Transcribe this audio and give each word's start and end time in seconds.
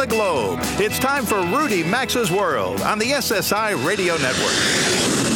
The 0.00 0.06
globe, 0.06 0.60
it's 0.80 0.98
time 0.98 1.26
for 1.26 1.42
Rudy 1.42 1.84
Maxa's 1.84 2.32
World 2.32 2.80
on 2.80 2.98
the 2.98 3.04
SSI 3.04 3.84
Radio 3.84 4.16
Network. 4.16 4.56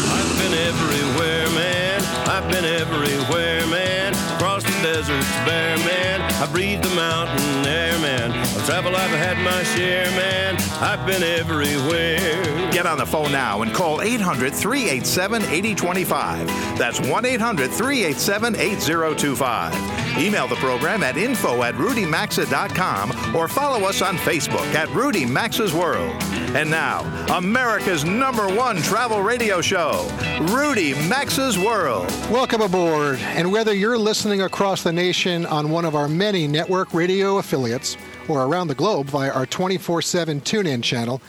I've 0.08 0.38
been 0.38 0.54
everywhere, 0.54 1.46
man. 1.50 2.02
I've 2.26 2.50
been 2.50 2.64
everywhere, 2.64 3.66
man. 3.66 4.14
Across 4.36 4.64
the 4.64 4.70
deserts 4.82 5.30
bare, 5.44 5.76
man. 5.76 6.22
I 6.42 6.46
breathe 6.50 6.82
the 6.82 6.94
mountain 6.94 7.66
air, 7.66 7.98
man. 7.98 8.30
Of 8.56 8.64
travel, 8.64 8.96
I've 8.96 9.10
had 9.10 9.36
my 9.44 9.62
share, 9.64 10.06
man. 10.12 10.56
I've 10.80 11.06
been 11.06 11.22
everywhere. 11.22 12.72
Get 12.72 12.86
on 12.86 12.96
the 12.96 13.04
phone 13.04 13.32
now 13.32 13.60
and 13.60 13.70
call 13.74 14.00
800 14.00 14.54
387 14.54 15.42
8025. 15.42 16.46
That's 16.78 17.00
1 17.00 17.24
800 17.26 17.70
387 17.70 18.56
8025. 18.56 20.03
Email 20.16 20.46
the 20.46 20.54
program 20.56 21.02
at 21.02 21.16
info 21.16 21.64
at 21.64 21.74
rudymaxa.com 21.74 23.34
or 23.34 23.48
follow 23.48 23.88
us 23.88 24.00
on 24.00 24.16
Facebook 24.18 24.72
at 24.74 24.88
Rudy 24.90 25.26
Maxa's 25.26 25.74
World. 25.74 26.14
And 26.54 26.70
now, 26.70 27.00
America's 27.36 28.04
number 28.04 28.46
one 28.48 28.76
travel 28.76 29.22
radio 29.22 29.60
show, 29.60 30.08
Rudy 30.52 30.94
Maxa's 31.08 31.58
World. 31.58 32.08
Welcome 32.30 32.60
aboard. 32.60 33.18
And 33.18 33.50
whether 33.50 33.74
you're 33.74 33.98
listening 33.98 34.42
across 34.42 34.84
the 34.84 34.92
nation 34.92 35.46
on 35.46 35.70
one 35.70 35.84
of 35.84 35.96
our 35.96 36.06
many 36.06 36.46
network 36.46 36.94
radio 36.94 37.38
affiliates 37.38 37.96
or 38.28 38.44
around 38.44 38.68
the 38.68 38.74
globe 38.76 39.06
via 39.06 39.32
our 39.32 39.46
24 39.46 40.00
7 40.00 40.40
tune 40.42 40.68
in 40.68 40.80
channel, 40.80 41.20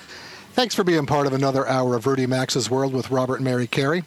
thanks 0.54 0.76
for 0.76 0.84
being 0.84 1.08
part 1.08 1.26
of 1.26 1.34
another 1.34 1.68
hour 1.68 1.96
of 1.96 2.06
Rudy 2.06 2.28
Maxa's 2.28 2.70
World 2.70 2.94
with 2.94 3.10
Robert 3.10 3.38
and 3.38 3.46
Mary 3.46 3.66
Carey. 3.66 4.04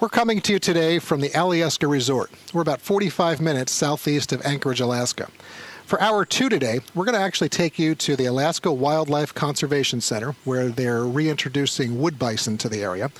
We're 0.00 0.08
coming 0.08 0.40
to 0.40 0.54
you 0.54 0.58
today 0.58 0.98
from 0.98 1.20
the 1.20 1.28
Alyeska 1.28 1.86
Resort. 1.86 2.30
We're 2.54 2.62
about 2.62 2.80
45 2.80 3.38
minutes 3.38 3.70
southeast 3.70 4.32
of 4.32 4.40
Anchorage, 4.46 4.80
Alaska. 4.80 5.28
For 5.84 6.00
hour 6.00 6.24
two 6.24 6.48
today, 6.48 6.80
we're 6.94 7.04
going 7.04 7.18
to 7.18 7.20
actually 7.20 7.50
take 7.50 7.78
you 7.78 7.94
to 7.96 8.16
the 8.16 8.24
Alaska 8.24 8.72
Wildlife 8.72 9.34
Conservation 9.34 10.00
Center, 10.00 10.34
where 10.46 10.70
they're 10.70 11.04
reintroducing 11.04 12.00
wood 12.00 12.18
bison 12.18 12.56
to 12.56 12.70
the 12.70 12.82
area. 12.82 13.10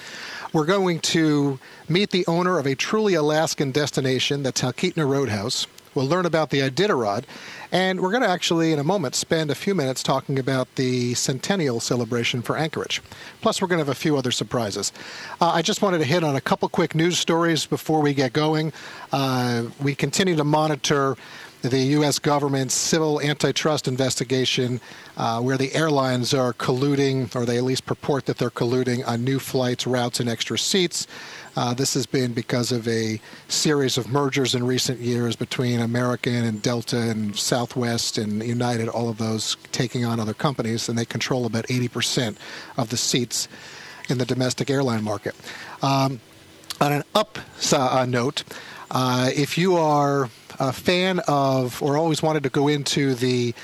We're 0.54 0.64
going 0.64 1.00
to 1.00 1.58
meet 1.86 2.12
the 2.12 2.26
owner 2.26 2.58
of 2.58 2.64
a 2.64 2.74
truly 2.74 3.12
Alaskan 3.12 3.72
destination, 3.72 4.42
the 4.42 4.50
Talkeetna 4.50 5.06
Roadhouse. 5.06 5.66
We'll 5.94 6.06
learn 6.06 6.24
about 6.24 6.50
the 6.50 6.60
Iditarod, 6.60 7.24
and 7.72 8.00
we're 8.00 8.12
going 8.12 8.22
to 8.22 8.28
actually, 8.28 8.72
in 8.72 8.78
a 8.78 8.84
moment, 8.84 9.16
spend 9.16 9.50
a 9.50 9.56
few 9.56 9.74
minutes 9.74 10.04
talking 10.04 10.38
about 10.38 10.72
the 10.76 11.14
centennial 11.14 11.80
celebration 11.80 12.42
for 12.42 12.56
Anchorage. 12.56 13.02
Plus, 13.40 13.60
we're 13.60 13.66
going 13.66 13.78
to 13.78 13.84
have 13.84 13.96
a 13.96 13.98
few 13.98 14.16
other 14.16 14.30
surprises. 14.30 14.92
Uh, 15.40 15.50
I 15.50 15.62
just 15.62 15.82
wanted 15.82 15.98
to 15.98 16.04
hit 16.04 16.22
on 16.22 16.36
a 16.36 16.40
couple 16.40 16.68
quick 16.68 16.94
news 16.94 17.18
stories 17.18 17.66
before 17.66 18.00
we 18.00 18.14
get 18.14 18.32
going. 18.32 18.72
Uh, 19.10 19.64
we 19.82 19.96
continue 19.96 20.36
to 20.36 20.44
monitor 20.44 21.16
the 21.62 21.78
U.S. 21.78 22.18
government's 22.18 22.74
civil 22.74 23.20
antitrust 23.20 23.86
investigation, 23.86 24.80
uh, 25.16 25.40
where 25.40 25.58
the 25.58 25.74
airlines 25.74 26.32
are 26.32 26.54
colluding, 26.54 27.34
or 27.36 27.44
they 27.44 27.58
at 27.58 27.64
least 27.64 27.84
purport 27.84 28.26
that 28.26 28.38
they're 28.38 28.50
colluding 28.50 29.06
on 29.06 29.24
new 29.24 29.38
flights, 29.38 29.86
routes, 29.86 30.20
and 30.20 30.28
extra 30.28 30.58
seats. 30.58 31.06
Uh, 31.56 31.74
this 31.74 31.94
has 31.94 32.06
been 32.06 32.32
because 32.32 32.70
of 32.70 32.86
a 32.86 33.20
series 33.48 33.98
of 33.98 34.08
mergers 34.08 34.54
in 34.54 34.64
recent 34.64 35.00
years 35.00 35.34
between 35.34 35.80
American 35.80 36.44
and 36.44 36.62
Delta 36.62 36.96
and 36.98 37.36
Southwest 37.36 38.18
and 38.18 38.42
United, 38.42 38.88
all 38.88 39.08
of 39.08 39.18
those 39.18 39.56
taking 39.72 40.04
on 40.04 40.20
other 40.20 40.34
companies, 40.34 40.88
and 40.88 40.96
they 40.96 41.04
control 41.04 41.46
about 41.46 41.66
80% 41.66 42.36
of 42.76 42.90
the 42.90 42.96
seats 42.96 43.48
in 44.08 44.18
the 44.18 44.24
domestic 44.24 44.70
airline 44.70 45.02
market. 45.02 45.34
Um, 45.82 46.20
on 46.80 46.92
an 46.92 47.04
up 47.14 47.38
uh, 47.72 48.06
note, 48.08 48.44
uh, 48.90 49.30
if 49.34 49.58
you 49.58 49.76
are 49.76 50.30
a 50.58 50.72
fan 50.72 51.20
of 51.26 51.82
or 51.82 51.96
always 51.96 52.22
wanted 52.22 52.42
to 52.42 52.50
go 52.50 52.68
into 52.68 53.14
the 53.14 53.54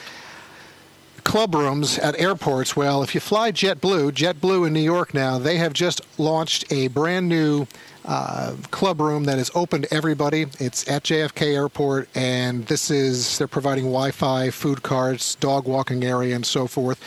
club 1.27 1.57
rooms 1.57 1.99
at 1.99 2.19
airports, 2.21 2.77
well, 2.77 3.03
if 3.03 3.13
you 3.13 3.21
fly 3.21 3.51
JetBlue, 3.51 4.13
JetBlue 4.13 4.69
in 4.69 4.73
New 4.73 4.81
York 4.81 5.13
now, 5.13 5.39
they 5.39 5.57
have 5.57 5.73
just 5.73 6.01
launched 6.21 6.71
a 6.71 6.87
brand 6.87 7.29
new 7.29 7.67
uh, 8.05 8.55
club 8.71 9.01
room 9.01 9.25
that 9.25 9.37
is 9.37 9.51
open 9.53 9.83
to 9.83 9.93
everybody. 9.93 10.47
It's 10.61 10.89
at 10.89 11.03
JFK 11.03 11.53
Airport, 11.53 12.09
and 12.15 12.65
this 12.67 12.93
is 12.93 13.39
they're 13.39 13.49
providing 13.49 13.87
Wi-Fi, 13.87 14.51
food 14.51 14.85
carts, 14.85 15.35
dog 15.35 15.67
walking 15.67 16.05
area, 16.05 16.37
and 16.37 16.47
so 16.47 16.69
forth. 16.69 17.03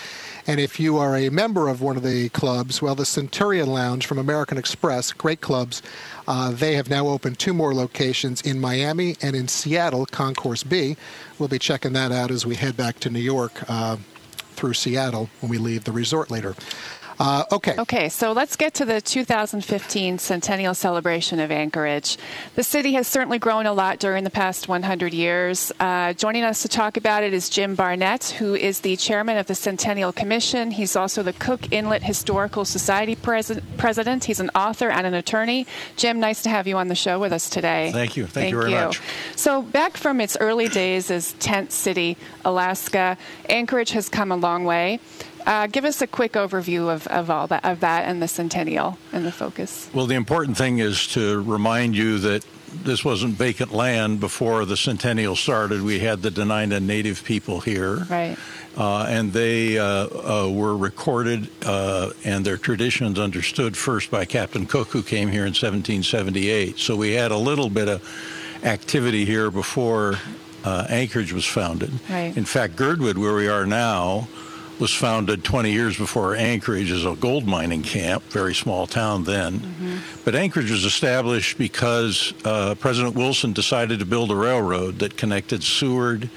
And 0.50 0.60
if 0.60 0.80
you 0.80 0.98
are 0.98 1.16
a 1.16 1.30
member 1.30 1.68
of 1.68 1.80
one 1.80 1.96
of 1.96 2.02
the 2.02 2.30
clubs, 2.30 2.82
well, 2.82 2.96
the 2.96 3.06
Centurion 3.06 3.72
Lounge 3.72 4.08
from 4.08 4.18
American 4.18 4.58
Express, 4.58 5.14
great 5.14 5.42
clubs, 5.42 5.84
uh, 6.28 6.50
they 6.50 6.74
have 6.74 6.90
now 6.90 7.08
opened 7.08 7.38
two 7.38 7.54
more 7.54 7.72
locations 7.72 8.42
in 8.42 8.60
Miami 8.60 9.16
and 9.22 9.36
in 9.36 9.48
Seattle, 9.48 10.08
Concourse 10.08 10.64
B. 10.64 10.98
We'll 11.38 11.50
be 11.50 11.60
checking 11.60 11.94
that 11.94 12.12
out 12.12 12.32
as 12.32 12.48
we 12.48 12.56
head 12.56 12.76
back 12.76 13.00
to 13.02 13.12
New 13.12 13.20
York 13.20 13.62
uh, 13.70 13.98
through 14.56 14.74
Seattle 14.74 15.30
when 15.40 15.52
we 15.52 15.60
leave 15.60 15.84
the 15.84 15.92
resort 15.92 16.32
later. 16.32 16.56
Uh, 17.20 17.44
okay. 17.52 17.76
Okay, 17.78 18.08
so 18.08 18.32
let's 18.32 18.56
get 18.56 18.74
to 18.76 18.86
the 18.86 19.02
2015 19.02 20.20
centennial 20.20 20.74
celebration 20.74 21.42
of 21.42 21.52
Anchorage. 21.52 22.18
The 22.56 22.64
city 22.64 22.94
has 22.94 23.08
certainly 23.08 23.40
grown 23.40 23.66
a 23.66 23.74
lot 23.74 24.00
during 24.00 24.24
the 24.24 24.30
past 24.30 24.70
100 24.70 25.14
years. 25.14 25.72
Uh, 25.82 26.14
joining 26.14 26.44
us 26.44 26.62
to 26.62 26.70
talk 26.70 26.96
about 26.96 27.24
it 27.24 27.34
is 27.34 27.50
Jim 27.50 27.76
Barnett, 27.76 28.36
who 28.40 28.56
is 28.56 28.80
the 28.80 28.96
chairman 28.96 29.38
of 29.38 29.48
the 29.48 29.56
Centennial 29.56 30.14
Commission. 30.14 30.72
He's 30.72 30.96
also 30.96 31.22
the 31.22 31.34
Cook 31.34 31.74
Inlet 31.74 32.04
Historical 32.04 32.64
Society 32.64 33.18
pres- 33.18 33.60
president. 33.76 34.24
He's 34.24 34.40
an 34.40 34.50
author 34.56 34.90
and 34.90 35.06
an 35.06 35.14
attorney. 35.14 35.68
Jim, 35.98 36.22
nice 36.22 36.42
to 36.44 36.50
have 36.50 36.68
you 36.68 36.78
on 36.78 36.88
the 36.88 36.96
show 36.96 37.20
with 37.20 37.34
us 37.34 37.50
today. 37.50 37.92
Thank 37.92 38.16
you. 38.16 38.24
Thank, 38.24 38.34
Thank 38.34 38.52
you 38.52 38.60
very 38.60 38.72
you. 38.72 38.78
much. 38.78 39.02
So, 39.36 39.62
back 39.62 39.98
from 39.98 40.22
its 40.22 40.38
early 40.40 40.70
days 40.70 41.12
as 41.12 41.34
Tent 41.34 41.74
City, 41.74 42.16
Alaska, 42.46 43.18
Anchorage 43.50 43.92
has 43.92 44.08
come 44.08 44.32
a 44.32 44.38
long 44.38 44.64
way. 44.64 45.00
Uh, 45.50 45.66
give 45.66 45.84
us 45.84 46.00
a 46.00 46.06
quick 46.06 46.34
overview 46.34 46.94
of, 46.94 47.08
of 47.08 47.32
all 47.32 47.48
that 47.48 47.66
of 47.66 47.80
that 47.80 48.06
and 48.06 48.22
the 48.22 48.28
centennial 48.28 49.00
and 49.12 49.26
the 49.26 49.32
focus. 49.32 49.90
Well, 49.96 50.06
the 50.06 50.14
important 50.14 50.56
thing 50.58 50.78
is 50.78 51.08
to 51.08 51.42
remind 51.42 51.96
you 51.96 52.20
that 52.20 52.46
this 52.72 53.04
wasn't 53.04 53.34
vacant 53.34 53.74
land 53.74 54.20
before 54.20 54.64
the 54.66 54.78
centennial 54.78 55.36
started. 55.36 55.82
We 55.82 56.02
had 56.02 56.22
the 56.22 56.30
Dena'ina 56.30 56.84
Native 56.84 57.24
people 57.24 57.62
here, 57.62 57.96
right? 58.12 58.38
Uh, 58.78 59.08
and 59.10 59.34
they 59.34 59.80
uh, 59.80 59.86
uh, 59.86 60.52
were 60.52 60.78
recorded 60.78 61.50
uh, 61.66 62.12
and 62.24 62.46
their 62.46 62.58
traditions 62.58 63.18
understood 63.18 63.76
first 63.76 64.12
by 64.12 64.26
Captain 64.26 64.68
Cook, 64.68 64.90
who 64.90 65.02
came 65.02 65.30
here 65.30 65.48
in 65.48 65.54
1778. 65.54 66.78
So 66.78 66.96
we 66.96 67.14
had 67.14 67.32
a 67.32 67.38
little 67.38 67.72
bit 67.72 67.90
of 67.90 68.08
activity 68.64 69.26
here 69.26 69.50
before 69.50 70.20
uh, 70.64 70.86
Anchorage 70.90 71.34
was 71.34 71.46
founded. 71.46 71.92
Right. 72.08 72.38
In 72.38 72.46
fact, 72.46 72.76
Girdwood, 72.76 73.18
where 73.18 73.34
we 73.34 73.48
are 73.48 73.66
now 73.66 74.28
was 74.80 74.94
founded 74.94 75.44
20 75.44 75.72
years 75.72 75.98
before 75.98 76.36
Anchorage 76.36 76.92
as 76.92 77.06
a 77.06 77.16
gold 77.16 77.46
mining 77.46 77.84
camp, 77.84 78.24
very 78.24 78.56
small 78.56 78.88
town 78.88 79.26
then. 79.26 79.60
Mm-hmm. 79.60 79.98
But 80.24 80.36
Anchorage 80.36 80.72
was 80.72 80.86
established 80.86 81.58
because 81.58 82.34
uh, 82.46 82.76
President 82.76 83.16
Wilson 83.16 83.54
decided 83.54 84.00
to 84.00 84.06
build 84.06 84.32
a 84.32 84.36
railroad 84.36 85.00
that 85.00 85.18
connected 85.18 85.64
Seward 85.64 86.30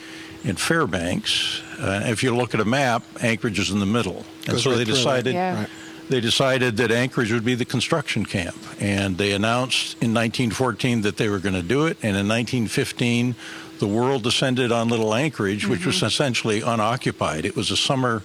and 0.45 0.59
Fairbanks. 0.59 1.63
Uh, 1.79 2.03
if 2.07 2.23
you 2.23 2.35
look 2.35 2.55
at 2.55 2.61
a 2.61 2.65
map, 2.65 3.05
Anchorage 3.21 3.59
is 3.59 3.71
in 3.71 3.79
the 3.79 3.87
middle, 3.87 4.25
and 4.49 4.59
so 4.59 4.71
right 4.71 4.79
they 4.79 4.85
decided. 4.85 5.35
Yeah. 5.35 5.61
Right. 5.61 5.69
They 6.09 6.21
decided 6.21 6.77
that 6.77 6.91
Anchorage 6.91 7.33
would 7.33 7.45
be 7.45 7.55
the 7.55 7.65
construction 7.65 8.27
camp, 8.27 8.57
and 8.81 9.17
they 9.17 9.33
announced 9.33 9.95
in 10.03 10.13
1914 10.13 11.03
that 11.03 11.17
they 11.17 11.29
were 11.29 11.39
going 11.39 11.55
to 11.55 11.63
do 11.63 11.87
it. 11.87 11.97
And 12.03 12.17
in 12.17 12.29
1915, 12.29 13.35
the 13.83 13.89
world 13.89 14.23
descended 14.23 14.71
on 14.71 14.87
Little 14.87 15.13
Anchorage, 15.13 15.67
which 15.67 15.81
mm-hmm. 15.81 15.89
was 15.89 16.05
essentially 16.05 16.61
unoccupied. 16.61 17.45
It 17.45 17.57
was 17.57 17.73
a 17.73 17.77
summer 17.77 18.23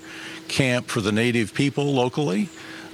camp 0.48 0.86
for 0.86 1.02
the 1.02 1.12
native 1.12 1.52
people 1.52 1.94
locally, 1.96 2.50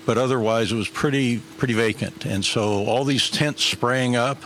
but 0.06 0.18
otherwise 0.18 0.72
it 0.72 0.76
was 0.76 0.88
pretty 0.88 1.40
pretty 1.58 1.74
vacant. 1.74 2.26
And 2.26 2.46
so 2.46 2.86
all 2.86 3.04
these 3.04 3.30
tents 3.30 3.66
sprang 3.66 4.16
up 4.16 4.42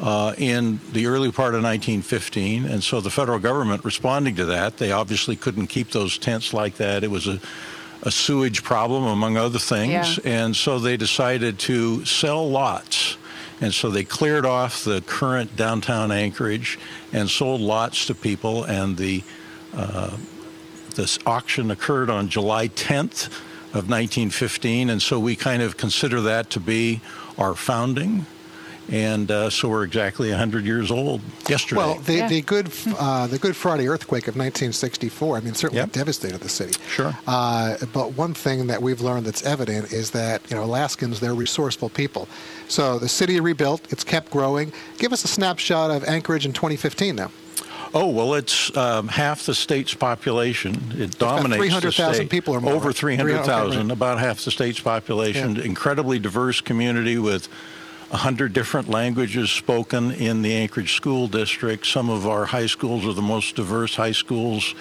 uh, 0.00 0.34
in 0.38 0.80
the 0.90 1.06
early 1.06 1.30
part 1.30 1.54
of 1.54 1.62
1915, 1.62 2.64
and 2.64 2.82
so 2.82 3.00
the 3.00 3.10
federal 3.10 3.38
government 3.38 3.84
responding 3.84 4.34
to 4.34 4.46
that, 4.46 4.78
they 4.78 4.90
obviously 4.90 5.36
couldn't 5.36 5.68
keep 5.68 5.92
those 5.92 6.18
tents 6.18 6.52
like 6.52 6.78
that. 6.78 7.04
It 7.04 7.12
was 7.12 7.28
a 7.28 7.40
a 8.02 8.10
sewage 8.10 8.64
problem, 8.64 9.04
among 9.04 9.36
other 9.36 9.60
things, 9.60 10.18
yeah. 10.18 10.32
and 10.32 10.56
so 10.56 10.80
they 10.80 10.96
decided 10.96 11.60
to 11.60 12.04
sell 12.04 12.50
lots 12.50 13.18
and 13.60 13.74
so 13.74 13.90
they 13.90 14.04
cleared 14.04 14.46
off 14.46 14.84
the 14.84 15.02
current 15.02 15.54
downtown 15.56 16.10
Anchorage 16.10 16.78
and 17.12 17.28
sold 17.28 17.60
lots 17.60 18.06
to 18.06 18.14
people. 18.14 18.64
And 18.64 18.96
the 18.96 19.22
uh, 19.74 20.16
this 20.94 21.18
auction 21.24 21.70
occurred 21.70 22.10
on 22.10 22.28
July 22.28 22.68
10th 22.68 23.26
of 23.72 23.88
1915, 23.88 24.90
and 24.90 25.00
so 25.00 25.20
we 25.20 25.36
kind 25.36 25.62
of 25.62 25.76
consider 25.76 26.20
that 26.22 26.50
to 26.50 26.60
be 26.60 27.00
our 27.38 27.54
founding 27.54 28.26
and 28.90 29.30
uh, 29.30 29.50
so 29.50 29.68
we're 29.68 29.84
exactly 29.84 30.30
100 30.30 30.64
years 30.64 30.90
old 30.90 31.20
yesterday. 31.48 31.78
Well, 31.78 31.94
the, 32.00 32.14
yeah. 32.14 32.28
the 32.28 32.42
good 32.42 32.70
uh, 32.98 33.26
the 33.26 33.38
Good 33.38 33.56
Friday 33.56 33.88
earthquake 33.88 34.24
of 34.24 34.34
1964, 34.34 35.36
I 35.36 35.40
mean, 35.40 35.54
certainly 35.54 35.80
yep. 35.80 35.92
devastated 35.92 36.40
the 36.40 36.48
city. 36.48 36.74
Sure. 36.88 37.16
Uh, 37.26 37.76
but 37.92 38.14
one 38.14 38.34
thing 38.34 38.66
that 38.66 38.82
we've 38.82 39.00
learned 39.00 39.26
that's 39.26 39.44
evident 39.44 39.92
is 39.92 40.10
that 40.10 40.42
you 40.50 40.56
know 40.56 40.64
Alaskans 40.64 41.20
they're 41.20 41.34
resourceful 41.34 41.88
people. 41.88 42.28
So 42.68 42.98
the 42.98 43.08
city 43.08 43.40
rebuilt, 43.40 43.92
it's 43.92 44.04
kept 44.04 44.30
growing. 44.30 44.72
Give 44.98 45.12
us 45.12 45.24
a 45.24 45.28
snapshot 45.28 45.90
of 45.90 46.04
Anchorage 46.04 46.44
in 46.44 46.52
2015 46.52 47.16
now. 47.16 47.30
Oh 47.92 48.08
well, 48.08 48.34
it's 48.34 48.76
um, 48.76 49.08
half 49.08 49.46
the 49.46 49.54
state's 49.54 49.94
population. 49.94 50.94
It 50.96 51.18
dominates 51.18 51.58
300,000 51.58 52.28
people 52.28 52.54
or 52.54 52.60
more. 52.60 52.72
Over 52.72 52.92
300,000, 52.92 53.48
Okay, 53.50 53.76
right. 53.76 53.90
about 53.90 54.18
half 54.20 54.44
the 54.44 54.50
state's 54.50 54.80
population. 54.80 55.56
Yeah. 55.56 55.64
Incredibly 55.64 56.18
diverse 56.18 56.60
community 56.60 57.18
with 57.18 57.48
100 58.10 58.52
different 58.52 58.88
languages 58.88 59.52
spoken 59.52 60.10
in 60.10 60.42
the 60.42 60.52
Anchorage 60.52 60.94
School 60.94 61.28
District. 61.28 61.86
Some 61.86 62.10
of 62.10 62.26
our 62.26 62.44
high 62.44 62.66
schools 62.66 63.06
are 63.06 63.12
the 63.12 63.22
most 63.22 63.54
diverse 63.54 63.94
high 63.94 64.10
schools 64.10 64.74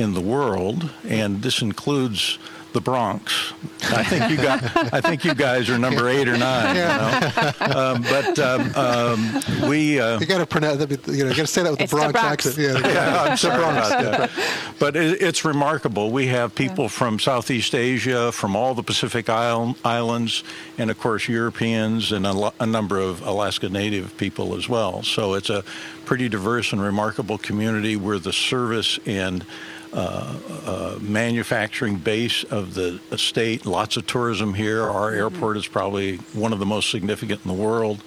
in 0.00 0.14
the 0.14 0.20
world, 0.20 0.90
and 1.08 1.42
this 1.42 1.62
includes 1.62 2.40
the 2.72 2.80
Bronx. 2.80 3.52
I 3.90 4.04
think 4.04 4.30
you 4.30 4.36
got. 4.36 4.62
I 4.94 5.00
think 5.00 5.24
you 5.24 5.34
guys 5.34 5.68
are 5.68 5.78
number 5.78 6.08
eight 6.08 6.28
or 6.28 6.36
nine. 6.36 6.76
You 6.76 6.82
know? 6.82 7.52
um, 7.60 8.02
but 8.02 8.38
um, 8.38 8.74
um, 8.74 9.68
we. 9.68 10.00
Uh, 10.00 10.18
You 10.20 10.26
got 10.26 10.38
to 10.38 10.46
pronounce. 10.46 10.80
You 10.80 10.96
know, 11.24 11.28
you 11.30 11.34
got 11.34 11.36
to 11.36 11.46
say 11.46 11.62
that 11.62 11.70
with 11.70 11.80
It's 11.80 11.90
the 11.92 11.96
the 11.98 12.12
Bronx, 12.12 12.20
Bronx. 12.20 12.46
accent. 12.46 12.84
Yeah. 12.84 12.88
yeah, 12.92 13.22
I'm 13.22 13.36
sorry 13.36 13.62
about 13.62 14.02
that. 14.02 14.30
But 14.78 14.96
it, 14.96 15.20
it's 15.22 15.44
remarkable. 15.44 16.10
We 16.10 16.26
have 16.28 16.54
people 16.54 16.88
from 16.88 17.18
Southeast 17.18 17.74
Asia, 17.74 18.32
from 18.32 18.56
all 18.56 18.74
the 18.74 18.82
Pacific 18.82 19.28
Isle, 19.28 19.76
Islands, 19.84 20.44
and 20.78 20.90
of 20.90 20.98
course 20.98 21.28
Europeans 21.28 22.12
and 22.12 22.26
a, 22.26 22.52
a 22.60 22.66
number 22.66 22.98
of 22.98 23.20
Alaska 23.22 23.68
Native 23.68 24.16
people 24.16 24.54
as 24.56 24.68
well. 24.68 25.02
So 25.02 25.34
it's 25.34 25.50
a 25.50 25.62
pretty 26.04 26.28
diverse 26.28 26.72
and 26.72 26.82
remarkable 26.82 27.38
community. 27.38 27.96
We're 27.96 28.18
the 28.18 28.32
service 28.32 28.98
and 29.06 29.44
uh, 29.92 30.34
uh, 30.66 30.98
manufacturing 31.00 31.96
base 31.96 32.44
of 32.44 32.74
the 32.74 33.00
state. 33.16 33.66
Lots 33.66 33.96
of 33.96 34.06
tourism 34.06 34.54
here. 34.54 34.82
Our 34.82 35.10
airport 35.12 35.56
is 35.56 35.66
probably 35.66 36.16
one 36.32 36.52
of 36.52 36.58
the 36.58 36.66
most 36.66 36.90
significant 36.90 37.40
in 37.44 37.48
the 37.48 37.62
world. 37.62 38.02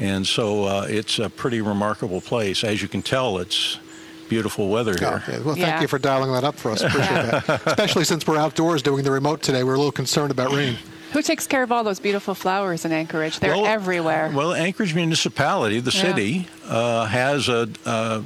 And 0.00 0.26
so 0.26 0.64
uh, 0.64 0.86
it's 0.88 1.18
a 1.18 1.30
pretty 1.30 1.60
remarkable 1.60 2.20
place. 2.20 2.64
As 2.64 2.82
you 2.82 2.88
can 2.88 3.00
tell, 3.02 3.38
it's 3.38 3.78
beautiful 4.28 4.68
weather 4.68 4.94
Oh, 4.96 4.98
here. 4.98 5.08
okay. 5.28 5.38
Well, 5.38 5.54
thank 5.54 5.58
Yeah. 5.66 5.80
you 5.82 5.88
for 5.88 5.98
dialing 5.98 6.32
that 6.32 6.44
up 6.44 6.56
for 6.56 6.72
us. 6.72 6.82
Appreciate 6.82 7.06
that. 7.46 7.48
Especially 7.66 8.04
since 8.04 8.26
we're 8.26 8.38
outdoors 8.38 8.82
doing 8.82 9.04
the 9.04 9.10
remote 9.12 9.42
today. 9.42 9.62
We're 9.62 9.74
a 9.74 9.78
little 9.78 9.92
concerned 9.92 10.30
about 10.30 10.52
rain. 10.52 10.76
Who 11.12 11.22
takes 11.22 11.46
care 11.46 11.62
of 11.62 11.70
all 11.70 11.84
those 11.84 12.00
beautiful 12.00 12.34
flowers 12.34 12.84
in 12.84 12.90
Anchorage? 12.90 13.38
They're 13.38 13.54
Well- 13.56 13.66
everywhere. 13.66 14.32
Well, 14.34 14.52
Anchorage 14.52 14.94
municipality, 14.96 15.78
the 15.78 15.92
Yeah. 15.92 16.00
city, 16.02 16.48
uh, 16.68 17.04
has 17.06 17.48
a, 17.48 17.68
uh, 17.86 18.20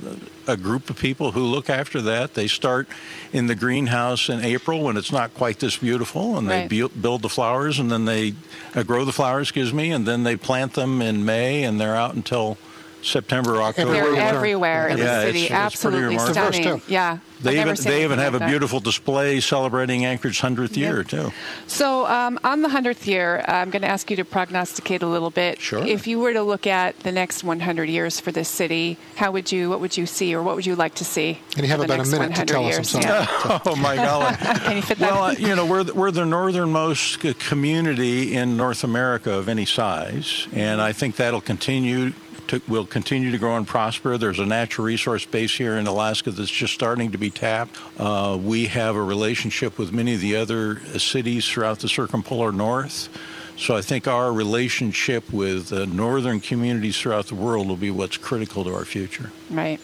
a 0.49 0.57
group 0.57 0.89
of 0.91 0.99
people 0.99 1.33
who 1.33 1.43
look 1.43 1.69
after 1.71 2.01
that. 2.03 2.35
They 2.35 2.49
start 2.49 2.89
in 3.33 3.47
the 3.47 3.55
greenhouse 3.55 4.29
in 4.31 4.41
April 4.41 4.83
when 4.83 4.97
it's 4.97 5.13
not 5.13 5.35
quite 5.35 5.61
this 5.61 5.77
beautiful, 5.77 6.39
and 6.39 6.49
they 6.49 6.67
bu- 6.69 6.89
build 6.89 7.23
the 7.23 7.29
flowers, 7.29 7.79
and 7.79 7.91
then 7.93 8.07
they 8.07 8.35
uh, 8.75 8.83
grow 8.83 9.05
the 9.05 9.13
flowers, 9.13 9.49
excuse 9.49 9.73
me, 9.75 9.93
and 9.93 10.07
then 10.07 10.23
they 10.25 10.37
plant 10.37 10.73
them 10.73 11.03
in 11.03 11.25
May, 11.25 11.65
and 11.65 11.79
they're 11.79 11.95
out 11.95 12.15
until 12.15 12.57
September, 13.03 13.61
October. 13.63 13.93
They're 13.93 14.03
Everywhere. 14.05 14.29
everywhere 14.35 14.89
in 14.89 14.99
Yeah, 14.99 15.05
the 15.21 15.27
city. 15.27 15.39
it's 15.41 15.49
pretty 15.49 15.55
Absolutely 15.63 16.01
remarkable. 16.17 16.53
Stunning. 16.53 16.83
Yeah. 16.89 17.19
They 17.41 17.51
I've 17.51 17.55
never 17.55 17.69
even 17.69 17.77
seen 17.77 17.93
they 17.93 18.03
even 18.05 18.19
have 18.19 18.33
like 18.33 18.43
a 18.43 18.45
that. 18.47 18.49
beautiful 18.51 18.81
display 18.81 19.39
celebrating 19.39 20.05
Anchorage's 20.05 20.41
hundredth 20.41 20.77
year 20.77 21.05
too. 21.05 21.31
So, 21.69 22.05
um, 22.07 22.41
on 22.43 22.63
the 22.63 22.69
100th 22.69 23.07
year, 23.07 23.45
I'm 23.47 23.71
going 23.71 23.83
to 23.83 23.89
ask 23.89 24.11
you 24.11 24.17
to 24.17 24.25
prognosticate 24.25 25.03
a 25.03 25.07
little 25.07 25.31
bit. 25.31 25.61
Sure. 25.61 25.87
If 25.87 26.09
you 26.09 26.19
were 26.19 26.33
to 26.33 26.43
look 26.43 26.67
at 26.67 26.99
the 27.01 27.13
next 27.13 27.45
100 27.45 27.89
years 27.89 28.19
for 28.19 28.33
this 28.33 28.49
city, 28.49 28.97
how 29.15 29.31
would 29.31 29.53
you, 29.53 29.71
what 29.71 29.79
would 29.79 29.97
you 29.97 30.05
see, 30.05 30.35
or 30.35 30.43
what 30.43 30.57
would 30.57 30.67
you 30.67 30.75
like 30.75 30.97
to 30.97 31.05
see? 31.05 31.39
And 31.57 31.65
you 31.65 31.69
have 31.71 31.81
for 31.81 31.87
the 31.87 31.95
about 31.95 32.07
a 32.07 32.11
next 32.11 32.11
minute 32.11 32.35
to 32.35 32.41
100 32.41 32.49
tell 32.49 32.67
us 32.67 32.75
years? 32.75 32.89
something. 32.91 33.09
Yeah. 33.11 33.59
Oh 33.67 33.77
my 33.77 33.95
golly! 33.97 34.35
Can 34.37 34.77
you 34.77 34.83
fit 34.83 34.99
that? 34.99 35.13
Well, 35.13 35.23
uh, 35.25 35.33
you 35.33 35.55
know, 35.55 35.65
we're 35.67 35.85
the, 35.85 35.95
we're 35.95 36.11
the 36.11 36.25
northernmost 36.27 37.21
community 37.39 38.35
in 38.35 38.57
North 38.57 38.83
America 38.83 39.33
of 39.33 39.49
any 39.49 39.65
size, 39.65 40.49
and 40.53 40.81
I 40.81 40.93
think 40.93 41.17
that'll 41.17 41.41
continue. 41.41 42.13
To, 42.49 42.63
will 42.67 42.87
continue 42.87 43.31
to 43.31 43.37
grow 43.37 43.57
and 43.59 43.67
prosper. 43.67 44.17
There's 44.17 44.39
a 44.39 44.47
natural 44.47 44.87
resource 44.87 45.27
base 45.27 45.55
here 45.55 45.77
in 45.77 45.87
Alaska 45.87 46.31
that's 46.31 46.51
just 46.51 46.73
starting 46.73 47.13
to 47.13 47.19
be 47.19 47.29
tapped. 47.29 47.77
Uh, 47.99 48.39
we 48.41 48.67
have 48.67 48.97
a 48.97 49.03
relationship 49.03 49.79
with 49.79 49.93
many 49.93 50.15
of 50.15 50.23
the 50.23 50.35
other 50.35 50.81
uh, 50.95 50.99
cities 50.99 51.47
throughout 51.47 51.81
the 51.81 51.91
circumpolar 51.91 52.51
north. 52.51 53.11
So 53.59 53.77
I 53.77 53.83
think 53.83 54.09
our 54.09 54.33
relationship 54.33 55.31
with 55.31 55.75
uh, 55.75 55.85
northern 55.87 56.41
communities 56.41 56.99
throughout 56.99 57.27
the 57.27 57.35
world 57.35 57.69
will 57.69 57.77
be 57.77 57.91
what's 57.91 58.17
critical 58.17 58.65
to 58.65 58.75
our 58.75 58.87
future. 58.87 59.31
Right. 59.51 59.79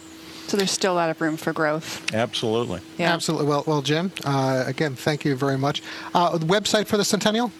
So 0.47 0.57
there's 0.57 0.71
still 0.71 0.93
a 0.93 0.95
lot 0.95 1.09
of 1.11 1.21
room 1.21 1.37
for 1.37 1.53
growth. 1.53 2.13
Absolutely. 2.13 2.79
Yeah. 2.97 3.13
Absolutely. 3.13 3.47
Well, 3.47 3.63
well, 3.67 3.81
Jim. 3.83 4.11
Uh, 4.23 4.63
again, 4.65 4.95
thank 4.95 5.23
you 5.23 5.35
very 5.35 5.57
much. 5.57 5.83
Uh, 6.15 6.37
the 6.37 6.45
website 6.47 6.87
for 6.87 6.97
the 6.97 7.05
Centennial. 7.05 7.51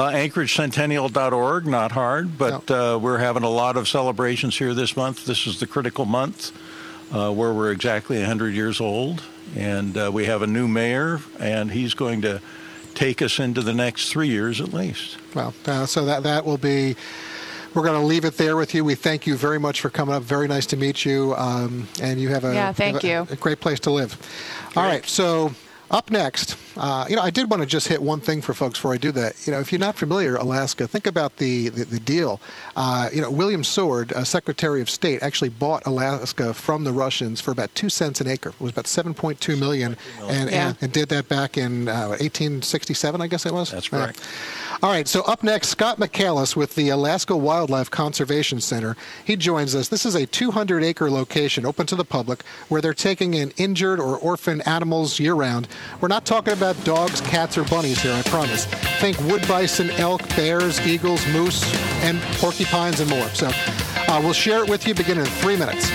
Uh, 0.00 0.10
AnchorageCentennial.org, 0.12 1.66
not 1.66 1.92
hard, 1.92 2.38
but 2.38 2.70
uh, 2.70 2.98
we're 2.98 3.18
having 3.18 3.42
a 3.42 3.50
lot 3.50 3.76
of 3.76 3.86
celebrations 3.86 4.56
here 4.56 4.72
this 4.72 4.96
month. 4.96 5.26
This 5.26 5.46
is 5.46 5.60
the 5.60 5.66
critical 5.66 6.06
month 6.06 6.52
uh, 7.14 7.30
where 7.30 7.52
we're 7.52 7.70
exactly 7.70 8.16
100 8.16 8.54
years 8.54 8.80
old, 8.80 9.22
and 9.54 9.98
uh, 9.98 10.10
we 10.10 10.24
have 10.24 10.40
a 10.40 10.46
new 10.46 10.66
mayor, 10.66 11.20
and 11.38 11.70
he's 11.70 11.92
going 11.92 12.22
to 12.22 12.40
take 12.94 13.20
us 13.20 13.38
into 13.38 13.60
the 13.60 13.74
next 13.74 14.10
three 14.10 14.28
years 14.28 14.62
at 14.62 14.72
least. 14.72 15.18
Well, 15.34 15.52
uh, 15.66 15.84
so 15.84 16.06
that 16.06 16.22
that 16.22 16.46
will 16.46 16.56
be. 16.56 16.96
We're 17.74 17.84
going 17.84 18.00
to 18.00 18.06
leave 18.06 18.24
it 18.24 18.38
there 18.38 18.56
with 18.56 18.74
you. 18.74 18.86
We 18.86 18.94
thank 18.94 19.26
you 19.26 19.36
very 19.36 19.60
much 19.60 19.82
for 19.82 19.90
coming 19.90 20.14
up. 20.14 20.22
Very 20.22 20.48
nice 20.48 20.64
to 20.68 20.78
meet 20.78 21.04
you, 21.04 21.34
um, 21.36 21.86
and 22.00 22.18
you 22.18 22.30
have 22.30 22.44
a 22.44 22.54
Yeah, 22.54 22.72
thank 22.72 23.02
have 23.02 23.04
a, 23.04 23.06
you. 23.06 23.26
a 23.28 23.36
great 23.36 23.60
place 23.60 23.80
to 23.80 23.90
live. 23.90 24.16
All 24.76 24.82
right, 24.82 25.04
so 25.04 25.52
up 25.90 26.10
next, 26.10 26.56
uh, 26.76 27.04
you 27.08 27.16
know, 27.16 27.22
I 27.22 27.30
did 27.30 27.50
want 27.50 27.62
to 27.62 27.66
just 27.66 27.88
hit 27.88 28.00
one 28.00 28.20
thing 28.20 28.40
for 28.40 28.54
folks 28.54 28.78
before 28.78 28.94
I 28.94 28.96
do 28.96 29.10
that. 29.12 29.46
You 29.46 29.52
know, 29.52 29.58
if 29.60 29.72
you're 29.72 29.80
not 29.80 29.96
familiar, 29.96 30.36
Alaska, 30.36 30.86
think 30.86 31.06
about 31.06 31.36
the 31.38 31.68
the, 31.70 31.84
the 31.84 31.98
deal. 32.00 32.40
Uh, 32.76 33.08
you 33.12 33.20
know, 33.20 33.30
William 33.30 33.64
Seward, 33.64 34.12
uh, 34.12 34.22
Secretary 34.24 34.80
of 34.80 34.88
State, 34.88 35.22
actually 35.22 35.48
bought 35.50 35.84
Alaska 35.86 36.54
from 36.54 36.84
the 36.84 36.92
Russians 36.92 37.40
for 37.40 37.50
about 37.50 37.74
two 37.74 37.88
cents 37.88 38.20
an 38.20 38.28
acre. 38.28 38.50
It 38.50 38.60
was 38.60 38.70
about 38.72 38.84
7.2 38.86 39.58
million, 39.58 39.96
and, 40.22 40.50
Yeah. 40.50 40.68
and, 40.68 40.76
and 40.80 40.92
did 40.92 41.08
that 41.08 41.28
back 41.28 41.58
in 41.58 41.88
uh, 41.88 42.08
1867, 42.20 43.20
I 43.20 43.26
guess 43.26 43.46
it 43.46 43.52
was. 43.52 43.70
That's 43.70 43.88
correct. 43.88 44.20
All 44.82 44.90
right, 44.90 45.06
so 45.06 45.20
up 45.22 45.42
next, 45.42 45.68
Scott 45.68 45.98
McCallis 45.98 46.56
with 46.56 46.74
the 46.74 46.88
Alaska 46.88 47.36
Wildlife 47.36 47.90
Conservation 47.90 48.60
Center. 48.60 48.96
He 49.24 49.36
joins 49.36 49.74
us. 49.74 49.88
This 49.88 50.06
is 50.06 50.14
a 50.14 50.24
200 50.26 50.82
acre 50.82 51.10
location 51.10 51.66
open 51.66 51.86
to 51.86 51.96
the 51.96 52.04
public 52.04 52.42
where 52.68 52.80
they're 52.80 52.94
taking 52.94 53.34
in 53.34 53.50
injured 53.58 54.00
or 54.00 54.16
orphaned 54.16 54.66
animals 54.66 55.18
year 55.20 55.34
round. 55.34 55.68
We're 56.00 56.08
not 56.08 56.24
talking 56.24 56.52
about 56.52 56.82
dogs, 56.84 57.20
cats, 57.20 57.58
or 57.58 57.64
bunnies 57.64 58.00
here, 58.00 58.12
I 58.12 58.22
promise. 58.22 58.66
Think 59.00 59.18
wood 59.20 59.46
bison, 59.46 59.90
elk, 59.90 60.26
bears, 60.36 60.80
eagles, 60.86 61.26
moose, 61.28 61.62
and 62.02 62.20
porcupines 62.38 63.00
and 63.00 63.10
more. 63.10 63.28
So 63.28 63.50
uh, 63.52 64.20
we'll 64.22 64.32
share 64.32 64.62
it 64.64 64.70
with 64.70 64.86
you 64.86 64.94
beginning 64.94 65.26
in 65.26 65.30
three 65.30 65.56
minutes. 65.56 65.90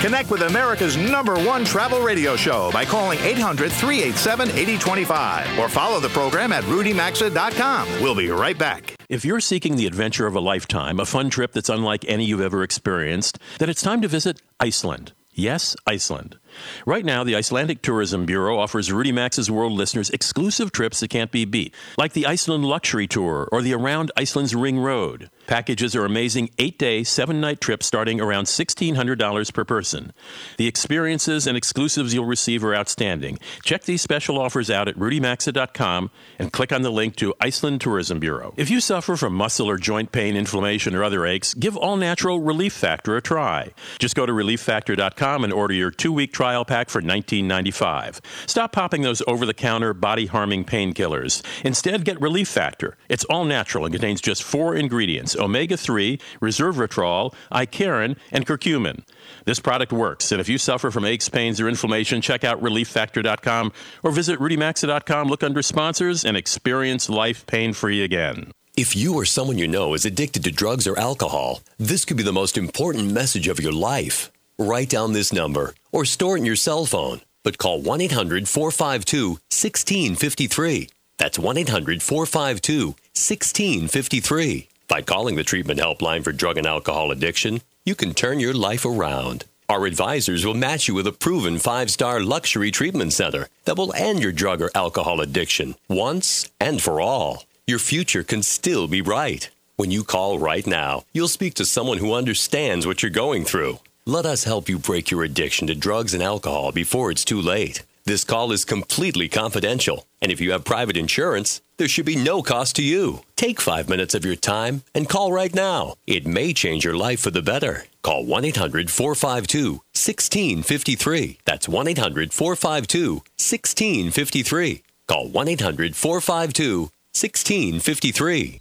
Connect 0.00 0.30
with 0.30 0.42
America's 0.42 0.96
number 0.96 1.34
one 1.34 1.62
travel 1.62 2.00
radio 2.00 2.34
show 2.34 2.70
by 2.72 2.86
calling 2.86 3.18
800 3.18 3.70
387 3.70 4.48
8025 4.48 5.58
or 5.58 5.68
follow 5.68 6.00
the 6.00 6.08
program 6.08 6.52
at 6.52 6.64
rudymaxa.com. 6.64 8.02
We'll 8.02 8.14
be 8.14 8.30
right 8.30 8.56
back. 8.56 8.96
If 9.10 9.26
you're 9.26 9.40
seeking 9.40 9.76
the 9.76 9.86
adventure 9.86 10.26
of 10.26 10.34
a 10.34 10.40
lifetime, 10.40 11.00
a 11.00 11.04
fun 11.04 11.28
trip 11.28 11.52
that's 11.52 11.68
unlike 11.68 12.06
any 12.08 12.24
you've 12.24 12.40
ever 12.40 12.62
experienced, 12.62 13.38
then 13.58 13.68
it's 13.68 13.82
time 13.82 14.00
to 14.00 14.08
visit 14.08 14.40
Iceland. 14.58 15.12
Yes, 15.32 15.76
Iceland. 15.86 16.38
Right 16.86 17.04
now, 17.04 17.24
the 17.24 17.36
Icelandic 17.36 17.82
Tourism 17.82 18.26
Bureau 18.26 18.58
offers 18.58 18.92
Rudy 18.92 19.12
Max's 19.12 19.50
World 19.50 19.72
listeners 19.72 20.10
exclusive 20.10 20.72
trips 20.72 21.00
that 21.00 21.08
can't 21.08 21.30
be 21.30 21.44
beat, 21.44 21.74
like 21.98 22.12
the 22.12 22.26
Iceland 22.26 22.64
Luxury 22.64 23.06
Tour 23.06 23.48
or 23.50 23.62
the 23.62 23.74
Around 23.74 24.12
Iceland's 24.16 24.54
Ring 24.54 24.78
Road. 24.78 25.30
Packages 25.46 25.96
are 25.96 26.04
amazing 26.04 26.50
eight 26.58 26.78
day, 26.78 27.02
seven 27.02 27.40
night 27.40 27.60
trips 27.60 27.86
starting 27.86 28.20
around 28.20 28.44
$1,600 28.44 29.52
per 29.52 29.64
person. 29.64 30.12
The 30.58 30.68
experiences 30.68 31.46
and 31.46 31.56
exclusives 31.56 32.14
you'll 32.14 32.24
receive 32.24 32.64
are 32.64 32.74
outstanding. 32.74 33.38
Check 33.64 33.82
these 33.82 34.00
special 34.00 34.38
offers 34.38 34.70
out 34.70 34.86
at 34.86 34.96
rudymaxa.com 34.96 36.10
and 36.38 36.52
click 36.52 36.72
on 36.72 36.82
the 36.82 36.90
link 36.90 37.16
to 37.16 37.34
Iceland 37.40 37.80
Tourism 37.80 38.20
Bureau. 38.20 38.54
If 38.56 38.70
you 38.70 38.80
suffer 38.80 39.16
from 39.16 39.34
muscle 39.34 39.68
or 39.68 39.76
joint 39.76 40.12
pain, 40.12 40.36
inflammation, 40.36 40.94
or 40.94 41.02
other 41.02 41.26
aches, 41.26 41.54
give 41.54 41.76
All 41.76 41.96
Natural 41.96 42.40
Relief 42.40 42.72
Factor 42.72 43.16
a 43.16 43.22
try. 43.22 43.72
Just 43.98 44.14
go 44.14 44.26
to 44.26 44.32
relieffactor.com 44.32 45.44
and 45.44 45.52
order 45.52 45.74
your 45.74 45.90
two 45.90 46.12
week 46.12 46.32
trial 46.40 46.64
pack 46.64 46.88
for 46.88 47.02
$19.95. 47.02 48.20
Stop 48.46 48.72
popping 48.72 49.02
those 49.02 49.20
over 49.26 49.44
the 49.44 49.52
counter, 49.52 49.92
body 49.92 50.24
harming 50.24 50.64
painkillers. 50.64 51.42
Instead, 51.66 52.02
get 52.02 52.18
Relief 52.18 52.48
Factor. 52.48 52.96
It's 53.10 53.26
all 53.26 53.44
natural 53.44 53.84
and 53.84 53.92
contains 53.92 54.22
just 54.22 54.42
four 54.42 54.74
ingredients 54.74 55.36
omega 55.36 55.76
3, 55.76 56.18
resveratrol, 56.40 57.34
icariin, 57.52 58.16
and 58.32 58.46
curcumin. 58.46 59.04
This 59.44 59.60
product 59.60 59.92
works, 59.92 60.32
and 60.32 60.40
if 60.40 60.48
you 60.48 60.56
suffer 60.56 60.90
from 60.90 61.04
aches, 61.04 61.28
pains, 61.28 61.60
or 61.60 61.68
inflammation, 61.68 62.22
check 62.22 62.42
out 62.42 62.62
relieffactor.com 62.62 63.70
or 64.02 64.10
visit 64.10 64.40
rudymaxa.com, 64.40 65.28
look 65.28 65.42
under 65.42 65.60
sponsors, 65.60 66.24
and 66.24 66.38
experience 66.38 67.10
life 67.10 67.44
pain 67.46 67.74
free 67.74 68.02
again. 68.02 68.50
If 68.78 68.96
you 68.96 69.14
or 69.16 69.26
someone 69.26 69.58
you 69.58 69.68
know 69.68 69.92
is 69.92 70.06
addicted 70.06 70.42
to 70.44 70.50
drugs 70.50 70.86
or 70.86 70.98
alcohol, 70.98 71.60
this 71.76 72.06
could 72.06 72.16
be 72.16 72.22
the 72.22 72.32
most 72.32 72.56
important 72.56 73.12
message 73.12 73.46
of 73.46 73.60
your 73.60 73.72
life. 73.72 74.32
Write 74.60 74.90
down 74.90 75.14
this 75.14 75.32
number 75.32 75.72
or 75.90 76.04
store 76.04 76.36
it 76.36 76.40
in 76.40 76.44
your 76.44 76.54
cell 76.54 76.84
phone, 76.84 77.22
but 77.42 77.56
call 77.56 77.80
1 77.80 78.02
800 78.02 78.46
452 78.46 79.30
1653. 79.30 80.90
That's 81.16 81.38
1 81.38 81.56
800 81.56 82.02
452 82.02 82.88
1653. 82.88 84.68
By 84.86 85.00
calling 85.00 85.36
the 85.36 85.44
treatment 85.44 85.80
helpline 85.80 86.22
for 86.22 86.32
drug 86.32 86.58
and 86.58 86.66
alcohol 86.66 87.10
addiction, 87.10 87.62
you 87.86 87.94
can 87.94 88.12
turn 88.12 88.38
your 88.38 88.52
life 88.52 88.84
around. 88.84 89.46
Our 89.70 89.86
advisors 89.86 90.44
will 90.44 90.52
match 90.52 90.88
you 90.88 90.94
with 90.94 91.06
a 91.06 91.12
proven 91.12 91.58
five 91.58 91.90
star 91.90 92.20
luxury 92.20 92.70
treatment 92.70 93.14
center 93.14 93.48
that 93.64 93.78
will 93.78 93.94
end 93.94 94.22
your 94.22 94.32
drug 94.32 94.60
or 94.60 94.70
alcohol 94.74 95.22
addiction 95.22 95.74
once 95.88 96.50
and 96.60 96.82
for 96.82 97.00
all. 97.00 97.44
Your 97.66 97.78
future 97.78 98.22
can 98.22 98.42
still 98.42 98.86
be 98.88 99.00
bright. 99.00 99.48
When 99.76 99.90
you 99.90 100.04
call 100.04 100.38
right 100.38 100.66
now, 100.66 101.04
you'll 101.14 101.28
speak 101.28 101.54
to 101.54 101.64
someone 101.64 101.96
who 101.96 102.12
understands 102.12 102.86
what 102.86 103.02
you're 103.02 103.10
going 103.10 103.46
through. 103.46 103.78
Let 104.06 104.24
us 104.24 104.44
help 104.44 104.68
you 104.70 104.78
break 104.78 105.10
your 105.10 105.22
addiction 105.24 105.66
to 105.66 105.74
drugs 105.74 106.14
and 106.14 106.22
alcohol 106.22 106.72
before 106.72 107.10
it's 107.10 107.24
too 107.24 107.40
late. 107.40 107.82
This 108.06 108.24
call 108.24 108.50
is 108.50 108.64
completely 108.64 109.28
confidential, 109.28 110.06
and 110.22 110.32
if 110.32 110.40
you 110.40 110.52
have 110.52 110.64
private 110.64 110.96
insurance, 110.96 111.60
there 111.76 111.86
should 111.86 112.06
be 112.06 112.16
no 112.16 112.42
cost 112.42 112.76
to 112.76 112.82
you. 112.82 113.20
Take 113.36 113.60
five 113.60 113.90
minutes 113.90 114.14
of 114.14 114.24
your 114.24 114.36
time 114.36 114.84
and 114.94 115.06
call 115.06 115.32
right 115.32 115.54
now. 115.54 115.96
It 116.06 116.26
may 116.26 116.54
change 116.54 116.82
your 116.82 116.96
life 116.96 117.20
for 117.20 117.30
the 117.30 117.42
better. 117.42 117.84
Call 118.02 118.24
1 118.24 118.46
800 118.46 118.90
452 118.90 119.72
1653. 119.72 121.38
That's 121.44 121.68
1 121.68 121.88
800 121.88 122.32
452 122.32 123.14
1653. 123.16 124.82
Call 125.08 125.28
1 125.28 125.48
800 125.48 125.94
452 125.94 126.80
1653. 127.12 128.60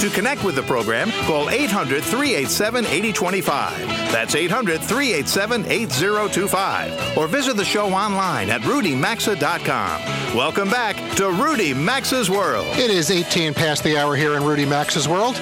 To 0.00 0.08
connect 0.08 0.44
with 0.44 0.54
the 0.54 0.62
program, 0.62 1.10
call 1.26 1.50
800 1.50 2.02
387 2.02 2.86
8025. 2.86 3.86
That's 4.10 4.34
800 4.34 4.80
387 4.80 5.66
8025. 5.66 7.18
Or 7.18 7.28
visit 7.28 7.58
the 7.58 7.66
show 7.66 7.92
online 7.92 8.48
at 8.48 8.62
rudymaxa.com. 8.62 10.34
Welcome 10.34 10.70
back 10.70 10.96
to 11.16 11.30
Rudy 11.30 11.74
Maxa's 11.74 12.30
World. 12.30 12.66
It 12.78 12.90
is 12.90 13.10
18 13.10 13.52
past 13.52 13.84
the 13.84 13.98
hour 13.98 14.16
here 14.16 14.38
in 14.38 14.44
Rudy 14.44 14.64
Maxa's 14.64 15.06
World. 15.06 15.36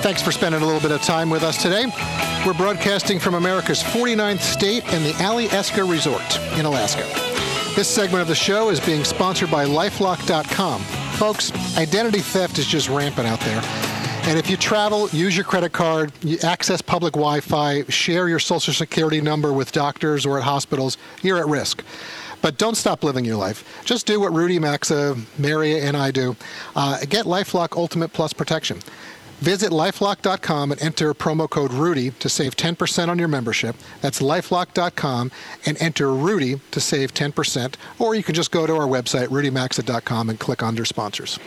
Thanks 0.00 0.22
for 0.22 0.32
spending 0.32 0.62
a 0.62 0.64
little 0.64 0.80
bit 0.80 0.92
of 0.92 1.02
time 1.02 1.28
with 1.28 1.42
us 1.42 1.60
today. 1.60 1.84
We're 2.46 2.54
broadcasting 2.54 3.18
from 3.18 3.34
America's 3.34 3.82
49th 3.82 4.40
state 4.40 4.90
and 4.90 5.04
the 5.04 5.12
Alyeska 5.22 5.86
Resort 5.86 6.38
in 6.58 6.64
Alaska. 6.64 7.04
This 7.76 7.88
segment 7.88 8.22
of 8.22 8.28
the 8.28 8.34
show 8.34 8.70
is 8.70 8.80
being 8.80 9.04
sponsored 9.04 9.50
by 9.50 9.66
lifelock.com. 9.66 10.80
Folks, 11.18 11.52
identity 11.76 12.20
theft 12.20 12.58
is 12.58 12.66
just 12.66 12.88
rampant 12.88 13.28
out 13.28 13.40
there. 13.40 13.87
And 14.28 14.38
if 14.38 14.50
you 14.50 14.58
travel, 14.58 15.08
use 15.08 15.34
your 15.34 15.46
credit 15.46 15.72
card, 15.72 16.12
you 16.20 16.36
access 16.42 16.82
public 16.82 17.14
Wi 17.14 17.40
Fi, 17.40 17.84
share 17.84 18.28
your 18.28 18.38
social 18.38 18.74
security 18.74 19.22
number 19.22 19.54
with 19.54 19.72
doctors 19.72 20.26
or 20.26 20.36
at 20.36 20.44
hospitals, 20.44 20.98
you're 21.22 21.38
at 21.38 21.46
risk. 21.46 21.82
But 22.42 22.58
don't 22.58 22.74
stop 22.74 23.02
living 23.02 23.24
your 23.24 23.36
life. 23.36 23.64
Just 23.86 24.06
do 24.06 24.20
what 24.20 24.34
Rudy, 24.34 24.58
Maxa, 24.58 25.16
Mary, 25.38 25.80
and 25.80 25.96
I 25.96 26.10
do. 26.10 26.36
Uh, 26.76 26.98
get 27.08 27.24
Lifelock 27.24 27.74
Ultimate 27.74 28.12
Plus 28.12 28.34
protection. 28.34 28.80
Visit 29.38 29.70
lifelock.com 29.70 30.72
and 30.72 30.82
enter 30.82 31.14
promo 31.14 31.48
code 31.48 31.72
Rudy 31.72 32.10
to 32.10 32.28
save 32.28 32.54
10% 32.54 33.08
on 33.08 33.18
your 33.18 33.28
membership. 33.28 33.76
That's 34.02 34.20
lifelock.com 34.20 35.32
and 35.64 35.80
enter 35.80 36.12
Rudy 36.12 36.60
to 36.72 36.80
save 36.80 37.14
10%. 37.14 37.76
Or 37.98 38.14
you 38.14 38.22
can 38.22 38.34
just 38.34 38.50
go 38.50 38.66
to 38.66 38.74
our 38.74 38.86
website, 38.86 39.28
rudymaxa.com, 39.28 40.28
and 40.28 40.38
click 40.38 40.62
under 40.62 40.84
sponsors. 40.84 41.38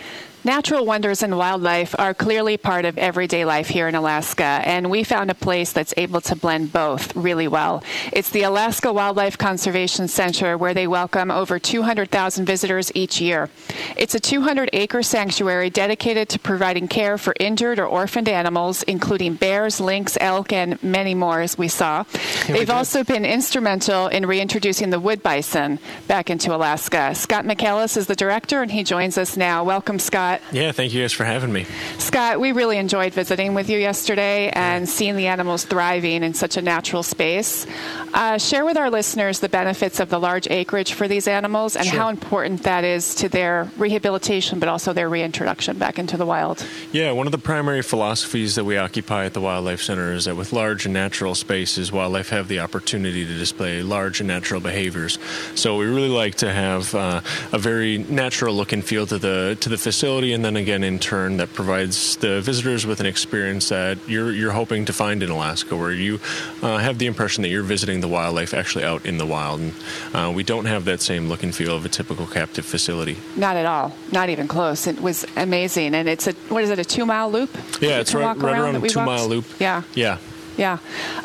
Natural 0.44 0.84
wonders 0.84 1.22
and 1.22 1.38
wildlife 1.38 1.94
are 2.00 2.14
clearly 2.14 2.56
part 2.56 2.84
of 2.84 2.98
everyday 2.98 3.44
life 3.44 3.68
here 3.68 3.86
in 3.86 3.94
Alaska, 3.94 4.42
and 4.42 4.90
we 4.90 5.04
found 5.04 5.30
a 5.30 5.36
place 5.36 5.70
that's 5.70 5.94
able 5.96 6.20
to 6.22 6.34
blend 6.34 6.72
both 6.72 7.14
really 7.14 7.46
well. 7.46 7.84
It's 8.12 8.30
the 8.30 8.42
Alaska 8.42 8.92
Wildlife 8.92 9.38
Conservation 9.38 10.08
Center, 10.08 10.58
where 10.58 10.74
they 10.74 10.88
welcome 10.88 11.30
over 11.30 11.60
200,000 11.60 12.44
visitors 12.44 12.90
each 12.92 13.20
year. 13.20 13.50
It's 13.96 14.16
a 14.16 14.20
200 14.20 14.70
acre 14.72 15.04
sanctuary 15.04 15.70
dedicated 15.70 16.28
to 16.30 16.40
providing 16.40 16.88
care 16.88 17.18
for 17.18 17.34
injured 17.38 17.78
or 17.78 17.86
orphaned 17.86 18.28
animals, 18.28 18.82
including 18.82 19.34
bears, 19.34 19.78
lynx, 19.78 20.18
elk, 20.20 20.52
and 20.52 20.82
many 20.82 21.14
more, 21.14 21.40
as 21.40 21.56
we 21.56 21.68
saw. 21.68 22.02
we 22.48 22.54
They've 22.54 22.66
did. 22.66 22.70
also 22.70 23.04
been 23.04 23.24
instrumental 23.24 24.08
in 24.08 24.26
reintroducing 24.26 24.90
the 24.90 24.98
wood 24.98 25.22
bison 25.22 25.78
back 26.08 26.30
into 26.30 26.52
Alaska. 26.52 27.14
Scott 27.14 27.44
McAllis 27.44 27.96
is 27.96 28.08
the 28.08 28.16
director, 28.16 28.60
and 28.60 28.72
he 28.72 28.82
joins 28.82 29.16
us 29.16 29.36
now. 29.36 29.62
Welcome, 29.62 30.00
Scott. 30.00 30.31
Yeah, 30.52 30.72
thank 30.72 30.92
you 30.92 31.02
guys 31.02 31.12
for 31.12 31.24
having 31.24 31.52
me. 31.52 31.66
Scott, 31.98 32.40
we 32.40 32.52
really 32.52 32.78
enjoyed 32.78 33.12
visiting 33.14 33.54
with 33.54 33.68
you 33.68 33.78
yesterday 33.78 34.50
and 34.50 34.88
seeing 34.88 35.16
the 35.16 35.26
animals 35.26 35.64
thriving 35.64 36.22
in 36.22 36.34
such 36.34 36.56
a 36.56 36.62
natural 36.62 37.02
space. 37.02 37.66
Uh, 38.14 38.38
share 38.38 38.64
with 38.64 38.76
our 38.76 38.90
listeners 38.90 39.40
the 39.40 39.48
benefits 39.48 40.00
of 40.00 40.08
the 40.08 40.18
large 40.18 40.46
acreage 40.48 40.92
for 40.92 41.08
these 41.08 41.26
animals 41.28 41.76
and 41.76 41.86
Sure. 41.86 41.98
how 42.00 42.08
important 42.08 42.62
that 42.62 42.84
is 42.84 43.14
to 43.16 43.28
their 43.28 43.68
rehabilitation, 43.76 44.58
but 44.58 44.68
also 44.68 44.92
their 44.92 45.08
reintroduction 45.08 45.78
back 45.78 45.98
into 45.98 46.16
the 46.16 46.26
wild. 46.26 46.64
Yeah, 46.92 47.12
one 47.12 47.26
of 47.26 47.32
the 47.32 47.38
primary 47.38 47.82
philosophies 47.82 48.54
that 48.54 48.64
we 48.64 48.76
occupy 48.76 49.24
at 49.24 49.34
the 49.34 49.40
Wildlife 49.40 49.82
Center 49.82 50.12
is 50.12 50.26
that 50.26 50.36
with 50.36 50.52
large 50.52 50.84
and 50.84 50.94
natural 50.94 51.34
spaces, 51.34 51.90
wildlife 51.90 52.28
have 52.30 52.48
the 52.48 52.60
opportunity 52.60 53.26
to 53.26 53.38
display 53.38 53.82
large 53.82 54.20
and 54.20 54.28
natural 54.28 54.60
behaviors. 54.60 55.18
So 55.54 55.76
we 55.76 55.86
really 55.86 56.08
like 56.08 56.36
to 56.36 56.52
have 56.52 56.94
uh, 56.94 57.20
a 57.52 57.58
very 57.58 57.98
natural 57.98 58.54
look 58.54 58.72
and 58.72 58.84
feel 58.84 59.06
to 59.06 59.18
the 59.18 59.56
to 59.60 59.68
the 59.68 59.78
facility, 59.78 60.21
and 60.30 60.44
then 60.44 60.54
again, 60.54 60.84
in 60.84 61.00
turn, 61.00 61.38
that 61.38 61.52
provides 61.52 62.16
the 62.18 62.40
visitors 62.40 62.86
with 62.86 63.00
an 63.00 63.06
experience 63.06 63.70
that 63.70 63.98
you're 64.06 64.30
you're 64.30 64.52
hoping 64.52 64.84
to 64.84 64.92
find 64.92 65.22
in 65.22 65.30
Alaska, 65.30 65.76
where 65.76 65.90
you 65.90 66.20
uh, 66.62 66.78
have 66.78 66.98
the 66.98 67.06
impression 67.06 67.42
that 67.42 67.48
you're 67.48 67.64
visiting 67.64 68.00
the 68.00 68.08
wildlife 68.08 68.54
actually 68.54 68.84
out 68.84 69.04
in 69.04 69.18
the 69.18 69.26
wild. 69.26 69.60
And 69.60 69.74
uh, 70.14 70.32
we 70.32 70.44
don't 70.44 70.66
have 70.66 70.84
that 70.84 71.00
same 71.00 71.28
look 71.28 71.42
and 71.42 71.52
feel 71.52 71.74
of 71.74 71.84
a 71.84 71.88
typical 71.88 72.26
captive 72.26 72.64
facility. 72.64 73.16
Not 73.34 73.56
at 73.56 73.66
all, 73.66 73.96
not 74.12 74.28
even 74.28 74.46
close. 74.46 74.86
It 74.86 75.00
was 75.00 75.26
amazing, 75.36 75.94
and 75.96 76.08
it's 76.08 76.28
a 76.28 76.32
what 76.48 76.62
is 76.62 76.70
it? 76.70 76.78
A 76.78 76.84
two 76.84 77.04
mile 77.06 77.30
loop? 77.30 77.50
Yeah, 77.80 77.98
it's 77.98 78.14
right, 78.14 78.36
right 78.36 78.36
around 78.36 78.76
around 78.76 78.84
a 78.84 78.88
two 78.88 79.00
mile 79.02 79.26
loop. 79.26 79.46
Yeah. 79.58 79.82
Yeah. 79.94 80.18
Yeah. 80.56 80.78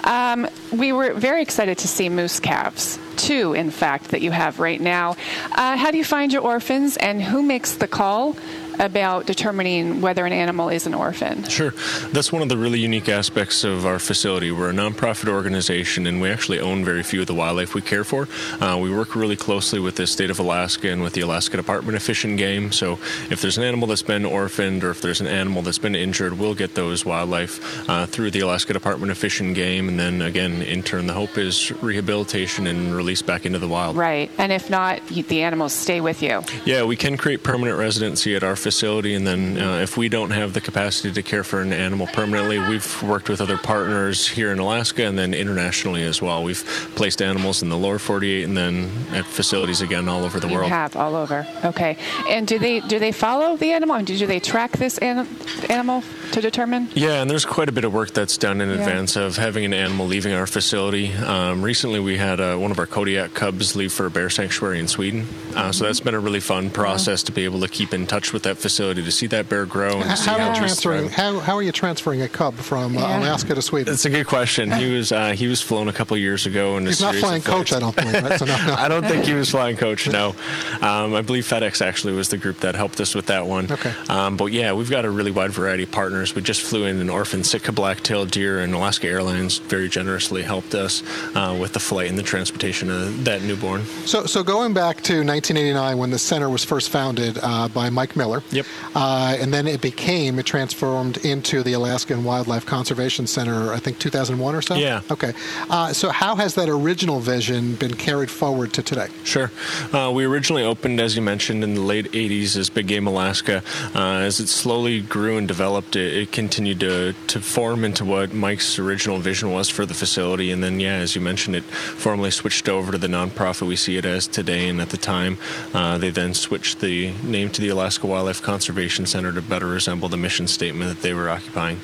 Um, 0.06 0.48
we 0.72 0.94
were 0.94 1.14
very 1.14 1.42
excited 1.42 1.78
to 1.80 1.88
see 1.88 2.08
moose 2.08 2.40
calves, 2.40 2.98
two, 3.18 3.54
in 3.54 3.72
fact, 3.72 4.12
that 4.12 4.22
you 4.22 4.32
have 4.32 4.60
right 4.60 4.80
now. 4.80 5.18
Uh, 5.52 5.76
how 5.76 5.92
do 5.92 5.98
you 5.98 6.06
find 6.06 6.32
your 6.32 6.42
orphans, 6.42 6.96
and 6.96 7.22
who 7.22 7.44
makes 7.44 7.76
the 7.76 7.88
call 7.90 8.38
about 8.80 9.26
determining 9.26 10.02
whether 10.02 10.26
an 10.26 10.34
animal 10.34 10.70
is 10.70 10.86
an 10.86 10.94
orphan? 10.94 11.44
Sure. 11.44 11.74
That's 12.12 12.32
one 12.32 12.42
of 12.42 12.50
the 12.50 12.58
really 12.58 12.80
unique 12.80 13.10
aspects 13.10 13.64
of 13.64 13.86
our 13.86 14.00
facility. 14.00 14.52
We're 14.52 14.70
a 14.70 14.74
nonprofit 14.74 15.30
organization 15.30 16.08
and 16.08 16.22
we 16.22 16.30
actually 16.30 16.60
own 16.60 16.86
very 16.86 17.04
few 17.04 17.22
of 17.22 17.28
the 17.28 17.34
wildlife 17.34 17.74
we 17.74 17.82
care 17.82 18.04
for. 18.04 18.28
Uh, 18.62 18.78
we 18.82 18.94
work 18.94 19.16
really 19.16 19.36
closely 19.36 19.80
with 19.80 19.96
the 19.96 20.08
state 20.08 20.30
of 20.30 20.40
Alaska 20.40 20.90
and 20.90 21.02
with 21.02 21.14
the 21.14 21.22
Alaska 21.22 21.58
Department 21.58 21.96
of 21.96 22.04
Fish 22.04 22.24
and 22.24 22.38
Game. 22.38 22.72
So 22.72 22.94
if 23.30 23.42
there's 23.42 23.58
an 23.58 23.64
animal 23.64 23.88
that's 23.88 24.02
been 24.02 24.26
orphaned 24.26 24.84
or 24.84 24.92
if 24.92 25.02
there's 25.02 25.22
an 25.22 25.28
animal 25.28 25.62
that's 25.62 25.78
been 25.80 25.96
injured, 25.96 26.38
we'll 26.38 26.56
get 26.56 26.76
those 26.76 27.06
wildlife 27.06 27.90
uh, 27.90 28.06
through 28.06 28.32
the 28.32 28.42
Alaska 28.42 28.74
Department 28.74 29.12
of 29.12 29.18
Fish 29.18 29.40
and 29.40 29.56
Game. 29.56 29.90
And 29.90 30.00
then 30.00 30.22
again, 30.22 30.62
in 30.62 30.84
turn, 30.84 31.08
the 31.08 31.14
hope 31.14 31.38
is 31.38 31.72
rehabilitation 31.82 32.68
and 32.68 32.96
release 32.96 33.22
back 33.22 33.46
into 33.46 33.60
the 33.60 33.68
wild. 33.68 33.96
Right. 33.96 34.30
And 34.38 34.52
if 34.52 34.70
not, 34.70 35.06
the 35.08 35.42
animals 35.42 35.74
stay 35.74 36.02
with 36.02 36.22
you. 36.22 36.44
Yeah, 36.66 36.84
we 36.84 36.96
can 36.96 37.18
create 37.18 37.44
permanent 37.44 37.78
residency 37.78 38.36
at 38.36 38.44
our 38.44 38.56
facility, 38.56 38.67
and 38.72 39.26
then 39.26 39.58
uh, 39.58 39.78
if 39.80 39.98
we 39.98 40.10
don't 40.10 40.32
have 40.32 40.54
the 40.54 40.62
capacity 40.62 41.12
to 41.12 41.22
care 41.24 41.44
for 41.44 41.62
an 41.62 41.72
animal 41.74 42.08
permanently, 42.08 42.60
we've 42.60 43.04
worked 43.04 43.30
with 43.30 43.42
other 43.42 43.58
partners 43.58 44.28
here 44.28 44.52
in 44.52 44.60
Alaska 44.60 45.06
and 45.06 45.18
then 45.18 45.34
internationally 45.34 46.04
as 46.04 46.22
well. 46.22 46.44
We've 46.44 46.64
placed 46.96 47.22
animals 47.22 47.62
in 47.64 47.70
the 47.70 47.78
lower 47.78 48.00
48 48.00 48.44
and 48.44 48.58
then 48.58 48.92
at 49.14 49.26
facilities 49.26 49.82
again 49.82 50.08
all 50.10 50.24
over 50.24 50.40
the 50.40 50.48
You 50.48 50.56
world. 50.56 50.70
have 50.70 50.96
all 50.96 51.16
over. 51.16 51.46
Okay. 51.66 51.98
And 52.30 52.48
do 52.48 52.60
they 52.60 52.80
do 52.82 53.00
they 53.00 53.12
follow 53.12 53.58
the 53.58 53.72
animal? 53.72 54.02
Do 54.04 54.26
they 54.28 54.40
track 54.40 54.72
this 54.74 54.98
an- 55.00 55.28
animal 55.70 56.04
to 56.34 56.42
determine? 56.42 56.90
Yeah, 56.94 57.22
and 57.22 57.30
there's 57.30 57.46
quite 57.46 57.70
a 57.70 57.72
bit 57.72 57.86
of 57.86 57.94
work 57.94 58.12
that's 58.12 58.38
done 58.38 58.62
in 58.62 58.70
Yeah. 58.70 58.76
advance 58.76 59.16
of 59.16 59.38
having 59.38 59.66
an 59.66 59.74
animal 59.74 60.08
leaving 60.08 60.34
our 60.34 60.48
facility. 60.48 61.14
Um, 61.14 61.62
recently, 61.62 62.00
we 62.00 62.18
had 62.18 62.40
uh, 62.40 62.56
one 62.58 62.72
of 62.72 62.80
our 62.80 62.86
Kodiak 62.88 63.34
cubs 63.34 63.76
leave 63.76 63.94
for 63.94 64.06
a 64.06 64.12
bear 64.12 64.30
sanctuary 64.30 64.80
in 64.80 64.88
Sweden. 64.88 65.26
Uh, 65.56 65.72
so 65.72 65.86
that's 65.86 66.00
been 66.02 66.14
a 66.16 66.20
really 66.20 66.40
fun 66.40 66.70
process 66.70 67.24
to 67.24 67.32
be 67.32 67.46
able 67.46 67.60
to 67.62 67.68
keep 67.68 67.94
in 67.94 68.06
touch 68.08 68.34
with 68.34 68.44
that 68.44 68.57
that 68.58 68.62
facility 68.62 69.04
to 69.04 69.12
see 69.12 69.28
that 69.28 69.50
bear 69.50 69.66
grow 69.66 69.92
and 69.92 70.04
How, 70.04 70.16
see 70.16 70.30
how, 70.30 70.38
how, 70.38 70.44
are 70.46 70.50
you 70.50 70.56
transferring, 70.56 71.10
how, 71.10 71.40
how 71.40 71.56
are 71.56 71.62
you 71.62 71.72
transferring 71.72 72.22
a 72.22 72.28
cub 72.28 72.56
from 72.56 72.98
uh, 72.98 73.02
Yeah. 73.02 73.20
Alaska 73.20 73.56
to 73.56 73.62
Sweden? 73.62 73.94
That's 73.94 74.06
a 74.06 74.10
good 74.10 74.28
question. 74.28 74.72
He 74.72 74.94
was 74.94 75.12
uh, 75.12 75.32
he 75.32 75.48
was 75.48 75.62
flown 75.62 75.88
a 75.88 75.94
couple 75.94 76.18
years 76.18 76.46
ago, 76.46 76.78
and 76.78 76.88
He's 76.88 77.02
not 77.02 77.16
flying 77.16 77.42
coach, 77.42 77.74
I 77.74 77.80
don't 77.80 77.96
believe. 77.96 78.24
Right? 78.24 78.40
So 78.40 78.46
no, 78.46 78.58
no. 78.68 78.74
I 78.78 78.88
don't 78.88 79.06
think 79.06 79.26
he 79.26 79.34
was 79.34 79.50
flying 79.50 79.78
coach. 79.78 80.08
No, 80.08 80.36
um, 80.82 81.14
I 81.14 81.22
believe 81.22 81.46
FedEx 81.46 81.86
actually 81.86 82.14
was 82.14 82.30
the 82.30 82.38
group 82.38 82.60
that 82.62 82.76
helped 82.76 83.00
us 83.00 83.16
with 83.16 83.28
that 83.28 83.46
one. 83.46 83.72
Okay. 83.72 83.94
Um, 84.10 84.38
but 84.38 84.48
yeah, 84.48 84.74
we've 84.74 84.90
got 84.90 85.06
a 85.06 85.10
really 85.10 85.32
wide 85.32 85.52
variety 85.52 85.84
of 85.84 85.92
partners. 85.92 86.36
We 86.36 86.42
just 86.42 86.62
flew 86.62 86.86
in 86.86 87.00
an 87.00 87.10
orphan 87.10 87.44
Sitka 87.44 87.72
black-tailed 87.72 88.32
deer, 88.32 88.60
and 88.60 88.74
Alaska 88.74 89.08
Airlines 89.08 89.58
very 89.58 89.90
generously 89.90 90.44
helped 90.44 90.76
us 90.76 91.04
uh, 91.36 91.58
with 91.60 91.74
the 91.74 91.80
flight 91.80 92.10
and 92.10 92.18
the 92.18 92.24
transportation 92.24 92.90
of 92.90 93.26
that 93.26 93.42
newborn. 93.42 93.86
So, 94.06 94.26
so 94.26 94.44
going 94.44 94.74
back 94.74 94.98
to 95.04 95.24
1989 95.24 95.98
when 95.98 96.10
the 96.10 96.20
center 96.20 96.50
was 96.50 96.64
first 96.64 96.90
founded 96.90 97.38
uh, 97.42 97.68
by 97.68 97.90
Mike 97.90 98.16
Miller. 98.16 98.42
Yep. 98.52 98.66
Uh, 98.96 99.38
and 99.40 99.54
then 99.54 99.68
it 99.68 99.82
became, 99.82 100.40
it 100.40 100.46
transformed 100.46 101.18
into 101.26 101.64
the 101.64 101.74
Alaskan 101.74 102.24
Wildlife 102.24 102.66
Conservation 102.66 103.28
Center, 103.28 103.74
I 103.74 103.80
think 103.80 104.00
2001 104.00 104.56
or 104.56 104.62
so? 104.62 104.76
Yeah. 104.76 105.02
Okay. 105.12 105.34
Uh, 105.70 105.94
so 105.94 106.10
how 106.10 106.36
has 106.36 106.56
that 106.56 106.70
original 106.70 107.20
vision 107.20 107.76
been 107.76 107.94
carried 107.94 108.32
forward 108.32 108.74
to 108.74 108.82
today? 108.82 109.08
Sure. 109.24 109.52
Uh, 109.92 110.12
we 110.14 110.26
originally 110.26 110.64
opened, 110.64 111.00
as 111.00 111.16
you 111.16 111.22
mentioned, 111.22 111.64
in 111.64 111.76
the 111.76 111.82
late 111.82 112.12
80s 112.12 112.56
as 112.58 112.70
Big 112.70 112.88
Game 112.88 113.08
Alaska. 113.08 113.64
Uh, 113.94 114.20
as 114.20 114.40
it 114.40 114.48
slowly 114.48 115.02
grew 115.02 115.38
and 115.38 115.48
developed, 115.48 115.96
it, 115.96 116.14
it 116.14 116.32
continued 116.32 116.80
to, 116.80 117.14
to 117.28 117.42
form 117.42 117.84
into 117.84 118.06
what 118.06 118.34
Mike's 118.34 118.80
original 118.80 119.20
vision 119.20 119.52
was 119.52 119.70
for 119.70 119.86
the 119.86 119.94
facility. 119.94 120.52
And 120.52 120.64
then, 120.64 120.80
yeah, 120.80 120.96
as 120.96 121.16
you 121.16 121.22
mentioned, 121.22 121.56
it 121.56 121.64
formally 121.64 122.32
switched 122.32 122.70
over 122.70 122.92
to 122.92 122.98
the 122.98 123.08
nonprofit 123.08 123.68
we 123.68 123.76
see 123.76 123.98
it 123.98 124.06
as 124.06 124.28
today. 124.28 124.68
And 124.70 124.80
at 124.82 124.90
the 124.90 124.98
time, 124.98 125.38
uh, 125.74 125.98
they 125.98 126.10
then 126.10 126.34
switched 126.34 126.80
the 126.80 127.12
name 127.24 127.50
to 127.50 127.62
the 127.62 127.70
Alaska 127.70 128.08
Wildlife 128.08 128.37
Conservation 128.42 129.06
Center 129.06 129.32
to 129.32 129.42
better 129.42 129.68
resemble 129.68 130.10
the 130.10 130.18
mission 130.18 130.48
statement 130.48 130.90
that 130.90 131.02
they 131.02 131.14
were 131.14 131.30
occupying. 131.30 131.80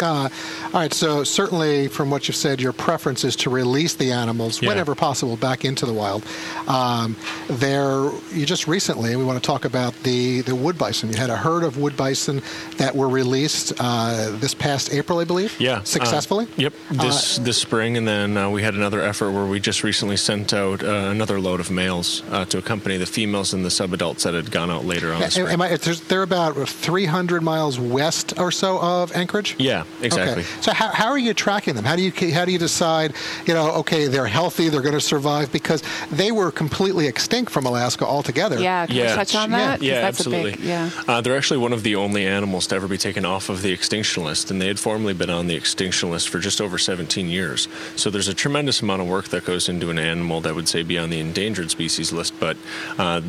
Uh, 0.00 0.28
all 0.66 0.70
right, 0.72 0.92
so 0.92 1.22
certainly 1.24 1.88
from 1.88 2.10
what 2.10 2.26
you've 2.28 2.36
said, 2.36 2.60
your 2.60 2.72
preference 2.72 3.24
is 3.24 3.36
to 3.36 3.50
release 3.50 3.94
the 3.94 4.10
animals 4.12 4.60
Yeah. 4.60 4.68
whenever 4.70 4.94
possible 4.94 5.36
back 5.36 5.64
into 5.64 5.86
the 5.86 5.92
wild. 5.92 6.24
Um, 6.66 7.16
there, 7.48 8.10
you 8.32 8.44
just 8.46 8.66
recently, 8.66 9.14
we 9.16 9.24
want 9.24 9.40
to 9.42 9.46
talk 9.46 9.64
about 9.64 9.94
the, 10.02 10.40
the 10.42 10.54
wood 10.54 10.76
bison. 10.78 11.10
You 11.10 11.16
had 11.16 11.30
a 11.30 11.36
herd 11.36 11.62
of 11.62 11.76
wood 11.78 11.96
bison 11.96 12.42
that 12.78 12.94
were 12.96 13.08
released 13.08 13.72
uh, 13.78 14.30
this 14.38 14.54
past 14.54 14.92
April, 14.92 15.18
I 15.20 15.24
believe. 15.24 15.58
Yeah, 15.60 15.78
uh, 15.78 15.84
successfully. 15.84 16.46
yep, 16.56 16.72
this 16.90 17.36
this 17.38 17.58
spring, 17.58 17.96
and 17.96 18.06
then 18.06 18.36
uh, 18.36 18.50
we 18.50 18.62
had 18.62 18.74
another 18.74 19.00
effort 19.00 19.30
where 19.32 19.46
we 19.46 19.60
just 19.60 19.84
recently 19.84 20.16
sent 20.16 20.52
out 20.52 20.82
uh, 20.82 20.86
another 20.86 21.40
load 21.40 21.60
of 21.60 21.70
males 21.70 22.22
uh, 22.30 22.44
to 22.46 22.58
accompany 22.58 22.96
the 22.96 23.06
females 23.06 23.52
and 23.52 23.64
the 23.64 23.68
subadults 23.68 24.22
that 24.24 24.34
had 24.34 24.50
gone 24.50 24.70
out 24.70 24.84
later 24.84 25.12
on. 25.12 25.22
Uh, 25.22 25.30
am 25.48 25.60
I, 25.62 25.76
they're 25.76 26.22
about 26.22 26.56
300 26.68 27.42
miles 27.42 27.78
west 27.78 28.38
or 28.38 28.50
so 28.50 28.78
of 28.80 29.14
Anchorage. 29.14 29.51
Yeah, 29.58 29.84
exactly. 30.00 30.42
Okay. 30.42 30.62
So 30.62 30.72
how, 30.72 30.88
how 30.88 31.08
are 31.08 31.18
you 31.18 31.34
tracking 31.34 31.74
them? 31.74 31.84
How 31.84 31.96
do 31.96 32.02
you 32.02 32.32
how 32.32 32.44
do 32.44 32.52
you 32.52 32.58
decide? 32.58 33.14
You 33.46 33.54
know, 33.54 33.70
okay, 33.82 34.06
they're 34.06 34.26
healthy, 34.26 34.68
they're 34.68 34.80
going 34.82 34.94
to 34.94 35.00
survive 35.00 35.50
because 35.52 35.82
they 36.10 36.32
were 36.32 36.50
completely 36.50 37.06
extinct 37.06 37.50
from 37.52 37.66
Alaska 37.66 38.04
altogether. 38.06 38.58
Yeah, 38.60 38.86
can 38.86 38.96
Yeah. 38.96 39.10
we 39.10 39.14
touch 39.16 39.34
on 39.34 39.50
Yeah. 39.50 39.76
Yeah, 39.80 40.00
that's 40.02 40.18
absolutely. 40.20 40.52
A 40.52 40.56
big, 40.56 40.64
yeah. 40.64 40.90
Uh, 41.08 41.20
they're 41.20 41.36
actually 41.36 41.58
one 41.58 41.72
of 41.72 41.82
the 41.82 41.96
only 41.96 42.26
animals 42.26 42.66
to 42.68 42.74
ever 42.76 42.88
be 42.88 42.98
taken 42.98 43.24
off 43.24 43.48
of 43.48 43.62
the 43.62 43.72
extinction 43.72 44.24
list, 44.24 44.50
and 44.50 44.60
they 44.60 44.66
had 44.66 44.78
formerly 44.78 45.14
been 45.14 45.30
on 45.30 45.46
the 45.46 45.54
extinction 45.54 46.10
list 46.10 46.28
for 46.28 46.38
just 46.38 46.60
over 46.60 46.78
17 46.78 47.28
years. 47.28 47.68
So 47.96 48.10
there's 48.10 48.28
a 48.28 48.34
tremendous 48.34 48.82
amount 48.82 49.02
of 49.02 49.08
work 49.08 49.28
that 49.28 49.44
goes 49.44 49.68
into 49.68 49.90
an 49.90 49.98
animal 49.98 50.40
that 50.42 50.54
would 50.54 50.68
say 50.68 50.82
be 50.82 50.98
on 50.98 51.10
the 51.10 51.20
endangered 51.20 51.70
species 51.70 52.12
list. 52.12 52.34
But 52.40 52.56
uh, 52.98 53.22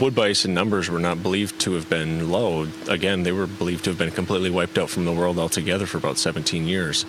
wood 0.00 0.14
bison 0.14 0.54
numbers 0.54 0.88
were 0.90 0.98
not 0.98 1.22
believed 1.22 1.58
to 1.60 1.72
have 1.74 1.88
been 1.88 2.30
low. 2.30 2.66
Again, 2.88 3.22
they 3.22 3.32
were 3.32 3.46
believed 3.46 3.84
to 3.84 3.90
have 3.90 3.98
been 3.98 4.10
completely 4.10 4.50
wiped 4.50 4.78
out 4.78 4.90
from 4.90 5.04
the 5.04 5.12
world 5.12 5.38
altogether 5.50 5.84
for 5.86 5.98
about 5.98 6.16
17 6.16 6.66
years. 6.68 7.04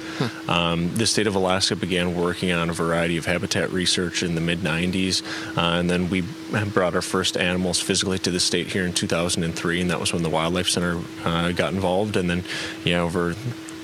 Um, 0.48 0.92
the 0.96 1.06
state 1.06 1.28
of 1.28 1.36
Alaska 1.36 1.76
began 1.76 2.16
working 2.16 2.52
on 2.52 2.72
a 2.72 2.74
variety 2.74 3.18
of 3.18 3.26
habitat 3.26 3.72
research 3.72 4.24
in 4.24 4.34
the 4.34 4.42
mid 4.42 4.60
90s, 4.60 5.22
uh, 5.56 5.80
and 5.80 5.88
then 5.90 6.10
we 6.10 6.24
brought 6.74 6.96
our 6.96 7.04
first 7.04 7.38
animals 7.38 7.80
physically 7.80 8.18
to 8.20 8.32
the 8.32 8.40
state 8.40 8.68
here 8.68 8.84
in 8.86 8.94
2003, 8.94 9.82
and 9.82 9.92
that 9.92 10.00
was 10.00 10.12
when 10.12 10.24
the 10.24 10.30
Wildlife 10.30 10.68
Center 10.70 11.00
uh, 11.24 11.52
got 11.52 11.74
involved. 11.74 12.18
And 12.18 12.28
then, 12.30 12.44
yeah, 12.84 13.02
over 13.02 13.36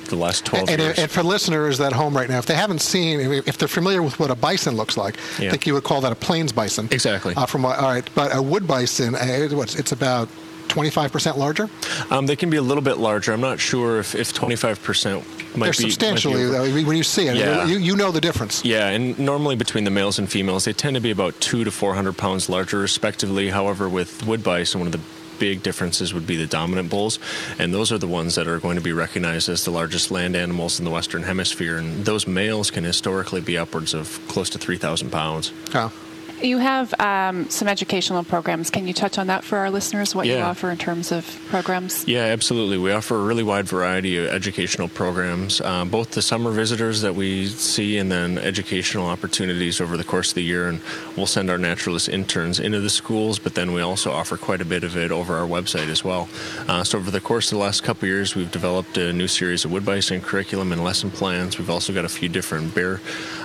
the 0.09 0.15
last 0.15 0.45
12 0.45 0.69
And, 0.69 0.81
years. 0.81 0.97
and 0.97 1.11
for 1.11 1.21
listeners 1.21 1.79
at 1.79 1.93
home 1.93 2.17
right 2.17 2.29
now, 2.29 2.39
if 2.39 2.48
they 2.48 2.55
haven't 2.55 2.79
seen, 2.81 3.20
if 3.20 3.57
they're 3.59 3.67
familiar 3.67 4.01
with 4.01 4.20
what 4.20 4.31
a 4.31 4.35
bison 4.35 4.75
looks 4.75 4.98
like, 4.98 5.17
I 5.37 5.50
think 5.51 5.67
you 5.67 5.74
would 5.75 5.83
call 5.83 6.01
that 6.01 6.11
a 6.11 6.15
plains 6.15 6.51
bison. 6.51 6.87
Exactly. 6.89 7.35
Uh, 7.35 7.46
from 7.46 7.63
all 7.63 7.74
right, 7.74 8.09
but 8.15 8.35
a 8.35 8.41
wood 8.41 8.65
bison, 8.65 9.13
uh, 9.13 9.20
it's 9.22 9.91
about 9.91 10.29
25% 10.68 11.38
larger. 11.38 11.70
Um, 12.12 12.25
they 12.25 12.36
can 12.36 12.50
be 12.50 12.58
a 12.58 12.62
little 12.62 12.84
bit 12.84 12.98
larger. 12.98 13.34
I'm 13.34 13.42
not 13.42 13.60
sure 13.60 14.00
if, 14.00 14.16
if 14.16 14.34
25% 14.34 15.56
might 15.56 15.66
they're 15.66 15.72
be. 15.72 15.74
substantially 15.74 16.36
might 16.46 16.64
be 16.64 16.72
though, 16.82 16.88
when 16.88 16.98
you 16.98 17.03
see 17.03 17.27
it. 17.27 17.36
Yeah. 17.36 17.66
You, 17.66 17.77
you 17.77 17.96
know 17.96 18.12
the 18.12 18.22
difference. 18.22 18.64
Yeah, 18.64 18.90
and 18.90 19.18
normally 19.18 19.56
between 19.56 19.84
the 19.84 19.92
males 19.92 20.20
and 20.20 20.30
females, 20.30 20.66
they 20.66 20.74
tend 20.74 20.96
to 20.96 21.01
be 21.01 21.12
about 21.12 21.40
two 21.40 21.64
to 21.64 21.72
400 21.72 22.18
pounds 22.18 22.50
larger, 22.50 22.80
respectively. 22.80 23.50
However, 23.50 23.90
with 23.90 24.25
wood 24.25 24.44
bison, 24.44 24.80
one 24.80 24.88
of 24.88 24.94
the 24.94 25.01
big 25.40 25.62
differences 25.64 26.14
would 26.14 26.25
be 26.25 26.36
the 26.36 26.48
dominant 26.48 26.90
bulls, 26.90 27.20
and 27.60 27.74
those 27.74 27.92
are 27.92 27.98
the 27.98 28.08
ones 28.08 28.36
that 28.36 28.48
are 28.48 28.60
going 28.60 28.75
to 28.75 28.82
be 28.82 28.92
recognized 28.94 29.50
as 29.50 29.66
the 29.66 29.72
largest 29.72 30.12
land 30.12 30.36
animals 30.36 30.80
in 30.80 30.86
the 30.86 30.92
Western 30.92 31.24
Hemisphere. 31.24 31.77
And 31.77 32.06
those 32.06 32.27
males 32.27 32.72
can 32.72 32.84
historically 32.84 33.42
be 33.42 33.58
upwards 33.58 33.94
of 33.94 34.20
close 34.27 34.50
to 34.51 34.58
3,000 34.58 35.12
pounds. 35.12 35.51
Oh. 35.75 35.92
You 36.41 36.59
have 36.59 36.93
um, 37.00 37.50
some 37.50 37.67
educational 37.67 38.23
programs. 38.23 38.69
Can 38.69 38.87
you 38.87 38.93
touch 38.93 39.17
on 39.17 39.27
that 39.27 39.43
for 39.43 39.57
our 39.57 39.71
listeners? 39.71 40.13
What 40.13 40.27
you 40.27 40.37
offer 40.37 40.69
in 40.69 40.77
terms 40.77 41.11
of 41.11 41.25
programs? 41.50 42.07
Yeah, 42.07 42.25
absolutely. 42.25 42.77
We 42.77 42.91
offer 42.91 43.15
a 43.15 43.23
really 43.23 43.43
wide 43.43 43.67
variety 43.67 44.17
of 44.17 44.27
educational 44.27 44.87
programs, 44.87 45.61
uh, 45.61 45.85
both 45.85 46.11
the 46.11 46.21
summer 46.21 46.51
visitors 46.51 47.01
that 47.01 47.15
we 47.15 47.47
see 47.47 47.97
and 47.97 48.11
then 48.11 48.37
educational 48.37 49.07
opportunities 49.07 49.81
over 49.81 49.97
the 49.97 50.03
course 50.03 50.29
of 50.29 50.35
the 50.35 50.43
year. 50.43 50.67
And 50.67 50.79
we'll 51.15 51.25
send 51.25 51.50
our 51.50 51.57
naturalist 51.57 52.07
interns 52.07 52.59
into 52.59 52.81
the 52.81 52.89
schools, 52.89 53.39
but 53.39 53.55
then 53.55 53.73
we 53.73 53.81
also 53.81 54.11
offer 54.11 54.37
quite 54.37 54.61
a 54.61 54.65
bit 54.65 54.83
of 54.83 54.95
it 54.95 55.11
over 55.11 55.35
our 55.35 55.47
website 55.47 55.87
as 55.87 56.03
well. 56.03 56.29
Uh, 56.67 56.83
so, 56.83 57.00
over 57.00 57.09
the 57.09 57.21
course 57.21 57.51
of 57.51 57.57
the 57.57 57.63
last 57.63 57.83
couple 57.83 58.05
of 58.05 58.09
years, 58.09 58.35
we've 58.35 58.51
developed 58.51 58.97
a 58.97 59.11
new 59.11 59.27
series 59.27 59.65
of 59.65 59.71
wood 59.71 59.85
bison 59.85 60.21
curriculum 60.21 60.71
and 60.71 60.83
lesson 60.83 61.09
plans. 61.09 61.57
We've 61.57 61.69
also 61.69 61.93
got 61.93 62.05
a 62.05 62.09
few 62.09 62.29
different 62.29 62.75
bear 62.75 63.01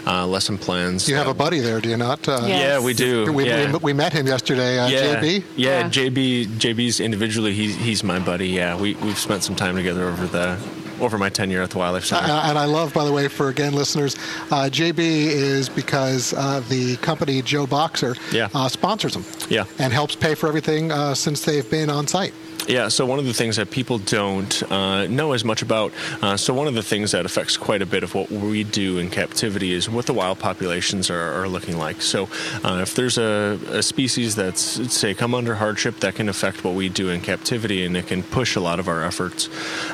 uh, 0.07 0.27
lesson 0.27 0.59
plans. 0.59 1.09
You 1.09 1.17
have 1.17 1.27
that- 1.27 1.33
a 1.33 1.35
buddy 1.35 1.61
there, 1.61 1.81
do 1.81 1.89
you 1.89 1.97
not? 1.97 2.27
Uh, 2.29 2.41
Yeah. 2.47 2.59
Yeah, 2.59 2.81
we 2.81 2.95
do. 2.95 3.33
We, 3.33 3.47
yeah. 3.47 3.73
we, 3.73 3.79
we 3.79 3.93
met 3.93 4.13
him 4.13 4.27
yesterday, 4.27 4.79
uh, 4.79 4.89
yeah, 4.89 5.21
JB. 5.21 5.45
Yeah, 5.57 5.81
Yeah. 5.81 5.89
JB. 5.89 6.47
JB's 6.59 7.01
individually. 7.01 7.53
He's 7.55 7.77
he's 7.77 8.03
my 8.05 8.19
buddy. 8.19 8.49
Yeah, 8.49 8.77
we 8.77 8.95
we've 8.97 9.19
spent 9.19 9.43
some 9.45 9.55
time 9.57 9.77
together 9.77 10.05
over 10.09 10.27
the 10.27 10.59
over 11.01 11.19
my 11.19 11.29
tenure 11.29 11.63
at 11.63 11.71
the 11.71 11.79
Wildlife 11.79 12.05
Center. 12.05 12.31
Uh, 12.31 12.49
and 12.49 12.57
I 12.57 12.65
love, 12.67 12.95
by 12.95 13.05
the 13.05 13.13
way, 13.13 13.27
for 13.27 13.49
again 13.49 13.75
listeners, 13.75 14.15
uh, 14.53 14.69
JB 14.71 14.99
is 15.01 15.69
because 15.69 16.33
uh, 16.33 16.61
the 16.69 16.97
company 16.99 17.43
Joe 17.43 17.67
Boxer 17.67 18.15
Yeah. 18.31 18.49
uh, 18.55 18.69
sponsors 18.69 19.15
them. 19.15 19.25
Yeah. 19.49 19.65
And 19.81 19.93
helps 19.93 20.15
pay 20.15 20.37
for 20.37 20.47
everything 20.49 20.93
uh, 20.93 21.15
since 21.15 21.45
they've 21.45 21.69
been 21.69 21.91
on 21.91 22.07
site. 22.07 22.33
Yeah, 22.69 22.89
so 22.89 23.05
one 23.05 23.19
of 23.19 23.25
the 23.25 23.35
things 23.35 23.57
that 23.57 23.73
people 23.73 23.99
don't 23.99 24.63
uh, 24.71 25.07
know 25.09 25.33
as 25.33 25.45
much 25.45 25.63
about, 25.63 25.93
uh, 26.23 26.37
so 26.37 26.55
one 26.55 26.69
of 26.69 26.75
the 26.75 26.83
things 26.83 27.11
that 27.11 27.27
affects 27.27 27.57
quite 27.57 27.83
a 27.83 27.87
bit 27.87 28.05
of 28.05 28.15
what 28.15 28.31
we 28.31 28.63
do 28.63 28.99
in 28.99 29.11
captivity 29.11 29.73
is 29.73 29.91
what 29.91 30.07
the 30.07 30.13
wild 30.13 30.39
populations 30.39 31.11
are, 31.11 31.43
are 31.43 31.49
looking 31.49 31.77
like. 31.77 32.01
So 32.01 32.29
uh, 32.63 32.79
if 32.81 32.95
there's 32.95 33.19
a, 33.19 33.59
a 33.71 33.83
species 33.83 34.37
that's, 34.37 34.63
say, 34.95 35.13
come 35.13 35.35
under 35.35 35.57
hardship, 35.57 35.99
that 36.01 36.15
can 36.15 36.29
affect 36.29 36.63
what 36.63 36.75
we 36.75 36.89
do 36.89 37.09
in 37.09 37.21
captivity 37.21 37.85
and 37.85 37.97
it 37.97 38.07
can 38.07 38.23
push 38.23 38.55
a 38.55 38.61
lot 38.61 38.79
of 38.79 38.87
our 38.87 39.03
efforts. 39.03 39.49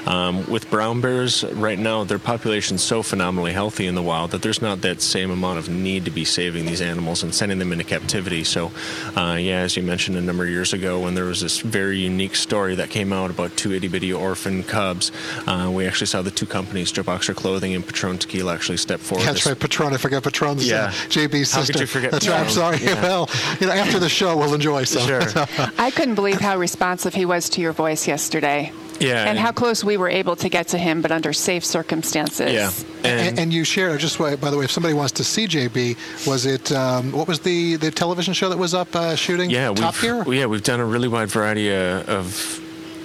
Um, 0.07 0.47
with 0.47 0.71
brown 0.71 1.01
bears, 1.01 1.45
right 1.45 1.79
now, 1.79 2.05
their 2.05 2.19
population's 2.19 2.83
so 2.83 3.03
phenomenally 3.03 3.55
healthy 3.55 3.87
in 3.87 3.95
the 3.95 4.03
wild 4.03 4.33
that 4.33 4.43
there's 4.43 4.61
not 4.61 4.83
that 4.83 5.01
same 5.01 5.31
amount 5.31 5.59
of 5.59 5.71
need 5.71 6.05
to 6.05 6.11
be 6.11 6.27
saving 6.27 6.67
these 6.67 6.83
animals 6.83 7.23
and 7.23 7.35
sending 7.35 7.59
them 7.59 7.73
into 7.73 7.85
captivity. 7.85 8.45
So, 8.45 8.73
uh, 9.17 9.39
yeah, 9.41 9.61
as 9.61 9.75
you 9.75 9.83
mentioned 9.83 10.19
a 10.19 10.21
number 10.21 10.45
of 10.45 10.51
years 10.51 10.75
ago, 10.75 11.01
when 11.01 11.15
there 11.15 11.25
was 11.25 11.41
this 11.41 11.61
very 11.61 11.99
unique 11.99 12.37
story 12.37 12.58
that 12.67 12.91
came 12.91 13.13
out 13.13 13.31
about 13.31 13.57
two 13.57 13.73
itty 13.73 13.89
bitty 13.89 14.13
orphan 14.13 14.63
cubs, 14.63 15.13
uh, 15.47 15.71
we 15.73 15.87
actually 15.87 16.07
saw 16.09 16.23
the 16.23 16.31
two 16.31 16.47
companies, 16.47 16.91
Joe 16.93 17.03
Boxer 17.03 17.35
Clothing 17.35 17.75
and 17.75 17.85
Patron 17.87 18.19
Tequila, 18.19 18.55
actually 18.55 18.77
step 18.79 19.01
forward. 19.01 19.27
That's 19.27 19.47
right, 19.47 19.59
Patron. 19.59 19.95
I 19.95 19.97
forget 19.97 20.23
Patron's 20.23 20.67
Yeah. 20.69 20.91
JB's 21.09 21.53
How 21.53 21.61
sister. 21.61 21.73
could 21.75 21.81
you 21.81 21.87
forget 21.87 22.11
That's 22.13 22.29
right. 22.29 22.41
I'm 22.41 22.51
sorry. 22.51 22.79
Yeah. 22.79 23.01
Well, 23.03 23.29
you 23.61 23.67
know, 23.67 23.73
after 23.73 23.99
the 23.99 24.09
show, 24.09 24.37
we'll 24.37 24.55
enjoy 24.55 24.85
some. 24.85 25.07
Sure. 25.07 25.23
I 25.79 25.91
couldn't 25.91 26.15
believe 26.15 26.41
how 26.41 26.57
responsive 26.59 27.15
he 27.15 27.25
was 27.25 27.49
to 27.51 27.61
your 27.61 27.73
voice 27.73 28.07
yesterday. 28.09 28.73
Yeah, 29.01 29.21
And 29.21 29.31
and- 29.31 29.39
how 29.39 29.53
close 29.53 29.85
we 29.85 29.97
were 29.97 30.09
able 30.09 30.37
to 30.37 30.49
get 30.49 30.69
to 30.69 30.79
him, 30.79 31.03
but 31.03 31.13
under 31.13 31.33
safe 31.33 31.65
circumstances. 31.65 32.53
Yeah. 32.53 32.71
And, 33.05 33.39
and 33.39 33.53
you 33.53 33.65
shared 33.65 34.01
just 34.01 34.19
by 34.19 34.37
by 34.37 34.51
the 34.51 34.59
way, 34.59 34.65
if 34.65 34.71
somebody 34.71 34.95
wants 34.95 35.13
to 35.13 35.25
see 35.25 35.47
JB, 35.47 35.97
was 36.27 36.47
it 36.47 36.73
um, 36.73 37.13
what 37.13 37.29
was 37.29 37.41
the, 37.41 37.77
the 37.77 37.91
television 37.91 38.35
show 38.35 38.49
that 38.49 38.59
was 38.59 38.75
up 38.75 38.95
uh, 38.97 39.15
shooting? 39.17 39.51
yeah, 39.51 39.73
Top 39.73 39.95
we've, 39.95 40.03
Gear. 40.27 40.35
Yeah, 40.35 40.47
we've 40.47 40.63
done 40.63 40.81
a 40.81 40.85
really 40.85 41.09
wide 41.09 41.29
variety 41.31 41.71
uh, 41.73 42.03
of 42.05 42.61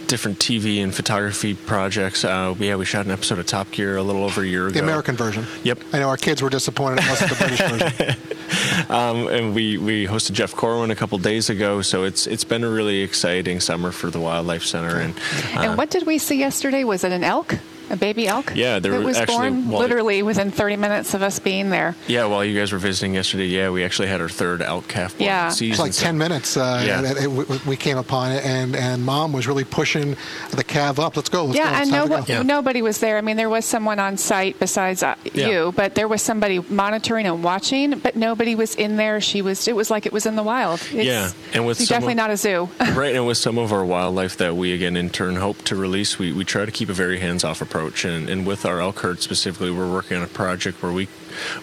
different 0.08 0.40
TV 0.40 0.84
and 0.84 0.94
photography 0.94 1.54
projects. 1.54 2.24
Uh, 2.24 2.56
yeah, 2.60 2.76
we 2.76 2.86
shot 2.86 3.06
an 3.06 3.12
episode 3.12 3.40
of 3.40 3.46
Top 3.46 3.72
Gear 3.72 3.98
a 3.98 4.04
little 4.04 4.24
over 4.24 4.42
a 4.42 4.46
year 4.46 4.68
ago. 4.68 4.74
The 4.74 4.84
American 4.84 5.16
version. 5.16 5.46
Yep. 5.64 5.80
I 5.94 6.00
know 6.00 6.10
our 6.10 6.18
kids 6.18 6.42
were 6.42 6.50
disappointed 6.50 7.04
it 7.04 7.10
wasn't 7.10 7.30
the 7.32 7.36
British 7.38 7.60
version. 7.60 8.16
Um, 8.90 9.28
and 9.28 9.56
we, 9.56 9.78
we 9.78 10.06
hosted 10.06 10.34
Jeff 10.34 10.54
Corwin 10.56 10.92
a 10.92 10.96
couple 10.96 11.18
days 11.18 11.50
ago, 11.50 11.82
so 11.82 12.04
it's 12.04 12.28
it's 12.28 12.44
been 12.44 12.64
a 12.64 12.70
really 12.70 13.02
exciting 13.02 13.60
summer 13.60 13.92
for 13.92 14.10
the 14.10 14.20
Wildlife 14.20 14.64
Center. 14.64 15.00
And 15.00 15.16
uh, 15.56 15.62
and 15.62 15.78
what 15.78 15.90
did 15.90 16.06
we 16.06 16.18
see 16.18 16.38
yesterday? 16.38 16.84
Was 16.84 17.04
it 17.04 17.12
an 17.12 17.24
elk? 17.24 17.58
A 17.90 17.96
baby 17.98 18.28
elk? 18.28 18.54
Yeah, 18.56 18.80
there 18.80 18.94
that 18.94 18.98
was 19.00 19.06
was 19.08 19.18
actually- 19.18 19.36
born 19.50 19.70
well- 19.70 19.80
literally 19.82 20.24
within 20.24 20.52
30 20.52 20.78
minutes 20.78 21.14
of 21.14 21.22
us 21.22 21.40
being 21.40 21.70
there. 21.70 21.96
yeah, 22.08 22.26
while 22.26 22.44
you 22.44 22.58
guys 22.58 22.72
were 22.72 22.78
visiting 22.80 23.14
yesterday, 23.14 23.46
yeah, 23.48 23.70
we 23.70 23.84
actually 23.84 24.08
had 24.08 24.22
our 24.22 24.30
third 24.30 24.62
elk 24.62 24.88
calf 24.88 25.18
born 25.18 25.26
Yeah. 25.28 25.50
season. 25.50 25.72
It's 25.72 25.80
like 25.80 25.94
so- 25.94 26.04
10 26.06 26.18
minutes. 26.18 26.56
Uh, 26.58 26.84
Yeah. 26.86 27.02
that 27.02 27.18
it- 27.18 27.32
we- 27.32 27.46
we 27.66 27.76
came 27.76 27.98
upon 27.98 28.32
it, 28.32 28.44
and, 28.46 28.76
and 28.76 29.04
mom 29.06 29.34
was 29.34 29.48
really 29.48 29.64
pushing 29.64 30.16
the 30.52 30.64
calf 30.64 31.00
up. 31.00 31.16
Let's 31.18 31.30
go. 31.30 31.46
Let's 31.46 31.58
yeah, 31.58 31.82
It's 31.82 31.92
and 31.92 31.92
no, 31.92 32.08
go. 32.18 32.24
Yeah. 32.28 32.42
nobody 32.44 32.82
was 32.82 32.98
there. 33.00 33.18
I 33.18 33.22
mean, 33.22 33.38
there 33.38 33.50
was 33.50 33.66
someone 33.66 34.00
on 34.00 34.18
site 34.18 34.60
besides 34.60 35.04
uh, 35.04 35.16
Yeah. 35.34 35.48
you, 35.50 35.74
but 35.76 35.96
there 35.96 36.08
was 36.08 36.22
somebody 36.22 36.62
monitoring 36.70 37.26
and 37.26 37.44
watching, 37.44 38.00
but 38.00 38.16
nobody 38.16 38.56
was 38.56 38.76
in 38.76 38.98
there. 38.98 39.20
She 39.22 39.42
was. 39.42 39.68
It 39.68 39.76
was 39.76 39.92
like 39.92 40.06
it 40.06 40.14
was 40.14 40.26
in 40.26 40.36
the 40.36 40.44
wild. 40.44 40.80
It's, 40.94 40.94
Yeah, 40.94 41.30
and 41.54 41.66
with 41.66 41.80
definitely 41.80 42.14
of- 42.14 42.18
not 42.18 42.30
a 42.32 42.38
zoo. 42.38 42.70
right, 42.94 43.16
and 43.16 43.28
with 43.28 43.38
some 43.38 43.58
of 43.58 43.72
our 43.74 43.84
wildlife 43.86 44.38
that 44.38 44.56
we 44.56 44.74
again 44.74 44.96
in 44.96 45.10
turn 45.10 45.36
hope 45.36 45.64
to 45.66 45.76
release, 45.76 46.18
we, 46.18 46.32
we 46.32 46.44
try 46.46 46.66
to 46.66 46.72
keep 46.72 46.90
a 46.90 46.94
very 46.94 47.20
hands-off 47.20 47.62
approach. 47.62 47.73
And, 47.74 48.30
and 48.30 48.46
with 48.46 48.66
our 48.66 48.80
elk 48.80 49.00
herd 49.00 49.20
specifically, 49.20 49.72
we're 49.72 49.92
working 49.92 50.18
on 50.18 50.24
a 50.24 50.28
project 50.28 50.84
where 50.84 50.92
we 50.92 51.08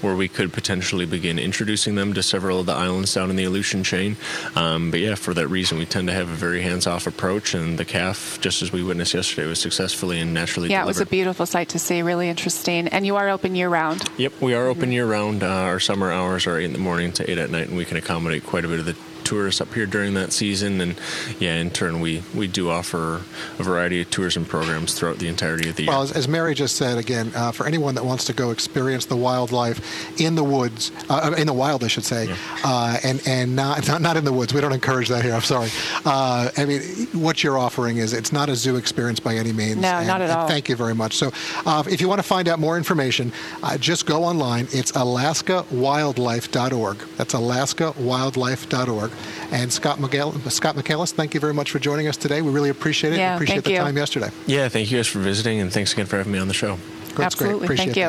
where 0.01 0.17
we 0.17 0.27
could 0.27 0.53
potentially 0.53 1.07
begin 1.07 1.39
introducing 1.39 1.95
them 1.95 2.13
to 2.13 2.23
several 2.23 2.59
of 2.59 2.67
the 2.67 2.73
islands 2.73 3.15
down 3.15 3.31
in 3.31 3.37
the 3.37 3.45
Aleutian 3.45 3.85
chain. 3.85 4.17
Um, 4.57 4.91
but 4.91 4.99
yeah, 4.99 5.15
for 5.15 5.33
that 5.35 5.47
reason, 5.47 5.79
we 5.79 5.87
tend 5.87 6.09
to 6.09 6.13
have 6.13 6.29
a 6.29 6.35
very 6.35 6.63
hands-off 6.63 7.07
approach. 7.07 7.55
And 7.55 7.79
the 7.79 7.85
calf, 7.85 8.39
just 8.41 8.63
as 8.63 8.73
we 8.73 8.83
witnessed 8.83 9.15
yesterday, 9.15 9.47
was 9.47 9.61
successfully 9.61 10.19
and 10.21 10.35
naturally 10.35 10.71
yeah, 10.71 10.83
it 10.83 10.87
was 10.87 11.01
a 11.01 11.07
beautiful 11.07 11.47
sight 11.47 11.69
to 11.71 11.79
see. 11.79 12.03
Really 12.03 12.29
interesting. 12.29 12.89
And 12.89 13.07
you 13.07 13.15
are 13.15 13.29
open 13.29 13.55
year 13.55 13.69
round. 13.69 14.03
Yep, 14.17 14.41
we 14.41 14.55
are 14.55 14.67
open 14.67 14.91
year 14.91 15.07
round. 15.07 15.45
Uh, 15.45 15.47
our 15.47 15.79
summer 15.79 16.11
hours 16.11 16.49
are 16.49 16.59
eight 16.59 16.65
in 16.65 16.73
the 16.73 16.79
morning 16.79 17.13
to 17.13 17.31
eight 17.31 17.39
at 17.39 17.51
night, 17.51 17.69
and 17.69 17.77
we 17.77 17.85
can 17.85 17.97
accommodate 17.97 18.45
quite 18.45 18.65
a 18.65 18.69
bit 18.69 18.81
of 18.81 18.87
the 18.87 18.97
tourists 19.31 19.61
up 19.61 19.73
here 19.73 19.87
during 19.87 20.15
that 20.15 20.33
season. 20.33 20.81
And 20.81 20.97
yeah, 21.39 21.55
in 21.55 21.71
turn, 21.71 22.01
we 22.01 22.23
we 22.35 22.49
do 22.49 22.69
offer 22.69 23.23
a 23.59 23.63
variety 23.63 24.03
of 24.03 24.11
tourism 24.11 24.45
programs 24.45 24.95
throughout 24.95 25.19
the 25.19 25.29
entirety 25.29 25.71
of 25.71 25.77
the 25.77 25.85
year. 25.85 25.93
Well, 25.93 26.03
as, 26.03 26.11
as 26.13 26.27
Mary 26.27 26.55
just 26.55 26.75
said 26.75 26.99
again, 26.99 27.31
uh, 27.37 27.53
for 27.53 27.67
anyone 27.67 27.95
that 27.95 28.05
wants 28.05 28.25
to 28.25 28.33
go 28.33 28.51
experience 28.51 29.07
the 29.07 29.17
wildlife 29.17 30.21
in 30.21 30.35
the 30.35 30.43
woods, 30.43 30.91
uh, 31.09 31.33
in 31.39 31.47
the 31.47 31.53
wild, 31.53 31.85
I 31.85 31.87
should 31.87 32.05
say, 32.05 32.35
uh, 32.65 32.99
and 33.05 33.23
and 33.27 33.55
not, 33.55 33.87
not 33.93 34.03
not 34.03 34.17
in 34.17 34.25
the 34.25 34.33
woods. 34.33 34.53
We 34.53 34.61
don't 34.61 34.73
encourage 34.73 35.09
that 35.09 35.25
here. 35.25 35.35
I'm 35.35 35.43
sorry. 35.43 35.71
Uh, 36.05 36.51
I 36.57 36.65
mean, 36.65 36.81
what 37.13 37.45
you're 37.45 37.59
offering 37.59 37.99
is 37.99 38.13
it's 38.13 38.33
not 38.33 38.49
a 38.49 38.57
zoo 38.57 38.75
experience 38.77 39.21
by 39.21 39.37
any 39.37 39.53
means. 39.53 39.77
No, 39.77 39.99
and- 39.99 40.09
not 40.09 40.21
at 40.21 40.31
all. 40.31 40.49
Thank 40.49 40.69
you 40.69 40.75
very 40.75 40.95
much. 40.95 41.17
So, 41.17 41.31
uh, 41.67 41.85
if 41.89 42.01
you 42.01 42.09
want 42.09 42.19
to 42.19 42.27
find 42.27 42.49
out 42.49 42.59
more 42.59 42.77
information, 42.77 43.33
uh, 43.63 43.79
just 43.79 44.07
go 44.07 44.25
online. 44.25 44.67
It's 44.73 44.91
AlaskaWildlife.org. 44.93 46.97
That's 47.17 47.35
AlaskaWildlife.org. 47.35 49.11
And 49.53 49.73
Scott 49.73 49.99
McGill, 49.99 50.51
Scott 50.51 50.77
McAllis, 50.77 51.13
thank 51.13 51.35
you 51.35 51.41
very 51.41 51.55
much 51.55 51.71
for 51.71 51.79
joining 51.79 52.07
us 52.09 52.17
today. 52.17 52.43
We 52.43 52.51
really 52.51 52.71
appreciate 52.71 53.13
it. 53.15 53.19
Yeah, 53.19 53.35
appreciate 53.35 53.57
thank 53.57 53.65
the 53.67 53.73
you. 53.73 53.79
time 53.79 53.97
yesterday. 53.97 54.31
yeah, 54.47 54.69
thank 54.69 54.91
you 54.91 54.99
guys 54.99 55.07
for 55.09 55.19
visiting, 55.19 55.61
and 55.61 55.73
thanks 55.73 55.93
again 55.93 56.07
for 56.07 56.17
having 56.17 56.33
me 56.33 56.39
on 56.39 56.49
the 56.49 56.55
show. 56.55 56.79
That's 57.17 57.35
great. 57.35 57.51
Absolutely. 57.51 57.67
Appreciate 57.67 57.95
Thank 57.95 57.97
you. 57.97 58.05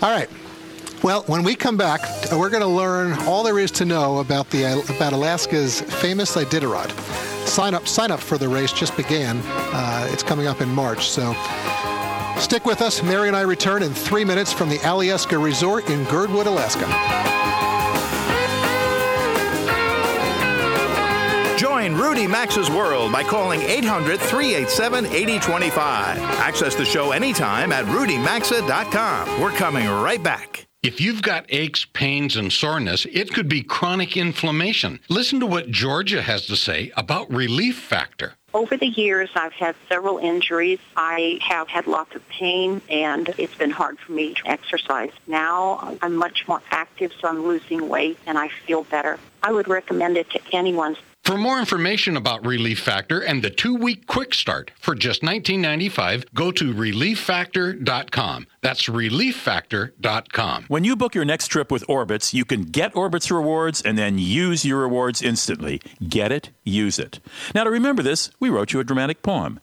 that. 0.00 0.02
All 0.02 0.10
right. 0.10 0.28
Well, 1.02 1.22
when 1.26 1.44
we 1.44 1.54
come 1.54 1.76
back, 1.76 2.00
we're 2.32 2.50
going 2.50 2.62
to 2.62 2.66
learn 2.66 3.12
all 3.28 3.44
there 3.44 3.58
is 3.58 3.70
to 3.72 3.84
know 3.84 4.18
about 4.18 4.50
the 4.50 4.64
about 4.94 5.12
Alaska's 5.12 5.80
famous 5.80 6.34
Iditarod. 6.34 6.90
Sign 7.46 7.74
up, 7.74 7.86
sign 7.86 8.10
up 8.10 8.18
for 8.20 8.36
the 8.36 8.48
race 8.48 8.72
just 8.72 8.96
began. 8.96 9.40
Uh, 9.46 10.08
it's 10.10 10.22
coming 10.24 10.48
up 10.48 10.60
in 10.60 10.68
March, 10.68 11.08
so 11.08 11.34
stick 12.38 12.64
with 12.66 12.82
us. 12.82 13.02
Mary 13.02 13.28
and 13.28 13.36
I 13.36 13.42
return 13.42 13.82
in 13.82 13.94
three 13.94 14.24
minutes 14.24 14.52
from 14.52 14.68
the 14.68 14.78
Alyeska 14.78 15.42
Resort 15.42 15.88
in 15.88 16.02
Girdwood, 16.04 16.46
Alaska. 16.48 16.86
Join 21.88 21.98
Rudy 21.98 22.26
Max's 22.26 22.68
World 22.68 23.12
by 23.12 23.22
calling 23.22 23.62
800 23.62 24.20
387 24.20 25.06
8025. 25.06 26.18
Access 26.18 26.74
the 26.74 26.84
show 26.84 27.12
anytime 27.12 27.72
at 27.72 27.86
rudymaxa.com. 27.86 29.40
We're 29.40 29.52
coming 29.52 29.88
right 29.88 30.22
back. 30.22 30.66
If 30.82 31.00
you've 31.00 31.22
got 31.22 31.46
aches, 31.48 31.86
pains, 31.86 32.36
and 32.36 32.52
soreness, 32.52 33.06
it 33.06 33.32
could 33.32 33.48
be 33.48 33.62
chronic 33.62 34.18
inflammation. 34.18 35.00
Listen 35.08 35.40
to 35.40 35.46
what 35.46 35.70
Georgia 35.70 36.20
has 36.20 36.44
to 36.46 36.56
say 36.56 36.92
about 36.94 37.30
Relief 37.32 37.78
Factor. 37.78 38.34
Over 38.52 38.76
the 38.76 38.88
years, 38.88 39.30
I've 39.34 39.52
had 39.52 39.74
several 39.88 40.18
injuries. 40.18 40.78
I 40.94 41.38
have 41.40 41.68
had 41.68 41.86
lots 41.86 42.14
of 42.14 42.26
pain, 42.28 42.82
and 42.90 43.32
it's 43.38 43.54
been 43.54 43.70
hard 43.70 43.98
for 43.98 44.12
me 44.12 44.34
to 44.34 44.48
exercise. 44.48 45.10
Now 45.26 45.96
I'm 46.02 46.16
much 46.16 46.46
more 46.46 46.60
active, 46.70 47.12
so 47.18 47.28
I'm 47.28 47.46
losing 47.46 47.88
weight, 47.88 48.18
and 48.26 48.36
I 48.36 48.48
feel 48.66 48.84
better. 48.84 49.18
I 49.42 49.52
would 49.52 49.68
recommend 49.68 50.18
it 50.18 50.28
to 50.30 50.40
anyone. 50.52 50.96
For 51.28 51.36
more 51.36 51.58
information 51.58 52.16
about 52.16 52.46
Relief 52.46 52.80
Factor 52.80 53.20
and 53.20 53.44
the 53.44 53.50
two-week 53.50 54.06
quick 54.06 54.32
start 54.32 54.70
for 54.80 54.94
just 54.94 55.20
$19.95, 55.20 56.24
go 56.32 56.50
to 56.52 56.72
relieffactor.com. 56.72 58.46
That's 58.62 58.86
relieffactor.com. 58.86 60.64
When 60.68 60.84
you 60.84 60.96
book 60.96 61.14
your 61.14 61.26
next 61.26 61.48
trip 61.48 61.70
with 61.70 61.86
Orbitz, 61.86 62.32
you 62.32 62.46
can 62.46 62.62
get 62.62 62.94
Orbitz 62.94 63.30
rewards 63.30 63.82
and 63.82 63.98
then 63.98 64.16
use 64.16 64.64
your 64.64 64.78
rewards 64.78 65.20
instantly. 65.20 65.82
Get 66.08 66.32
it, 66.32 66.48
use 66.64 66.98
it. 66.98 67.20
Now, 67.54 67.64
to 67.64 67.70
remember 67.70 68.02
this, 68.02 68.30
we 68.40 68.48
wrote 68.48 68.72
you 68.72 68.80
a 68.80 68.84
dramatic 68.84 69.20
poem. 69.20 69.60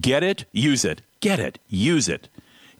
Get 0.00 0.22
it, 0.22 0.46
use 0.50 0.82
it. 0.82 1.02
Get 1.20 1.38
it, 1.38 1.58
use 1.68 2.08
it. 2.08 2.30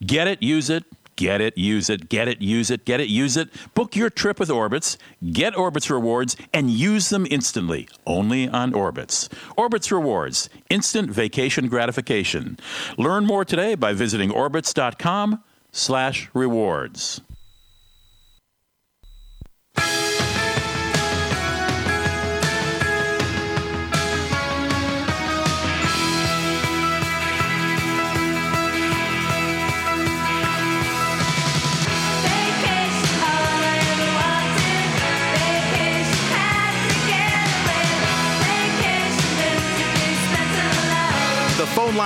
Get 0.01 0.27
it, 0.27 0.43
use 0.43 0.71
it. 0.71 0.85
Get 1.23 1.41
it, 1.41 1.57
use 1.57 1.89
it, 1.89 2.09
get 2.09 2.27
it, 2.27 2.43
use 2.43 2.69
it, 2.69 2.85
get 2.85 2.99
it, 2.99 3.09
use 3.09 3.37
it. 3.37 3.49
Book 3.75 3.95
your 3.95 4.11
trip 4.11 4.41
with 4.41 4.49
Orbitz, 4.49 4.97
get 5.31 5.55
Orbitz 5.55 5.89
rewards, 5.89 6.35
and 6.53 6.69
use 6.69 7.11
them 7.11 7.29
instantly, 7.31 7.89
only 8.05 8.49
on 8.49 8.73
Orbitz. 8.73 9.29
Orbitz 9.57 9.93
rewards, 9.93 10.51
instant 10.69 11.11
vacation 11.13 11.69
gratification. 11.69 12.59
Learn 12.99 13.25
more 13.25 13.45
today 13.45 13.77
by 13.77 13.93
visiting 13.93 14.31
orbitz.com 14.31 15.45
slash 15.71 16.29
rewards. 16.35 17.21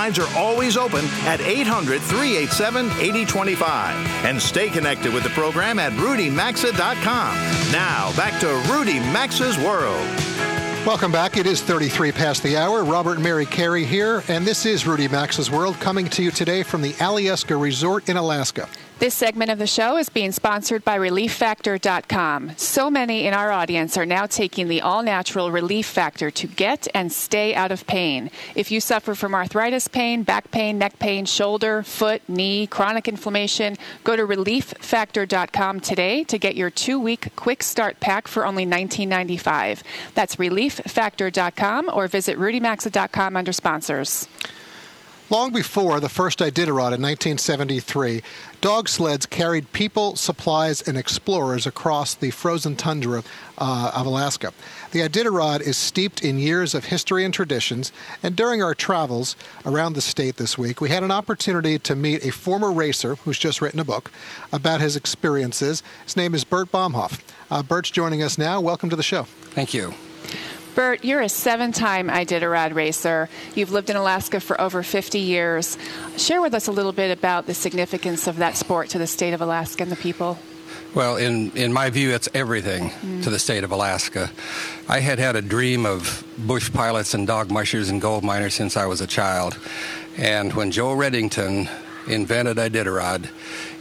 Lines 0.07 0.19
are 0.19 0.37
always 0.37 0.77
open 0.77 1.05
at 1.25 1.41
800 1.41 2.01
387 2.01 2.85
8025. 2.85 3.95
And 4.23 4.41
stay 4.41 4.69
connected 4.69 5.13
with 5.13 5.23
the 5.23 5.29
program 5.31 5.79
at 5.79 5.91
rudymaxa.com. 5.93 7.71
Now, 7.73 8.15
back 8.15 8.39
to 8.39 8.47
Rudy 8.71 8.99
Maxa's 9.11 9.57
World. 9.57 10.07
Welcome 10.85 11.11
back. 11.11 11.35
It 11.35 11.45
is 11.45 11.61
33 11.61 12.13
past 12.13 12.41
the 12.41 12.55
hour. 12.55 12.85
Robert 12.85 13.15
and 13.15 13.23
Mary 13.23 13.45
Carey 13.45 13.83
here, 13.83 14.23
and 14.29 14.45
this 14.45 14.65
is 14.65 14.87
Rudy 14.87 15.09
Max's 15.09 15.51
World 15.51 15.77
coming 15.81 16.07
to 16.07 16.23
you 16.23 16.31
today 16.31 16.63
from 16.63 16.81
the 16.81 16.93
Alyeska 16.93 17.59
Resort 17.59 18.07
in 18.07 18.15
Alaska. 18.15 18.69
This 18.99 19.13
segment 19.13 19.51
of 19.51 19.59
the 19.59 19.67
show 19.67 19.97
is 19.97 20.09
being 20.09 20.31
sponsored 20.31 20.83
by 20.83 20.97
ReliefFactor.com. 20.97 22.53
So 22.57 22.89
many 22.89 23.27
in 23.27 23.33
our 23.35 23.51
audience 23.51 23.95
are 23.95 24.07
now 24.07 24.25
taking 24.25 24.69
the 24.69 24.81
all 24.81 25.03
natural 25.03 25.51
Relief 25.51 25.85
Factor 25.85 26.31
to 26.31 26.47
get 26.47 26.87
and 26.95 27.11
stay 27.11 27.53
out 27.53 27.71
of 27.71 27.85
pain. 27.85 28.31
If 28.55 28.71
you 28.71 28.81
suffer 28.81 29.13
from 29.13 29.35
arthritis 29.35 29.87
pain, 29.87 30.23
back 30.23 30.49
pain, 30.49 30.79
neck 30.79 30.97
pain, 30.97 31.25
shoulder, 31.25 31.83
foot, 31.83 32.23
knee, 32.27 32.65
chronic 32.65 33.07
inflammation, 33.07 33.75
go 34.03 34.15
to 34.15 34.23
ReliefFactor.com 34.25 35.79
today 35.81 36.23
to 36.23 36.39
get 36.39 36.55
your 36.55 36.71
two 36.71 36.99
week 36.99 37.35
quick 37.35 37.61
start 37.61 37.99
pack 37.99 38.27
for 38.27 38.47
only 38.47 38.65
$19.95. 38.65 39.83
That's 40.15 40.37
ReliefFactor.com 40.37 41.91
or 41.93 42.07
visit 42.07 42.35
RudyMaxa.com 42.39 43.37
under 43.37 43.53
sponsors. 43.53 44.27
Long 45.29 45.51
before 45.51 45.99
the 45.99 46.07
first 46.07 46.39
Iditarod 46.39 46.95
in 46.95 47.01
1973, 47.01 48.21
dog 48.61 48.87
sleds 48.87 49.25
carried 49.25 49.73
people, 49.73 50.15
supplies, 50.15 50.81
and 50.81 50.97
explorers 50.97 51.67
across 51.67 52.13
the 52.13 52.31
frozen 52.31 52.77
tundra 52.77 53.23
uh, 53.57 53.91
of 53.93 54.05
Alaska. 54.05 54.53
The 54.91 55.01
Iditarod 55.01 55.59
is 55.59 55.75
steeped 55.75 56.23
in 56.23 56.39
years 56.39 56.73
of 56.73 56.85
history 56.85 57.25
and 57.25 57.33
traditions, 57.33 57.91
and 58.23 58.37
during 58.37 58.63
our 58.63 58.73
travels 58.73 59.35
around 59.65 59.93
the 59.93 60.01
state 60.01 60.37
this 60.37 60.57
week, 60.57 60.79
we 60.79 60.87
had 60.87 61.03
an 61.03 61.11
opportunity 61.11 61.77
to 61.77 61.93
meet 61.93 62.23
a 62.23 62.31
former 62.31 62.71
racer 62.71 63.15
who's 63.15 63.37
just 63.37 63.61
written 63.61 63.81
a 63.81 63.85
book 63.85 64.09
about 64.53 64.79
his 64.79 64.95
experiences. 64.95 65.83
His 66.05 66.15
name 66.15 66.35
is 66.35 66.45
Burt 66.45 66.71
Bomhoff. 66.71 67.19
Uh, 67.51 67.63
Burt's 67.63 67.91
joining 67.91 68.23
us 68.23 68.37
now. 68.37 68.61
Welcome 68.61 68.89
to 68.91 68.95
the 68.95 69.03
show. 69.03 69.23
Thank 69.23 69.73
you. 69.73 69.93
Burt, 70.77 71.03
you're 71.03 71.21
a 71.21 71.27
seven 71.27 71.71
time 71.71 72.07
Iditarod 72.07 72.75
racer. 72.75 73.29
You've 73.55 73.71
lived 73.71 73.89
in 73.89 73.95
Alaska 73.95 74.39
for 74.39 74.61
over 74.61 74.83
50 74.83 75.17
years. 75.17 75.75
Share 76.17 76.39
with 76.39 76.53
us 76.53 76.67
a 76.67 76.71
little 76.71 76.91
bit 76.91 77.09
about 77.09 77.47
the 77.47 77.55
significance 77.55 78.27
of 78.27 78.37
that 78.37 78.55
sport 78.55 78.89
to 78.89 78.99
the 78.99 79.07
state 79.07 79.33
of 79.33 79.41
Alaska 79.41 79.81
and 79.81 79.91
the 79.91 79.95
people. 79.95 80.37
Well, 80.93 81.17
in, 81.17 81.49
in 81.53 81.73
my 81.73 81.89
view, 81.89 82.11
it's 82.11 82.29
everything 82.31 82.91
mm. 82.91 83.23
to 83.23 83.31
the 83.31 83.39
state 83.39 83.63
of 83.63 83.71
Alaska. 83.71 84.29
I 84.87 84.99
had 84.99 85.17
had 85.17 85.35
a 85.35 85.41
dream 85.41 85.83
of 85.83 86.23
bush 86.37 86.71
pilots 86.71 87.15
and 87.15 87.25
dog 87.25 87.49
mushers 87.49 87.89
and 87.89 87.99
gold 87.99 88.23
miners 88.23 88.53
since 88.53 88.77
I 88.77 88.85
was 88.85 89.01
a 89.01 89.07
child. 89.07 89.57
And 90.15 90.53
when 90.53 90.69
Joe 90.69 90.95
Redington 90.95 91.71
invented 92.05 92.57
Iditarod, 92.57 93.31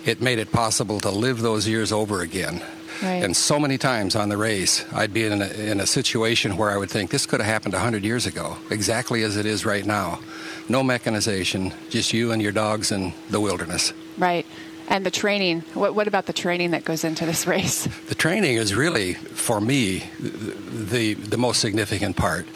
it 0.07 0.23
made 0.23 0.39
it 0.39 0.51
possible 0.51 1.01
to 1.01 1.11
live 1.11 1.43
those 1.43 1.69
years 1.69 1.93
over 1.93 2.23
again. 2.23 2.63
Right. 3.03 3.23
And 3.23 3.37
so 3.37 3.59
many 3.59 3.79
times 3.79 4.17
on 4.17 4.29
the 4.29 4.37
race, 4.37 4.85
I'd 4.93 5.13
be 5.13 5.25
in 5.25 5.43
a, 5.43 5.49
in 5.49 5.81
a 5.81 5.87
situation 5.87 6.57
where 6.57 6.71
I 6.71 6.77
would 6.77 6.91
think 6.91 7.11
this 7.11 7.27
could 7.27 7.41
have 7.41 7.49
happened 7.49 7.75
100 7.75 8.05
years 8.05 8.27
ago, 8.27 8.57
exactly 8.71 9.23
as 9.23 9.37
it 9.37 9.47
is 9.47 9.65
right 9.65 9.85
now. 9.85 10.21
No 10.69 10.83
mechanization, 10.83 11.73
just 11.91 12.13
you 12.13 12.33
and 12.33 12.43
your 12.43 12.53
dogs 12.53 12.93
in 12.93 13.13
the 13.31 13.41
wilderness. 13.41 13.93
Right. 14.19 14.47
And 14.89 15.05
the 15.05 15.11
training, 15.11 15.63
what, 15.75 15.95
what 15.95 16.07
about 16.07 16.27
the 16.27 16.33
training 16.33 16.71
that 16.71 16.85
goes 16.85 17.03
into 17.05 17.27
this 17.27 17.47
race? 17.47 17.87
The 18.09 18.15
training 18.15 18.57
is 18.57 18.75
really, 18.75 19.15
for 19.15 19.61
me, 19.61 20.05
the, 20.21 21.15
the 21.15 21.37
most 21.37 21.61
significant 21.61 22.17
part. 22.17 22.47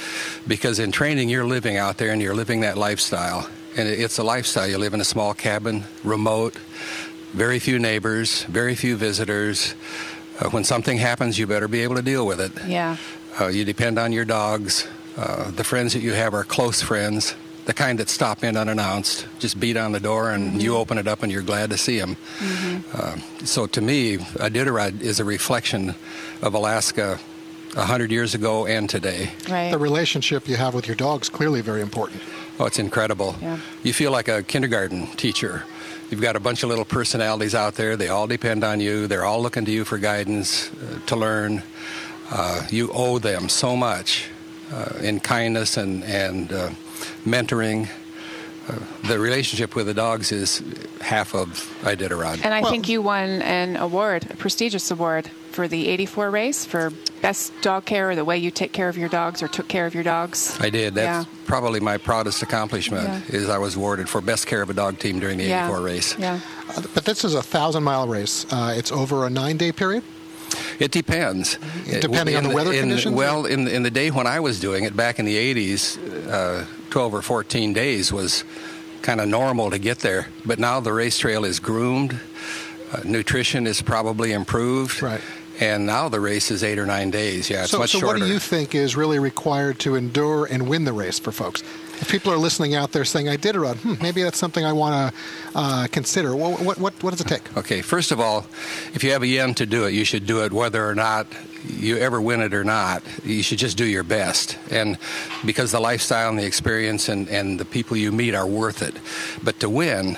Because 0.47 0.79
in 0.79 0.93
training, 0.93 1.29
you're 1.29 1.47
living 1.47 1.77
out 1.77 1.99
there 1.99 2.13
and 2.13 2.23
you're 2.23 2.35
living 2.35 2.61
that 2.61 2.79
lifestyle. 2.79 3.49
And 3.77 3.89
it's 3.89 4.19
a 4.19 4.25
lifestyle. 4.25 4.69
You 4.69 4.79
live 4.79 4.95
in 4.95 5.01
a 5.01 5.05
small 5.05 5.35
cabin, 5.35 5.85
remote, 6.03 6.57
very 7.33 7.59
few 7.59 7.79
neighbors, 7.79 8.43
very 8.45 8.75
few 8.75 8.97
visitors. 8.97 9.75
Uh, 10.41 10.49
when 10.51 10.65
something 10.65 10.97
happens, 10.97 11.39
you 11.39 11.47
better 11.47 11.69
be 11.69 11.81
able 11.81 11.97
to 11.97 12.03
deal 12.03 12.27
with 12.27 12.41
it. 12.41 12.53
Yeah. 12.67 12.97
Uh, 13.41 13.49
you 13.49 13.65
depend 13.65 13.99
on 13.99 14.13
your 14.13 14.25
dogs. 14.25 14.89
Uh, 15.17 15.51
the 15.51 15.65
friends 15.65 15.93
that 15.93 16.01
you 16.01 16.13
have 16.13 16.35
are 16.35 16.45
close 16.45 16.81
friends, 16.81 17.35
the 17.67 17.75
kind 17.75 17.99
that 17.99 18.09
stop 18.09 18.43
in 18.43 18.57
unannounced, 18.57 19.27
just 19.39 19.61
beat 19.61 19.77
on 19.77 19.93
the 19.93 20.01
door 20.01 20.31
and 20.31 20.53
mm-hmm. 20.53 20.61
you 20.61 20.77
open 20.77 20.99
it 20.99 21.07
up 21.07 21.23
and 21.23 21.31
you're 21.31 21.43
glad 21.43 21.71
to 21.71 21.77
see 21.77 21.99
them. 21.99 22.17
Mm-hmm. 22.39 22.97
Uh, 22.97 23.45
so 23.45 23.67
to 23.67 23.81
me, 23.81 24.17
Iditarod 24.17 25.03
is 25.03 25.21
a 25.21 25.25
reflection 25.25 25.95
of 26.43 26.55
Alaska 26.55 27.19
100 27.75 28.11
years 28.11 28.35
ago 28.35 28.67
and 28.67 28.89
today. 28.89 29.31
Right. 29.49 29.71
The 29.71 29.79
relationship 29.79 30.49
you 30.49 30.57
have 30.57 30.75
with 30.75 30.87
your 30.87 30.97
dogs 30.97 31.29
clearly 31.29 31.61
very 31.61 31.83
important. 31.83 32.23
Oh, 32.59 32.65
it's 32.65 32.79
incredible. 32.79 33.37
Yeah. 33.41 33.59
You 33.83 33.93
feel 33.93 34.11
like 34.11 34.29
a 34.29 34.43
kindergarten 34.43 35.07
teacher 35.17 35.65
You've 36.11 36.21
got 36.21 36.35
a 36.35 36.41
bunch 36.41 36.65
of 36.65 36.69
little 36.69 36.85
personalities 36.85 37.55
out 37.55 37.77
there. 37.77 37.97
They 37.97 38.09
all 38.09 38.27
depend 38.27 38.65
on 38.65 38.81
you. 38.81 39.07
They're 39.07 39.25
all 39.25 39.41
looking 39.41 39.65
to 39.65 39.71
you 39.71 39.85
for 39.85 39.97
guidance, 39.97 40.69
uh, 40.75 40.99
to 41.07 41.15
learn. 41.15 41.63
Uh, 42.33 42.67
you 42.69 42.91
owe 42.93 43.21
them 43.21 43.49
so 43.49 43.77
much 43.77 44.29
uh, 44.73 44.99
in 45.01 45.21
kindness 45.21 45.77
and, 45.77 46.03
and 46.03 46.53
uh, 46.53 46.71
mentoring. 47.25 47.89
Uh, 48.69 48.79
the 49.07 49.21
relationship 49.21 49.77
with 49.77 49.87
the 49.87 49.95
dogs 49.95 50.33
is 50.33 50.65
half 51.01 51.33
of 51.33 51.49
Iditarod. 51.83 52.41
And 52.43 52.55
I 52.55 52.63
well, 52.63 52.73
think 52.73 52.89
you 52.89 53.03
won 53.03 53.41
an 53.43 53.77
award, 53.77 54.27
a 54.31 54.37
prestigious 54.37 54.91
award 54.91 55.31
for 55.53 55.69
the 55.69 55.89
84 55.89 56.31
race 56.31 56.65
for 56.65 56.93
best 57.21 57.53
dog 57.63 57.85
care 57.85 58.11
or 58.11 58.15
the 58.15 58.25
way 58.25 58.39
you 58.39 58.51
take 58.51 58.73
care 58.73 58.89
of 58.89 58.97
your 58.97 59.09
dogs 59.09 59.43
or 59.43 59.49
took 59.49 59.69
care 59.69 59.87
of 59.87 59.95
your 59.95 60.03
dogs. 60.03 60.57
I 60.61 60.71
did. 60.71 60.95
That's 60.95 61.27
yeah. 61.27 61.33
probably 61.47 61.81
my 61.81 61.99
proudest 61.99 62.43
accomplishment 62.43 63.05
yeah. 63.05 63.21
is 63.29 63.49
I 63.49 63.59
was 63.59 63.77
awarded 63.77 64.09
for 64.09 64.21
best 64.21 64.47
care 64.47 64.63
of 64.63 64.71
a 64.71 64.75
dog 64.75 64.99
team 64.99 65.21
during 65.21 65.39
the 65.39 65.45
yeah. 65.45 65.67
84 65.67 65.83
race. 65.83 66.19
Yeah. 66.19 66.41
Uh, 66.69 66.83
but 66.95 67.05
this 67.05 67.25
is 67.25 67.35
a 67.35 67.43
thousand 67.43 67.83
mile 67.83 68.09
race. 68.09 68.47
Uh, 68.53 68.75
it's 68.77 68.93
over 68.93 69.27
a 69.27 69.31
nine 69.31 69.57
day 69.57 69.73
period. 69.73 70.05
It 70.81 70.91
depends. 70.91 71.59
Depending 71.85 72.35
in 72.35 72.45
on 72.45 72.51
the 72.51 72.55
weather 72.55 72.73
in, 72.73 72.81
conditions? 72.81 73.15
Well, 73.15 73.47
in, 73.47 73.69
in 73.69 73.83
the 73.83 73.91
day 73.91 74.11
when 74.11 74.27
I 74.27 74.41
was 74.41 74.59
doing 74.59 74.85
it 74.85 74.97
back 74.97 75.19
in 75.19 75.25
the 75.25 75.37
80s, 75.37 76.29
uh, 76.29 76.67
12 76.91 77.15
or 77.15 77.23
14 77.23 77.73
days 77.73 78.13
was 78.13 78.45
kind 79.03 79.21
of 79.21 79.29
normal 79.29 79.71
to 79.71 79.79
get 79.79 80.01
there. 80.01 80.29
But 80.45 80.59
now 80.59 80.81
the 80.81 80.93
race 80.93 81.19
trail 81.19 81.45
is 81.45 81.61
groomed. 81.61 82.19
Uh, 82.93 83.03
nutrition 83.05 83.67
is 83.67 83.81
probably 83.81 84.33
improved. 84.33 85.03
Right 85.03 85.21
and 85.61 85.85
now 85.85 86.09
the 86.09 86.21
race 86.21 86.51
is 86.51 86.65
eight 86.65 86.79
or 86.79 86.87
nine 86.87 87.11
days. 87.11 87.51
Yeah, 87.51 87.63
it's 87.63 87.71
so, 87.71 87.79
much 87.79 87.93
so 87.93 88.01
shorter. 88.01 88.19
what 88.19 88.27
do 88.27 88.33
you 88.33 88.39
think 88.39 88.75
is 88.75 88.97
really 88.97 89.19
required 89.19 89.79
to 89.81 89.95
endure 89.95 90.47
and 90.47 90.69
win 90.69 90.85
the 90.85 90.93
race 90.93 91.19
for 91.19 91.31
folks? 91.31 91.63
If 92.01 92.11
people 92.11 92.33
are 92.33 92.39
listening 92.39 92.75
out 92.75 92.93
there 92.93 93.05
saying, 93.05 93.29
"I 93.29 93.37
did 93.37 93.55
a 93.57 93.61
run, 93.61 93.77
hmm, 93.77 93.95
maybe 94.01 94.23
that's 94.23 94.39
something 94.39 94.65
I 94.65 94.73
want 94.73 95.15
to 95.15 95.21
uh, 95.55 95.87
consider." 95.93 96.35
What, 96.35 96.61
what, 96.61 96.79
what, 96.79 97.03
what 97.03 97.11
does 97.11 97.21
it 97.21 97.29
take? 97.29 97.57
Okay, 97.59 97.83
first 97.83 98.11
of 98.11 98.19
all, 98.19 98.47
if 98.95 99.05
you 99.05 99.13
have 99.13 99.23
a 99.23 99.27
yen 99.27 99.55
to 99.55 99.67
do 99.67 99.85
it, 99.85 99.93
you 99.93 100.05
should 100.05 100.27
do 100.27 100.43
it 100.45 100.53
whether 100.53 100.89
or 100.89 100.95
not 100.95 101.27
you 101.69 101.99
ever 101.99 102.19
win 102.21 102.41
it 102.41 102.55
or 102.55 102.65
not. 102.65 103.03
You 103.23 103.43
should 103.43 103.59
just 103.59 103.77
do 103.77 103.85
your 103.85 104.03
best, 104.03 104.57
and 104.71 104.97
because 105.45 105.73
the 105.73 105.81
lifestyle 105.81 106.31
and 106.31 106.39
the 106.39 106.47
experience 106.47 107.11
and, 107.11 107.29
and 107.29 107.61
the 107.61 107.67
people 107.67 107.99
you 107.99 108.13
meet 108.13 108.35
are 108.35 108.47
worth 108.47 108.81
it. 108.81 108.97
But 109.43 109.61
to 109.61 109.69
win, 109.69 110.17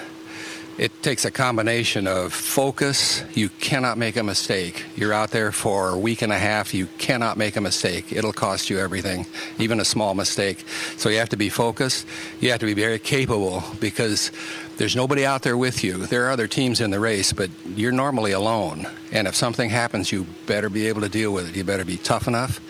it 0.79 1.03
takes 1.03 1.25
a 1.25 1.31
combination 1.31 2.07
of 2.07 2.33
focus. 2.33 3.23
You 3.35 3.49
cannot 3.49 3.99
make 3.99 4.17
a 4.17 4.23
mistake. 4.23 4.85
You're 4.97 5.13
out 5.13 5.31
there 5.31 5.53
for 5.53 5.91
a 5.91 5.99
week 5.99 6.23
and 6.23 6.33
a 6.33 6.39
half. 6.39 6.73
You 6.73 6.87
cannot 6.99 7.37
make 7.37 7.57
a 7.57 7.61
mistake. 7.61 8.13
It'll 8.13 8.33
cost 8.33 8.71
you 8.71 8.79
everything, 8.79 9.27
even 9.59 9.81
a 9.81 9.85
small 9.85 10.15
mistake. 10.15 10.65
So 10.97 11.09
you 11.09 11.19
have 11.19 11.29
to 11.31 11.37
be 11.37 11.51
focused. 11.51 12.07
You 12.41 12.51
have 12.51 12.61
to 12.61 12.67
be 12.67 12.75
very 12.75 12.99
capable 12.99 13.63
because 13.81 14.31
there's 14.79 14.97
nobody 14.97 15.27
out 15.27 15.43
there 15.43 15.57
with 15.57 15.85
you. 15.85 16.07
There 16.07 16.27
are 16.27 16.31
other 16.31 16.49
teams 16.49 16.81
in 16.81 16.91
the 16.91 17.01
race, 17.01 17.33
but 17.33 17.51
you're 17.77 17.93
normally 17.93 18.33
alone. 18.33 18.87
And 19.13 19.29
if 19.29 19.35
something 19.35 19.69
happens, 19.69 20.11
you 20.11 20.27
better 20.47 20.71
be 20.71 20.89
able 20.89 21.03
to 21.03 21.09
deal 21.09 21.33
with 21.33 21.49
it. 21.49 21.57
You 21.57 21.65
better 21.65 21.85
be 21.85 21.99
tough 21.99 22.27
enough 22.27 22.61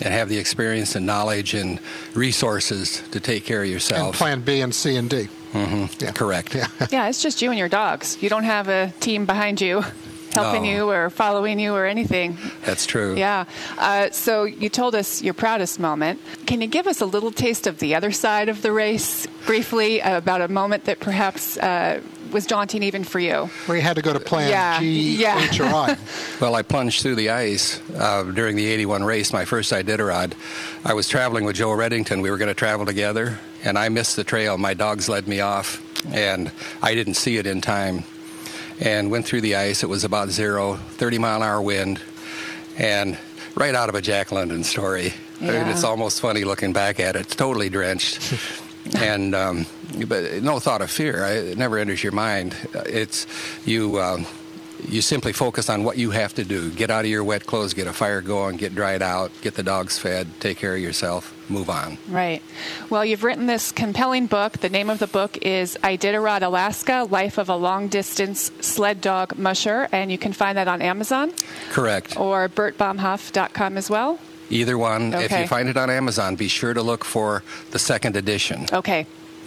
and 0.00 0.12
have 0.12 0.28
the 0.28 0.38
experience 0.38 0.94
and 0.96 1.06
knowledge 1.06 1.54
and 1.54 1.80
resources 2.14 3.02
to 3.10 3.20
take 3.20 3.44
care 3.44 3.62
of 3.62 3.68
yourself. 3.68 4.08
And 4.08 4.14
plan 4.14 4.40
B 4.40 4.60
and 4.60 4.74
C 4.74 4.96
and 4.96 5.08
D. 5.08 5.28
Mm-hmm. 5.52 6.04
Yeah. 6.04 6.12
Correct. 6.12 6.54
Yeah. 6.54 6.68
yeah, 6.90 7.08
it's 7.08 7.22
just 7.22 7.42
you 7.42 7.50
and 7.50 7.58
your 7.58 7.68
dogs. 7.68 8.18
You 8.20 8.28
don't 8.28 8.44
have 8.44 8.68
a 8.68 8.92
team 9.00 9.26
behind 9.26 9.60
you 9.60 9.84
helping 10.32 10.64
no. 10.64 10.70
you 10.70 10.90
or 10.90 11.10
following 11.10 11.58
you 11.58 11.74
or 11.74 11.86
anything. 11.86 12.36
That's 12.64 12.86
true. 12.86 13.16
Yeah. 13.16 13.44
Uh, 13.78 14.10
so 14.10 14.44
you 14.44 14.68
told 14.68 14.94
us 14.94 15.22
your 15.22 15.34
proudest 15.34 15.80
moment. 15.80 16.20
Can 16.46 16.60
you 16.60 16.66
give 16.66 16.86
us 16.86 17.00
a 17.00 17.06
little 17.06 17.32
taste 17.32 17.66
of 17.66 17.78
the 17.78 17.94
other 17.94 18.12
side 18.12 18.48
of 18.48 18.62
the 18.62 18.72
race 18.72 19.26
briefly 19.46 20.00
about 20.00 20.40
a 20.40 20.48
moment 20.48 20.84
that 20.84 21.00
perhaps 21.00 21.56
uh, 21.58 22.00
was 22.32 22.46
daunting 22.46 22.82
even 22.82 23.04
for 23.04 23.18
you? 23.18 23.46
Where 23.66 23.76
you 23.76 23.82
had 23.82 23.96
to 23.96 24.02
go 24.02 24.12
to 24.12 24.20
plan 24.20 24.50
yeah. 24.50 24.80
G, 24.80 25.16
yeah. 25.16 25.48
H, 25.48 25.60
or 25.60 25.64
I. 25.64 25.96
well, 26.40 26.54
I 26.54 26.62
plunged 26.62 27.02
through 27.02 27.16
the 27.16 27.30
ice 27.30 27.80
uh, 27.94 28.24
during 28.24 28.56
the 28.56 28.66
81 28.66 29.04
race, 29.04 29.32
my 29.32 29.44
first 29.44 29.72
Iditarod. 29.72 30.34
I 30.84 30.94
was 30.94 31.08
traveling 31.08 31.44
with 31.44 31.56
Joe 31.56 31.70
Redington. 31.70 32.22
We 32.22 32.30
were 32.30 32.38
going 32.38 32.48
to 32.48 32.54
travel 32.54 32.86
together 32.86 33.38
and 33.66 33.76
I 33.78 33.88
missed 33.88 34.14
the 34.14 34.24
trail. 34.24 34.56
My 34.56 34.74
dogs 34.74 35.08
led 35.08 35.26
me 35.26 35.40
off, 35.40 35.82
and 36.14 36.52
I 36.82 36.94
didn't 36.94 37.14
see 37.14 37.36
it 37.36 37.46
in 37.46 37.60
time. 37.60 38.04
And 38.78 39.10
went 39.10 39.24
through 39.24 39.40
the 39.40 39.56
ice. 39.56 39.82
It 39.82 39.88
was 39.88 40.04
about 40.04 40.28
zero, 40.28 40.74
30 40.74 41.18
mile 41.18 41.36
an 41.38 41.42
hour 41.42 41.62
wind, 41.62 42.00
and 42.76 43.18
right 43.54 43.74
out 43.74 43.88
of 43.88 43.94
a 43.94 44.02
Jack 44.02 44.32
London 44.32 44.64
story. 44.64 45.14
Yeah. 45.40 45.70
It's 45.70 45.82
almost 45.82 46.20
funny 46.20 46.44
looking 46.44 46.74
back 46.74 47.00
at 47.00 47.16
it. 47.16 47.20
It's 47.22 47.34
totally 47.34 47.70
drenched. 47.70 48.34
and 48.96 49.34
um, 49.34 49.66
but 50.04 50.42
no 50.42 50.58
thought 50.58 50.82
of 50.82 50.90
fear. 50.90 51.24
It 51.24 51.58
never 51.58 51.78
enters 51.78 52.02
your 52.02 52.12
mind. 52.12 52.54
It's 52.74 53.26
you. 53.64 54.00
Um, 54.00 54.26
you 54.88 55.00
simply 55.00 55.32
focus 55.32 55.68
on 55.70 55.84
what 55.84 55.96
you 55.96 56.10
have 56.10 56.34
to 56.34 56.44
do. 56.44 56.70
Get 56.70 56.90
out 56.90 57.04
of 57.04 57.10
your 57.10 57.24
wet 57.24 57.46
clothes, 57.46 57.74
get 57.74 57.86
a 57.86 57.92
fire 57.92 58.20
going, 58.20 58.56
get 58.56 58.74
dried 58.74 59.02
out, 59.02 59.32
get 59.40 59.54
the 59.54 59.62
dogs 59.62 59.98
fed, 59.98 60.28
take 60.40 60.58
care 60.58 60.74
of 60.74 60.80
yourself, 60.80 61.34
move 61.48 61.70
on. 61.70 61.98
Right. 62.08 62.42
Well, 62.90 63.04
you've 63.04 63.24
written 63.24 63.46
this 63.46 63.72
compelling 63.72 64.26
book. 64.26 64.58
The 64.58 64.68
name 64.68 64.90
of 64.90 64.98
the 64.98 65.06
book 65.06 65.38
is 65.42 65.76
"I 65.82 65.96
Did 65.96 66.14
It 66.14 66.18
Iditarod, 66.18 66.42
Alaska 66.42 67.06
Life 67.10 67.38
of 67.38 67.48
a 67.48 67.56
Long 67.56 67.88
Distance 67.88 68.50
Sled 68.60 69.00
Dog 69.00 69.38
Musher, 69.38 69.88
and 69.92 70.12
you 70.12 70.18
can 70.18 70.32
find 70.32 70.58
that 70.58 70.68
on 70.68 70.82
Amazon. 70.82 71.32
Correct. 71.70 72.16
Or 72.16 72.48
burtbomhoff.com 72.48 73.76
as 73.76 73.90
well. 73.90 74.18
Either 74.50 74.78
one. 74.78 75.14
Okay. 75.14 75.24
If 75.24 75.32
you 75.32 75.46
find 75.48 75.68
it 75.68 75.76
on 75.76 75.90
Amazon, 75.90 76.36
be 76.36 76.48
sure 76.48 76.72
to 76.72 76.82
look 76.82 77.04
for 77.04 77.42
the 77.72 77.78
second 77.78 78.16
edition. 78.16 78.66
Okay. 78.72 79.06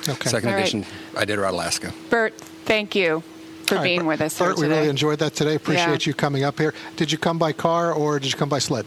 Okay. 0.10 0.30
Second 0.30 0.50
All 0.50 0.58
edition, 0.58 0.86
right. 1.14 1.28
Iditarod, 1.28 1.50
Alaska. 1.52 1.94
Burt, 2.10 2.34
thank 2.66 2.96
you 2.96 3.24
for 3.70 3.76
right, 3.76 3.84
being 3.84 4.06
with 4.06 4.22
us 4.22 4.38
Burt, 4.38 4.48
here 4.48 4.56
today. 4.56 4.68
We 4.68 4.74
really 4.76 4.90
enjoyed 4.90 5.20
that 5.20 5.36
today. 5.36 5.56
Appreciate 5.56 6.06
yeah. 6.06 6.10
you 6.10 6.14
coming 6.14 6.44
up 6.44 6.58
here. 6.58 6.74
Did 6.96 7.12
you 7.12 7.18
come 7.18 7.38
by 7.38 7.54
car 7.54 7.94
or 7.94 8.20
did 8.20 8.32
you 8.32 8.38
come 8.38 8.50
by 8.50 8.60
sled? 8.60 8.86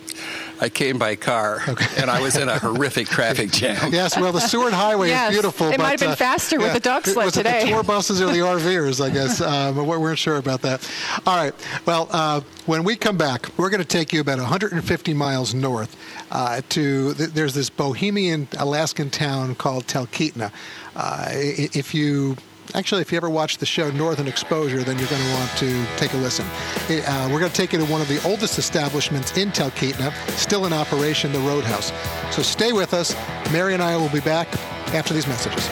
I 0.60 0.68
came 0.68 0.98
by 0.98 1.16
car, 1.16 1.60
okay. 1.68 1.86
and 2.00 2.10
I 2.10 2.20
was 2.20 2.36
in 2.36 2.48
a 2.48 2.58
horrific 2.58 3.08
traffic 3.08 3.50
jam. 3.52 3.92
yes, 3.92 4.16
well, 4.16 4.32
the 4.32 4.40
Seward 4.40 4.72
Highway 4.72 5.08
yes, 5.08 5.30
is 5.30 5.36
beautiful. 5.36 5.68
It 5.68 5.78
but, 5.78 5.82
might 5.82 5.90
have 5.90 6.00
been 6.00 6.10
uh, 6.10 6.16
faster 6.16 6.56
yeah, 6.56 6.64
with 6.64 6.74
the 6.74 6.80
dog 6.80 7.04
sled 7.04 7.24
was 7.24 7.34
today. 7.34 7.62
It 7.62 7.64
the 7.64 7.70
tour 7.70 7.82
buses 7.82 8.20
or 8.20 8.26
the 8.26 8.38
RVers, 8.38 9.04
I 9.04 9.10
guess. 9.10 9.40
Um, 9.40 9.76
we 9.76 9.82
weren't 9.82 10.18
sure 10.18 10.36
about 10.36 10.62
that. 10.62 10.88
All 11.26 11.36
right. 11.36 11.54
Well, 11.86 12.08
uh, 12.10 12.42
when 12.66 12.84
we 12.84 12.96
come 12.96 13.16
back, 13.16 13.46
we're 13.58 13.70
going 13.70 13.82
to 13.82 13.88
take 13.88 14.12
you 14.12 14.20
about 14.20 14.38
150 14.38 15.14
miles 15.14 15.54
north 15.54 15.96
uh, 16.30 16.60
to. 16.70 17.14
Th- 17.14 17.30
there's 17.30 17.54
this 17.54 17.70
Bohemian 17.70 18.48
Alaskan 18.58 19.10
town 19.10 19.54
called 19.54 19.86
Talkeetna. 19.86 20.52
Uh, 20.94 21.28
if 21.32 21.94
you 21.94 22.36
Actually, 22.74 23.02
if 23.02 23.12
you 23.12 23.16
ever 23.16 23.28
watch 23.28 23.58
the 23.58 23.66
show 23.66 23.90
Northern 23.90 24.26
Exposure, 24.26 24.82
then 24.82 24.98
you're 24.98 25.08
going 25.08 25.22
to 25.22 25.34
want 25.34 25.50
to 25.58 25.86
take 25.96 26.14
a 26.14 26.16
listen. 26.16 26.46
It, 26.88 27.04
uh, 27.06 27.28
we're 27.30 27.38
going 27.38 27.50
to 27.50 27.56
take 27.56 27.72
you 27.72 27.78
to 27.78 27.84
one 27.84 28.00
of 28.00 28.08
the 28.08 28.22
oldest 28.26 28.58
establishments 28.58 29.36
in 29.36 29.50
Talkeetna, 29.50 30.12
still 30.38 30.64
in 30.64 30.72
operation, 30.72 31.32
the 31.32 31.40
Roadhouse. 31.40 31.92
So 32.34 32.42
stay 32.42 32.72
with 32.72 32.94
us. 32.94 33.14
Mary 33.52 33.74
and 33.74 33.82
I 33.82 33.96
will 33.96 34.08
be 34.08 34.20
back 34.20 34.48
after 34.94 35.12
these 35.12 35.26
messages. 35.26 35.68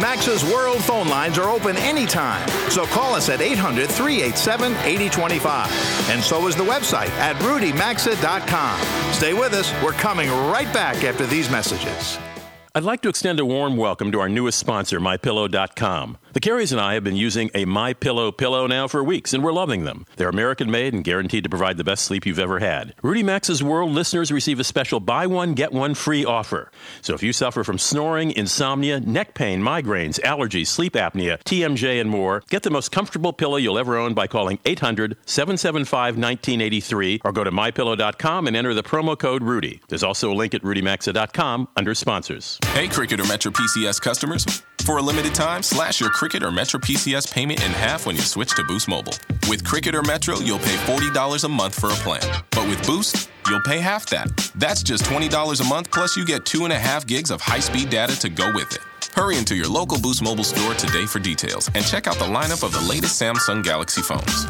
Maxa's 0.00 0.44
World 0.44 0.82
phone 0.84 1.08
lines 1.08 1.38
are 1.38 1.48
open 1.48 1.76
anytime. 1.78 2.46
So 2.70 2.86
call 2.86 3.14
us 3.14 3.28
at 3.28 3.40
800 3.40 3.88
387 3.88 4.72
8025. 4.72 6.10
And 6.10 6.22
so 6.22 6.46
is 6.46 6.56
the 6.56 6.64
website 6.64 7.10
at 7.18 7.36
rudymaxa.com. 7.36 9.12
Stay 9.12 9.34
with 9.34 9.52
us. 9.52 9.72
We're 9.82 9.92
coming 9.92 10.30
right 10.30 10.72
back 10.72 11.04
after 11.04 11.26
these 11.26 11.50
messages. 11.50 12.18
I'd 12.74 12.84
like 12.84 13.00
to 13.02 13.08
extend 13.08 13.40
a 13.40 13.44
warm 13.44 13.76
welcome 13.76 14.12
to 14.12 14.20
our 14.20 14.28
newest 14.28 14.58
sponsor, 14.58 15.00
MyPillow.com. 15.00 16.18
The 16.34 16.40
Careys 16.40 16.72
and 16.72 16.80
I 16.80 16.92
have 16.94 17.04
been 17.04 17.16
using 17.16 17.50
a 17.54 17.64
My 17.64 17.94
Pillow 17.94 18.30
pillow 18.30 18.66
now 18.66 18.86
for 18.86 19.02
weeks, 19.02 19.32
and 19.32 19.42
we're 19.42 19.52
loving 19.52 19.84
them. 19.84 20.04
They're 20.16 20.28
American 20.28 20.70
made 20.70 20.92
and 20.92 21.02
guaranteed 21.02 21.44
to 21.44 21.48
provide 21.48 21.78
the 21.78 21.84
best 21.84 22.04
sleep 22.04 22.26
you've 22.26 22.38
ever 22.38 22.58
had. 22.58 22.94
Rudy 23.02 23.22
Maxa's 23.22 23.62
World 23.62 23.92
listeners 23.92 24.30
receive 24.30 24.60
a 24.60 24.64
special 24.64 25.00
buy 25.00 25.26
one, 25.26 25.54
get 25.54 25.72
one 25.72 25.94
free 25.94 26.26
offer. 26.26 26.70
So 27.00 27.14
if 27.14 27.22
you 27.22 27.32
suffer 27.32 27.64
from 27.64 27.78
snoring, 27.78 28.32
insomnia, 28.32 29.00
neck 29.00 29.32
pain, 29.34 29.62
migraines, 29.62 30.20
allergies, 30.20 30.66
sleep 30.66 30.92
apnea, 30.92 31.38
TMJ, 31.44 31.98
and 31.98 32.10
more, 32.10 32.42
get 32.50 32.62
the 32.62 32.70
most 32.70 32.92
comfortable 32.92 33.32
pillow 33.32 33.56
you'll 33.56 33.78
ever 33.78 33.96
own 33.96 34.12
by 34.12 34.26
calling 34.26 34.58
800 34.66 35.16
775 35.24 36.16
1983 36.18 37.22
or 37.24 37.32
go 37.32 37.42
to 37.42 37.50
mypillow.com 37.50 38.46
and 38.46 38.54
enter 38.54 38.74
the 38.74 38.82
promo 38.82 39.18
code 39.18 39.42
Rudy. 39.42 39.80
There's 39.88 40.04
also 40.04 40.30
a 40.30 40.34
link 40.34 40.52
at 40.54 40.62
rudymaxa.com 40.62 41.68
under 41.74 41.94
sponsors. 41.94 42.58
Hey, 42.66 42.88
Cricket 42.88 43.18
or 43.18 43.26
Metro 43.26 43.50
PCS 43.50 44.00
customers. 44.00 44.44
For 44.84 44.96
a 44.96 45.02
limited 45.02 45.34
time, 45.34 45.62
slash 45.62 46.00
your 46.00 46.10
Cricket 46.10 46.42
or 46.42 46.50
Metro 46.50 46.80
PCS 46.80 47.32
payment 47.32 47.62
in 47.64 47.72
half 47.72 48.06
when 48.06 48.16
you 48.16 48.22
switch 48.22 48.54
to 48.54 48.64
Boost 48.64 48.88
Mobile. 48.88 49.12
With 49.48 49.62
Cricket 49.64 49.94
or 49.94 50.02
Metro, 50.02 50.38
you'll 50.38 50.58
pay 50.58 50.76
$40 50.86 51.44
a 51.44 51.48
month 51.48 51.78
for 51.78 51.88
a 51.88 51.94
plan. 52.04 52.22
But 52.50 52.66
with 52.68 52.86
Boost, 52.86 53.28
you'll 53.48 53.60
pay 53.62 53.78
half 53.80 54.06
that. 54.06 54.28
That's 54.56 54.82
just 54.82 55.04
$20 55.04 55.60
a 55.60 55.64
month, 55.64 55.90
plus 55.90 56.16
you 56.16 56.24
get 56.24 56.46
two 56.46 56.64
and 56.64 56.72
a 56.72 56.78
half 56.78 57.06
gigs 57.06 57.30
of 57.30 57.40
high 57.40 57.60
speed 57.60 57.90
data 57.90 58.18
to 58.20 58.28
go 58.30 58.50
with 58.54 58.72
it. 58.72 58.80
Hurry 59.14 59.36
into 59.36 59.54
your 59.54 59.68
local 59.68 60.00
Boost 60.00 60.22
Mobile 60.22 60.44
store 60.44 60.74
today 60.74 61.04
for 61.06 61.18
details 61.18 61.68
and 61.74 61.84
check 61.84 62.06
out 62.06 62.16
the 62.16 62.24
lineup 62.24 62.62
of 62.62 62.72
the 62.72 62.80
latest 62.88 63.20
Samsung 63.20 63.62
Galaxy 63.62 64.00
phones. 64.00 64.46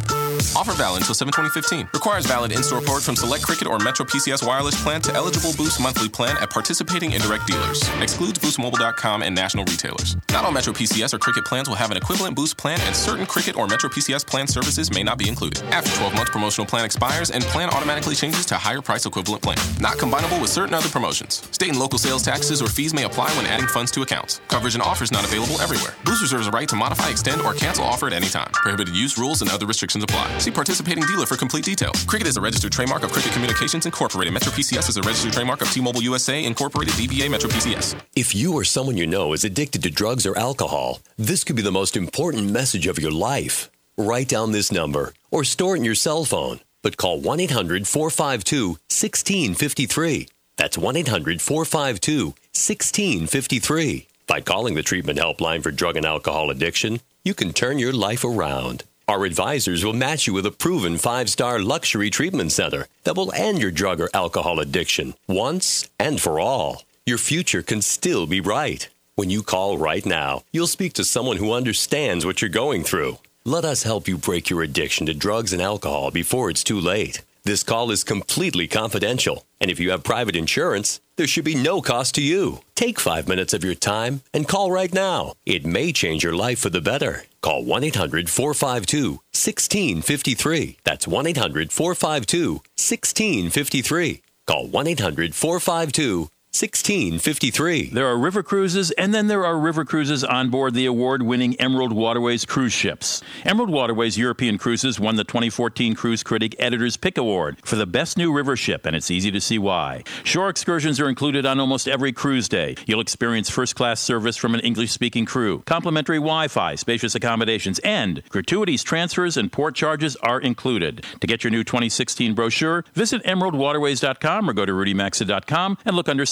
Offer 0.57 0.75
valid 0.75 1.03
until 1.03 1.15
7 1.15 1.33
2015. 1.33 1.89
Requires 1.93 2.27
valid 2.27 2.53
in-store 2.53 2.81
port 2.81 3.03
from 3.03 3.17
select 3.17 3.45
Cricket 3.45 3.67
or 3.67 3.79
Metro 3.79 4.05
PCS 4.07 4.47
wireless 4.47 4.81
plan 4.83 5.01
to 5.03 5.15
eligible 5.15 5.53
Boost 5.57 5.81
monthly 5.81 6.09
plan 6.09 6.37
at 6.39 6.51
participating 6.51 7.13
indirect 7.13 7.47
dealers. 7.47 7.83
Excludes 8.01 8.39
BoostMobile.com 8.39 9.23
and 9.23 9.35
national 9.35 9.65
retailers. 9.65 10.17
Not 10.31 10.45
all 10.45 10.53
Metro 10.53 10.73
PCS 10.73 11.15
or 11.15 11.19
Cricket 11.19 11.45
plans 11.45 11.69
will 11.69 11.77
have 11.77 11.91
an 11.91 11.97
equivalent 11.97 12.37
Boost 12.37 12.57
plan, 12.57 12.81
and 12.83 12.95
certain 12.95 13.27
Cricket 13.27 13.57
or 13.57 13.67
Metro 13.67 13.89
PCS 13.89 14.27
plan 14.27 14.47
services 14.47 14.93
may 14.93 15.03
not 15.03 15.19
be 15.19 15.29
included. 15.29 15.63
After 15.73 15.91
12 15.97 16.15
months, 16.15 16.31
promotional 16.31 16.67
plan 16.67 16.85
expires 16.85 17.31
and 17.31 17.43
plan 17.45 17.71
automatically 17.71 18.15
changes 18.15 18.47
to 18.47 18.57
higher 18.57 18.83
price 18.83 19.07
equivalent 19.07 19.43
plan. 19.43 19.59
Not 19.81 19.97
combinable 19.97 20.41
with 20.41 20.51
certain 20.51 20.75
other 20.75 20.89
promotions. 20.89 21.43
State 21.51 21.71
and 21.71 21.79
local 21.79 21.99
sales 21.99 22.23
taxes 22.23 22.63
or 22.63 22.69
fees 22.69 22.95
may 22.95 23.05
apply 23.05 23.31
when 23.37 23.47
adding 23.47 23.67
funds 23.67 23.91
to 23.93 24.03
accounts. 24.03 24.41
Coverage 24.49 24.75
and 24.75 24.83
offers 24.83 25.11
not 25.11 25.25
available 25.25 25.61
everywhere. 25.61 25.95
Boost 26.05 26.23
reserves 26.23 26.47
a 26.47 26.51
right 26.51 26.69
to 26.69 26.77
modify, 26.77 27.09
extend, 27.11 27.43
or 27.43 27.55
cancel 27.55 27.85
offer 27.85 28.07
at 28.07 28.13
any 28.13 28.29
time. 28.29 28.51
Prohibited 28.53 28.95
use 28.95 29.19
rules 29.19 29.43
and 29.43 29.51
other 29.51 29.67
restrictions 29.67 30.05
apply. 30.05 30.28
See 30.39 30.51
participating 30.51 31.05
dealer 31.05 31.27
for 31.27 31.37
complete 31.37 31.65
details. 31.65 32.05
Cricket 32.05 32.29
is 32.29 32.37
a 32.37 32.41
registered 32.41 32.73
trademark 32.73 33.03
of 33.03 33.13
Cricket 33.13 33.33
Communications 33.33 33.87
Incorporated. 33.87 34.33
Metro 34.33 34.53
PCS 34.53 34.89
is 34.89 34.97
a 34.97 35.03
registered 35.03 35.33
trademark 35.33 35.63
of 35.63 35.71
T-Mobile 35.71 36.03
USA 36.03 36.45
Incorporated. 36.45 36.95
DBA 36.95 37.31
Metro 37.31 37.51
PCS. 37.51 38.01
If 38.15 38.35
you 38.35 38.55
or 38.55 38.65
someone 38.65 38.97
you 38.97 39.07
know 39.07 39.33
is 39.33 39.45
addicted 39.45 39.83
to 39.83 39.91
drugs 39.91 40.27
or 40.27 40.37
alcohol, 40.39 41.01
this 41.17 41.45
could 41.45 41.57
be 41.57 41.63
the 41.63 41.73
most 41.73 41.97
important 41.97 42.51
message 42.51 42.87
of 42.87 42.99
your 42.99 43.11
life. 43.11 43.71
Write 43.97 44.29
down 44.29 44.53
this 44.53 44.71
number 44.71 45.13
or 45.31 45.43
store 45.45 45.75
it 45.75 45.79
in 45.79 45.85
your 45.85 45.95
cell 45.95 46.25
phone, 46.25 46.61
but 46.83 46.97
call 46.97 47.21
1 47.21 47.41
800 47.41 47.89
452 47.89 48.69
1653. 48.69 50.29
That's 50.57 50.79
1 50.79 50.97
800 50.97 51.41
452 51.41 52.27
1653. 52.27 54.07
By 54.27 54.41
calling 54.43 54.75
the 54.75 54.83
treatment 54.83 55.19
helpline 55.19 55.63
for 55.63 55.71
drug 55.71 55.97
and 55.97 56.05
alcohol 56.05 56.51
addiction, 56.51 57.01
you 57.25 57.33
can 57.33 57.53
turn 57.53 57.79
your 57.79 57.93
life 57.93 58.25
around. 58.25 58.85
Our 59.09 59.25
advisors 59.25 59.87
will 59.87 59.95
match 59.95 60.27
you 60.27 60.35
with 60.35 60.45
a 60.45 60.51
proven 60.51 60.99
five 60.99 61.31
star 61.31 61.59
luxury 61.61 62.11
treatment 62.11 62.53
center 62.53 62.89
that 63.05 63.17
will 63.17 63.33
end 63.33 63.59
your 63.59 63.71
drug 63.71 64.03
or 64.03 64.11
alcohol 64.13 64.61
addiction 64.61 65.15
once 65.27 65.89
and 65.99 66.21
for 66.21 66.39
all. 66.39 66.83
Your 67.07 67.17
future 67.17 67.63
can 67.63 67.81
still 67.81 68.27
be 68.27 68.41
bright. 68.41 68.91
When 69.17 69.31
you 69.31 69.43
call 69.43 69.79
right 69.79 70.05
now, 70.05 70.43
you'll 70.53 70.67
speak 70.67 70.93
to 70.95 71.05
someone 71.05 71.39
who 71.39 71.55
understands 71.55 72.27
what 72.27 72.43
you're 72.43 72.51
going 72.51 72.85
through. 72.85 73.17
Let 73.47 73.65
us 73.65 73.83
help 73.83 74.09
you 74.09 74.19
break 74.19 74.51
your 74.51 74.63
addiction 74.63 75.07
to 75.07 75.15
drugs 75.15 75.55
and 75.55 75.63
alcohol 75.63 76.11
before 76.11 76.51
it's 76.51 76.63
too 76.63 76.79
late. 76.79 77.23
This 77.45 77.63
call 77.63 77.91
is 77.91 78.05
completely 78.05 78.69
confidential, 78.69 79.47
and 79.59 79.71
if 79.71 79.81
you 79.81 79.91
have 79.91 80.05
private 80.05 80.37
insurance, 80.37 81.01
there 81.19 81.27
should 81.27 81.45
be 81.45 81.55
no 81.55 81.83
cost 81.83 82.15
to 82.15 82.23
you. 82.23 82.61
Take 82.75 82.99
five 83.01 83.29
minutes 83.29 83.53
of 83.53 83.65
your 83.65 83.75
time 83.75 84.23
and 84.33 84.49
call 84.49 84.71
right 84.71 84.95
now. 84.95 85.35
It 85.45 85.67
may 85.67 85.93
change 85.93 86.25
your 86.25 86.35
life 86.35 86.61
for 86.61 86.71
the 86.71 86.81
better. 86.81 87.25
Call 87.43 87.65
1 87.65 87.85
800 87.85 88.31
452 88.31 89.11
1653. 89.11 90.79
That's 90.85 91.07
1 91.07 91.27
800 91.27 91.73
452 91.73 92.53
1653. 92.55 94.23
Call 94.47 94.67
1 94.69 94.87
800 94.87 95.35
452 95.35 96.29
1653. 96.51 97.91
There 97.91 98.07
are 98.07 98.17
river 98.17 98.43
cruises, 98.43 98.91
and 98.93 99.13
then 99.13 99.27
there 99.27 99.45
are 99.45 99.59
river 99.59 99.85
cruises 99.85 100.25
on 100.25 100.49
board 100.49 100.73
the 100.73 100.87
award 100.87 101.23
winning 101.23 101.55
Emerald 101.61 101.93
Waterways 101.93 102.47
cruise 102.47 102.73
ships. 102.73 103.23
Emerald 103.45 103.69
Waterways 103.69 104.17
European 104.17 104.57
Cruises 104.57 104.99
won 104.99 105.17
the 105.17 105.25
2014 105.25 105.95
Cruise 105.95 106.23
Critic 106.23 106.57
Editor's 106.59 106.97
Pick 106.97 107.19
Award 107.19 107.59
for 107.65 107.77
the 107.77 107.85
best 107.87 108.17
new 108.17 108.33
river 108.33 108.57
ship, 108.57 108.87
and 108.87 108.97
it's 108.97 109.11
easy 109.11 109.31
to 109.31 109.43
see 109.43 109.59
why. 109.59 110.03
Shore 110.25 110.49
excursions 110.49 110.99
are 110.99 111.09
included 111.09 111.45
on 111.45 111.61
almost 111.61 111.87
every 111.87 112.13
cruise 112.13 112.49
day. 112.49 112.77
You'll 112.87 113.03
experience 113.03 113.51
first 113.51 113.77
class 113.77 114.01
service 114.01 114.39
from 114.39 114.55
an 114.55 114.61
English 114.61 114.91
speaking 114.91 115.27
crew, 115.27 115.63
complimentary 115.67 116.17
Wi 116.17 116.49
Fi, 116.49 116.77
spacious 116.77 117.15
accommodations, 117.15 117.79
and 117.81 118.23
gratuities, 118.31 118.83
transfers, 118.83 119.37
and 119.37 119.53
port 119.53 119.75
charges 119.75 120.17
are 120.17 120.41
included. 120.41 121.05
To 121.21 121.27
get 121.27 121.45
your 121.45 121.51
new 121.51 121.63
2016 121.63 122.33
brochure, 122.35 122.87
visit 122.95 123.23
emeraldwaterways.com 123.25 124.49
or 124.49 124.55
go 124.55 124.65
to 124.65 124.73
rudymaxa.com 124.73 125.79
and 125.85 125.95
look 125.95 126.09
under 126.09 126.25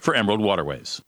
for 0.00 0.14
Emerald 0.14 0.40
Waterways. 0.40 1.02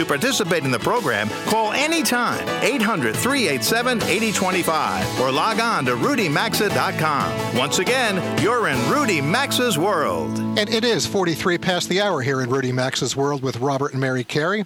To 0.00 0.06
participate 0.06 0.64
in 0.64 0.70
the 0.70 0.78
program, 0.78 1.28
call 1.44 1.72
anytime 1.72 2.48
800 2.64 3.14
387 3.14 4.02
8025 4.02 5.20
or 5.20 5.30
log 5.30 5.60
on 5.60 5.84
to 5.84 5.90
rudymaxa.com. 5.90 7.58
Once 7.58 7.80
again, 7.80 8.40
you're 8.40 8.68
in 8.68 8.78
Rudy 8.90 9.20
Maxa's 9.20 9.76
world. 9.76 10.38
And 10.38 10.70
it 10.70 10.84
is 10.84 11.06
43 11.06 11.58
past 11.58 11.90
the 11.90 12.00
hour 12.00 12.22
here 12.22 12.40
in 12.40 12.48
Rudy 12.48 12.72
Maxa's 12.72 13.14
world 13.14 13.42
with 13.42 13.58
Robert 13.58 13.92
and 13.92 14.00
Mary 14.00 14.24
Carey. 14.24 14.64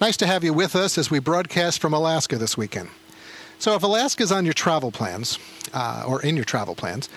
Nice 0.00 0.16
to 0.18 0.26
have 0.28 0.44
you 0.44 0.52
with 0.54 0.76
us 0.76 0.96
as 0.98 1.10
we 1.10 1.18
broadcast 1.18 1.80
from 1.80 1.92
Alaska 1.92 2.38
this 2.38 2.56
weekend. 2.56 2.90
So, 3.58 3.74
if 3.74 3.82
Alaska's 3.82 4.30
on 4.30 4.44
your 4.44 4.54
travel 4.54 4.92
plans, 4.92 5.40
uh, 5.74 6.04
or 6.06 6.22
in 6.22 6.36
your 6.36 6.44
travel 6.44 6.76
plans, 6.76 7.08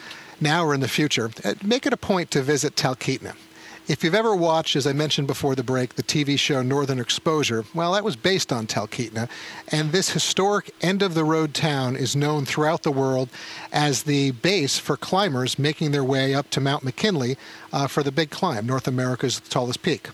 now 0.41 0.65
or 0.65 0.73
in 0.73 0.79
the 0.79 0.87
future, 0.87 1.29
uh, 1.45 1.53
make 1.63 1.85
it 1.85 1.93
a 1.93 1.97
point 1.97 2.31
to 2.31 2.41
visit 2.41 2.75
Talkeetna. 2.75 3.35
If 3.85 4.01
you've 4.01 4.15
ever 4.15 4.33
watched, 4.33 4.77
as 4.77 4.87
I 4.87 4.93
mentioned 4.93 5.27
before 5.27 5.55
the 5.55 5.63
break, 5.63 5.95
the 5.95 6.03
TV 6.03 6.39
show 6.39 6.61
Northern 6.61 6.99
Exposure, 6.99 7.65
well, 7.73 7.91
that 7.91 8.03
was 8.05 8.15
based 8.15 8.53
on 8.53 8.65
Talkeetna. 8.65 9.27
And 9.73 9.91
this 9.91 10.11
historic 10.11 10.73
end 10.79 11.01
of 11.01 11.15
the 11.15 11.25
road 11.25 11.53
town 11.53 11.97
is 11.97 12.15
known 12.15 12.45
throughout 12.45 12.83
the 12.83 12.93
world 12.93 13.27
as 13.73 14.03
the 14.03 14.31
base 14.31 14.79
for 14.79 14.95
climbers 14.95 15.59
making 15.59 15.91
their 15.91 16.03
way 16.03 16.33
up 16.33 16.49
to 16.51 16.61
Mount 16.61 16.85
McKinley 16.85 17.37
uh, 17.73 17.87
for 17.87 18.03
the 18.03 18.11
big 18.11 18.29
climb, 18.29 18.65
North 18.65 18.87
America's 18.87 19.41
tallest 19.41 19.81
peak. 19.81 20.07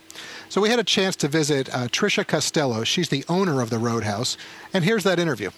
So 0.50 0.62
we 0.62 0.70
had 0.70 0.80
a 0.80 0.84
chance 0.84 1.16
to 1.18 1.28
visit 1.28 1.70
uh, 1.70 1.90
Tricia 1.90 2.26
Costello. 2.26 2.84
She's 2.84 3.10
the 3.10 3.24
owner 3.30 3.62
of 3.62 3.70
the 3.70 3.78
Roadhouse. 3.78 4.36
And 4.74 4.84
here's 4.84 5.04
that 5.04 5.20
interview. 5.20 5.52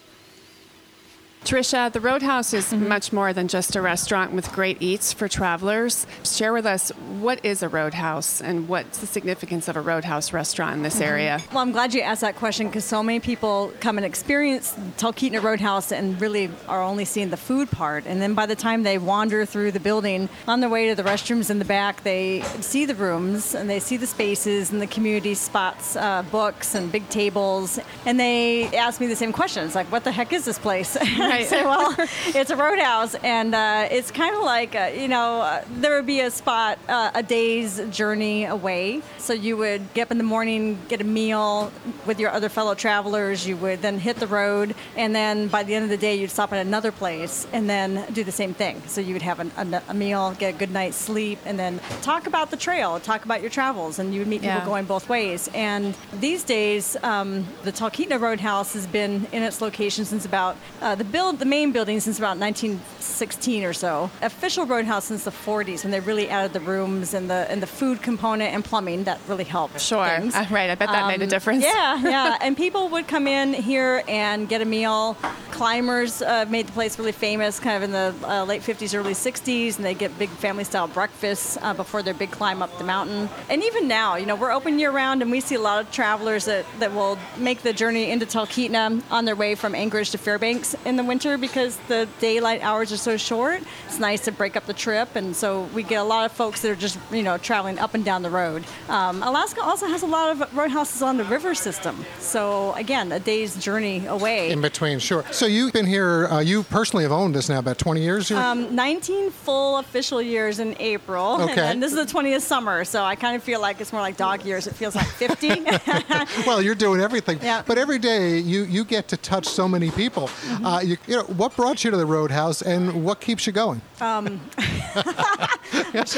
Tricia, 1.45 1.91
the 1.91 1.99
Roadhouse 1.99 2.53
is 2.53 2.65
Mm-hmm. 2.71 2.87
much 2.87 3.11
more 3.11 3.33
than 3.33 3.47
just 3.47 3.75
a 3.75 3.81
restaurant 3.81 4.31
with 4.31 4.51
great 4.53 4.77
eats 4.79 5.11
for 5.11 5.27
travelers. 5.27 6.05
Share 6.23 6.53
with 6.53 6.67
us 6.67 6.89
what 7.19 7.43
is 7.43 7.63
a 7.63 7.67
Roadhouse 7.67 8.39
and 8.41 8.69
what's 8.69 8.99
the 8.99 9.07
significance 9.07 9.67
of 9.67 9.75
a 9.75 9.81
Roadhouse 9.81 10.31
restaurant 10.33 10.75
in 10.75 10.83
this 10.83 10.97
Mhm. 10.99 11.05
area? 11.07 11.41
Well, 11.51 11.61
I'm 11.63 11.71
glad 11.71 11.93
you 11.95 12.01
asked 12.01 12.21
that 12.21 12.35
question 12.35 12.67
because 12.67 12.85
so 12.85 13.01
many 13.01 13.19
people 13.19 13.73
come 13.79 13.97
and 13.97 14.05
experience 14.05 14.73
Talkeetna 14.97 15.41
Roadhouse 15.41 15.91
and 15.91 16.21
really 16.21 16.51
are 16.69 16.81
only 16.81 17.05
seeing 17.05 17.31
the 17.31 17.37
food 17.37 17.71
part. 17.71 18.05
And 18.05 18.21
then 18.21 18.35
by 18.35 18.45
the 18.45 18.55
time 18.55 18.83
they 18.83 18.99
wander 18.99 19.43
through 19.45 19.71
the 19.71 19.79
building 19.79 20.29
on 20.47 20.59
their 20.61 20.69
way 20.69 20.87
to 20.89 20.95
the 20.95 21.03
restrooms 21.03 21.49
in 21.49 21.57
the 21.57 21.65
back, 21.65 22.03
they 22.03 22.43
see 22.61 22.85
the 22.85 22.95
rooms 22.95 23.55
and 23.55 23.67
they 23.69 23.79
see 23.79 23.97
the 23.97 24.07
spaces 24.07 24.71
and 24.71 24.79
the 24.81 24.87
community 24.87 25.33
spots, 25.33 25.95
uh, 25.95 26.21
books 26.31 26.75
and 26.75 26.91
big 26.91 27.09
tables. 27.09 27.79
And 28.05 28.19
they 28.19 28.67
ask 28.77 29.01
me 29.01 29.07
the 29.07 29.15
same 29.15 29.33
questions 29.33 29.73
like, 29.75 29.91
what 29.91 30.03
the 30.03 30.11
heck 30.11 30.31
is 30.33 30.45
this 30.45 30.59
place? 30.59 30.95
Right. 31.31 31.47
say, 31.55 31.63
well, 31.63 31.95
it's 32.27 32.49
a 32.51 32.55
roadhouse. 32.55 33.15
And 33.15 33.53
uh, 33.55 33.87
it's 33.91 34.11
kind 34.11 34.35
of 34.35 34.43
like, 34.43 34.75
uh, 34.75 34.91
you 34.95 35.07
know, 35.07 35.41
uh, 35.41 35.63
there 35.69 35.95
would 35.95 36.05
be 36.05 36.21
a 36.21 36.31
spot 36.31 36.77
uh, 36.87 37.11
a 37.15 37.23
day's 37.23 37.79
journey 37.89 38.45
away. 38.45 39.01
So 39.17 39.33
you 39.33 39.57
would 39.57 39.93
get 39.93 40.03
up 40.03 40.11
in 40.11 40.17
the 40.17 40.23
morning, 40.23 40.77
get 40.87 41.01
a 41.01 41.03
meal 41.05 41.71
with 42.05 42.19
your 42.19 42.31
other 42.31 42.49
fellow 42.49 42.75
travelers. 42.75 43.47
You 43.47 43.57
would 43.57 43.81
then 43.81 43.99
hit 43.99 44.17
the 44.17 44.27
road. 44.27 44.75
And 44.95 45.15
then 45.15 45.47
by 45.47 45.63
the 45.63 45.73
end 45.75 45.83
of 45.83 45.89
the 45.89 45.97
day, 45.97 46.15
you'd 46.15 46.31
stop 46.31 46.51
at 46.53 46.65
another 46.65 46.91
place 46.91 47.47
and 47.53 47.69
then 47.69 48.05
do 48.13 48.23
the 48.23 48.31
same 48.31 48.53
thing. 48.53 48.81
So 48.87 49.01
you 49.01 49.13
would 49.13 49.21
have 49.21 49.39
an, 49.39 49.51
a, 49.57 49.81
a 49.89 49.93
meal, 49.93 50.33
get 50.37 50.55
a 50.55 50.57
good 50.57 50.71
night's 50.71 50.97
sleep, 50.97 51.39
and 51.45 51.57
then 51.57 51.79
talk 52.01 52.27
about 52.27 52.51
the 52.51 52.57
trail, 52.57 52.99
talk 52.99 53.25
about 53.25 53.41
your 53.41 53.49
travels. 53.49 53.99
And 53.99 54.13
you 54.13 54.19
would 54.21 54.27
meet 54.27 54.41
Yeah. 54.43 54.59
people 54.59 54.71
going 54.71 54.85
both 54.85 55.07
ways. 55.09 55.49
And 55.53 55.95
these 56.19 56.43
days, 56.43 56.97
um, 57.03 57.45
the 57.63 57.71
Talkeetna 57.71 58.19
Roadhouse 58.19 58.73
has 58.73 58.87
been 58.87 59.27
in 59.31 59.43
its 59.43 59.61
location 59.61 60.05
since 60.05 60.25
about 60.25 60.55
uh, 60.81 60.95
the 60.95 61.03
build, 61.21 61.39
the 61.39 61.45
main 61.45 61.71
building 61.71 61.99
since 61.99 62.17
about 62.17 62.37
1916 62.37 63.63
or 63.63 63.73
so. 63.73 64.09
Official 64.21 64.65
Roadhouse 64.65 65.05
since 65.05 65.23
the 65.23 65.31
40s 65.31 65.83
when 65.83 65.91
they 65.91 65.99
really 65.99 66.27
added 66.29 66.51
the 66.53 66.59
rooms 66.59 67.13
and 67.13 67.29
the 67.29 67.45
and 67.51 67.61
the 67.61 67.67
food 67.67 68.01
component 68.01 68.53
and 68.53 68.63
plumbing 68.65 69.03
that 69.03 69.19
really 69.27 69.43
helped. 69.43 69.79
Sure. 69.79 69.99
Uh, 69.99 70.45
right. 70.51 70.69
I 70.69 70.75
bet 70.75 70.89
that 70.89 71.07
made 71.07 71.21
a 71.21 71.25
Um, 71.25 71.29
difference. 71.29 71.63
Yeah, 71.63 72.01
yeah. 72.01 72.37
and 72.45 72.57
people 72.57 72.89
would 72.89 73.07
come 73.07 73.27
in 73.27 73.53
here 73.53 74.03
and 74.07 74.49
get 74.49 74.61
a 74.61 74.65
meal. 74.65 75.15
Climbers 75.51 76.21
uh, 76.21 76.45
made 76.49 76.67
the 76.67 76.71
place 76.71 76.97
really 76.97 77.11
famous, 77.11 77.59
kind 77.59 77.77
of 77.77 77.83
in 77.83 77.91
the 77.91 78.15
uh, 78.27 78.43
late 78.45 78.61
50s, 78.61 78.97
early 78.97 79.13
60s, 79.13 79.75
and 79.75 79.85
they 79.85 79.93
get 79.93 80.17
big 80.17 80.29
family-style 80.29 80.87
breakfasts 80.87 81.57
uh, 81.61 81.73
before 81.73 82.01
their 82.01 82.13
big 82.15 82.31
climb 82.31 82.61
up 82.63 82.75
the 82.79 82.83
mountain. 82.83 83.29
And 83.49 83.61
even 83.63 83.87
now, 83.87 84.15
you 84.15 84.25
know, 84.25 84.35
we're 84.35 84.51
open 84.51 84.79
year-round, 84.79 85.21
and 85.21 85.29
we 85.29 85.39
see 85.39 85.55
a 85.55 85.59
lot 85.61 85.79
of 85.83 85.91
travelers 85.91 86.45
that, 86.45 86.65
that 86.79 86.93
will 86.93 87.19
make 87.37 87.61
the 87.61 87.73
journey 87.73 88.09
into 88.09 88.25
Talkeetna 88.25 89.03
on 89.11 89.25
their 89.25 89.35
way 89.35 89.53
from 89.55 89.75
Anchorage 89.75 90.09
to 90.11 90.17
Fairbanks 90.17 90.75
in 90.85 90.95
the 90.95 91.03
winter 91.11 91.37
because 91.37 91.75
the 91.89 92.07
daylight 92.21 92.63
hours 92.63 92.89
are 92.93 93.03
so 93.09 93.17
short. 93.17 93.61
It's 93.85 93.99
nice 93.99 94.21
to 94.21 94.31
break 94.31 94.55
up 94.55 94.65
the 94.65 94.73
trip, 94.73 95.17
and 95.17 95.35
so 95.35 95.63
we 95.75 95.83
get 95.83 95.99
a 95.99 96.05
lot 96.05 96.23
of 96.23 96.31
folks 96.31 96.61
that 96.61 96.71
are 96.71 96.81
just, 96.87 96.97
you 97.11 97.21
know, 97.21 97.37
traveling 97.37 97.79
up 97.79 97.93
and 97.95 98.05
down 98.05 98.21
the 98.21 98.29
road. 98.29 98.63
Um, 98.87 99.21
Alaska 99.21 99.61
also 99.61 99.87
has 99.87 100.03
a 100.03 100.05
lot 100.07 100.31
of 100.31 100.55
roadhouses 100.55 101.01
on 101.01 101.17
the 101.17 101.25
river 101.25 101.53
system, 101.53 102.05
so 102.19 102.71
again, 102.75 103.11
a 103.11 103.19
day's 103.19 103.57
journey 103.57 104.05
away. 104.05 104.51
In 104.51 104.61
between, 104.61 104.99
sure. 104.99 105.25
So 105.31 105.47
you've 105.47 105.73
been 105.73 105.85
here, 105.85 106.27
uh, 106.27 106.39
you 106.39 106.63
personally 106.63 107.03
have 107.03 107.11
owned 107.11 107.35
this 107.35 107.49
now 107.49 107.59
about 107.59 107.77
20 107.77 108.01
years 108.01 108.29
here? 108.29 108.37
Um, 108.37 108.73
19 108.73 109.31
full 109.31 109.79
official 109.79 110.21
years 110.21 110.59
in 110.59 110.77
April. 110.79 111.39
Okay. 111.51 111.71
And 111.71 111.81
this 111.83 111.91
is 111.91 111.97
the 111.97 112.13
20th 112.13 112.41
summer, 112.41 112.85
so 112.85 113.03
I 113.03 113.15
kind 113.15 113.35
of 113.35 113.43
feel 113.43 113.59
like 113.59 113.81
it's 113.81 113.91
more 113.91 114.01
like 114.01 114.15
dog 114.15 114.45
years. 114.45 114.67
It 114.67 114.75
feels 114.75 114.95
like 114.95 115.07
50. 115.07 115.47
well, 116.47 116.61
you're 116.61 116.75
doing 116.75 117.01
everything. 117.01 117.39
Yeah. 117.41 117.63
But 117.65 117.77
every 117.77 117.99
day 117.99 118.37
you, 118.37 118.63
you 118.63 118.85
get 118.85 119.07
to 119.09 119.17
touch 119.17 119.47
so 119.47 119.67
many 119.67 119.89
people. 119.91 120.27
Mm-hmm. 120.27 120.65
Uh, 120.65 120.79
you, 120.81 120.97
you 121.07 121.15
know, 121.17 121.23
what 121.23 121.55
brought 121.55 121.83
you 121.83 121.91
to 121.91 121.97
the 121.97 122.05
Roadhouse 122.05 122.61
and 122.61 123.03
what 123.03 123.19
keeps 123.21 123.45
you 123.47 123.53
going? 123.53 123.81
um, 124.01 124.39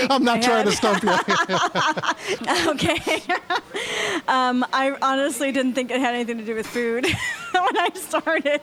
I'm 0.10 0.24
not 0.24 0.38
my 0.38 0.40
trying 0.42 0.66
to 0.66 0.72
stump 0.72 1.04
you. 1.04 1.10
okay. 2.72 3.22
um, 4.28 4.66
I 4.74 4.96
honestly 5.02 5.52
didn't 5.52 5.74
think 5.74 5.92
it 5.92 6.00
had 6.00 6.14
anything 6.16 6.38
to 6.38 6.46
do 6.46 6.56
with 6.56 6.68
food 6.68 7.06
when 7.52 7.78
I 7.78 7.90
started, 7.96 8.62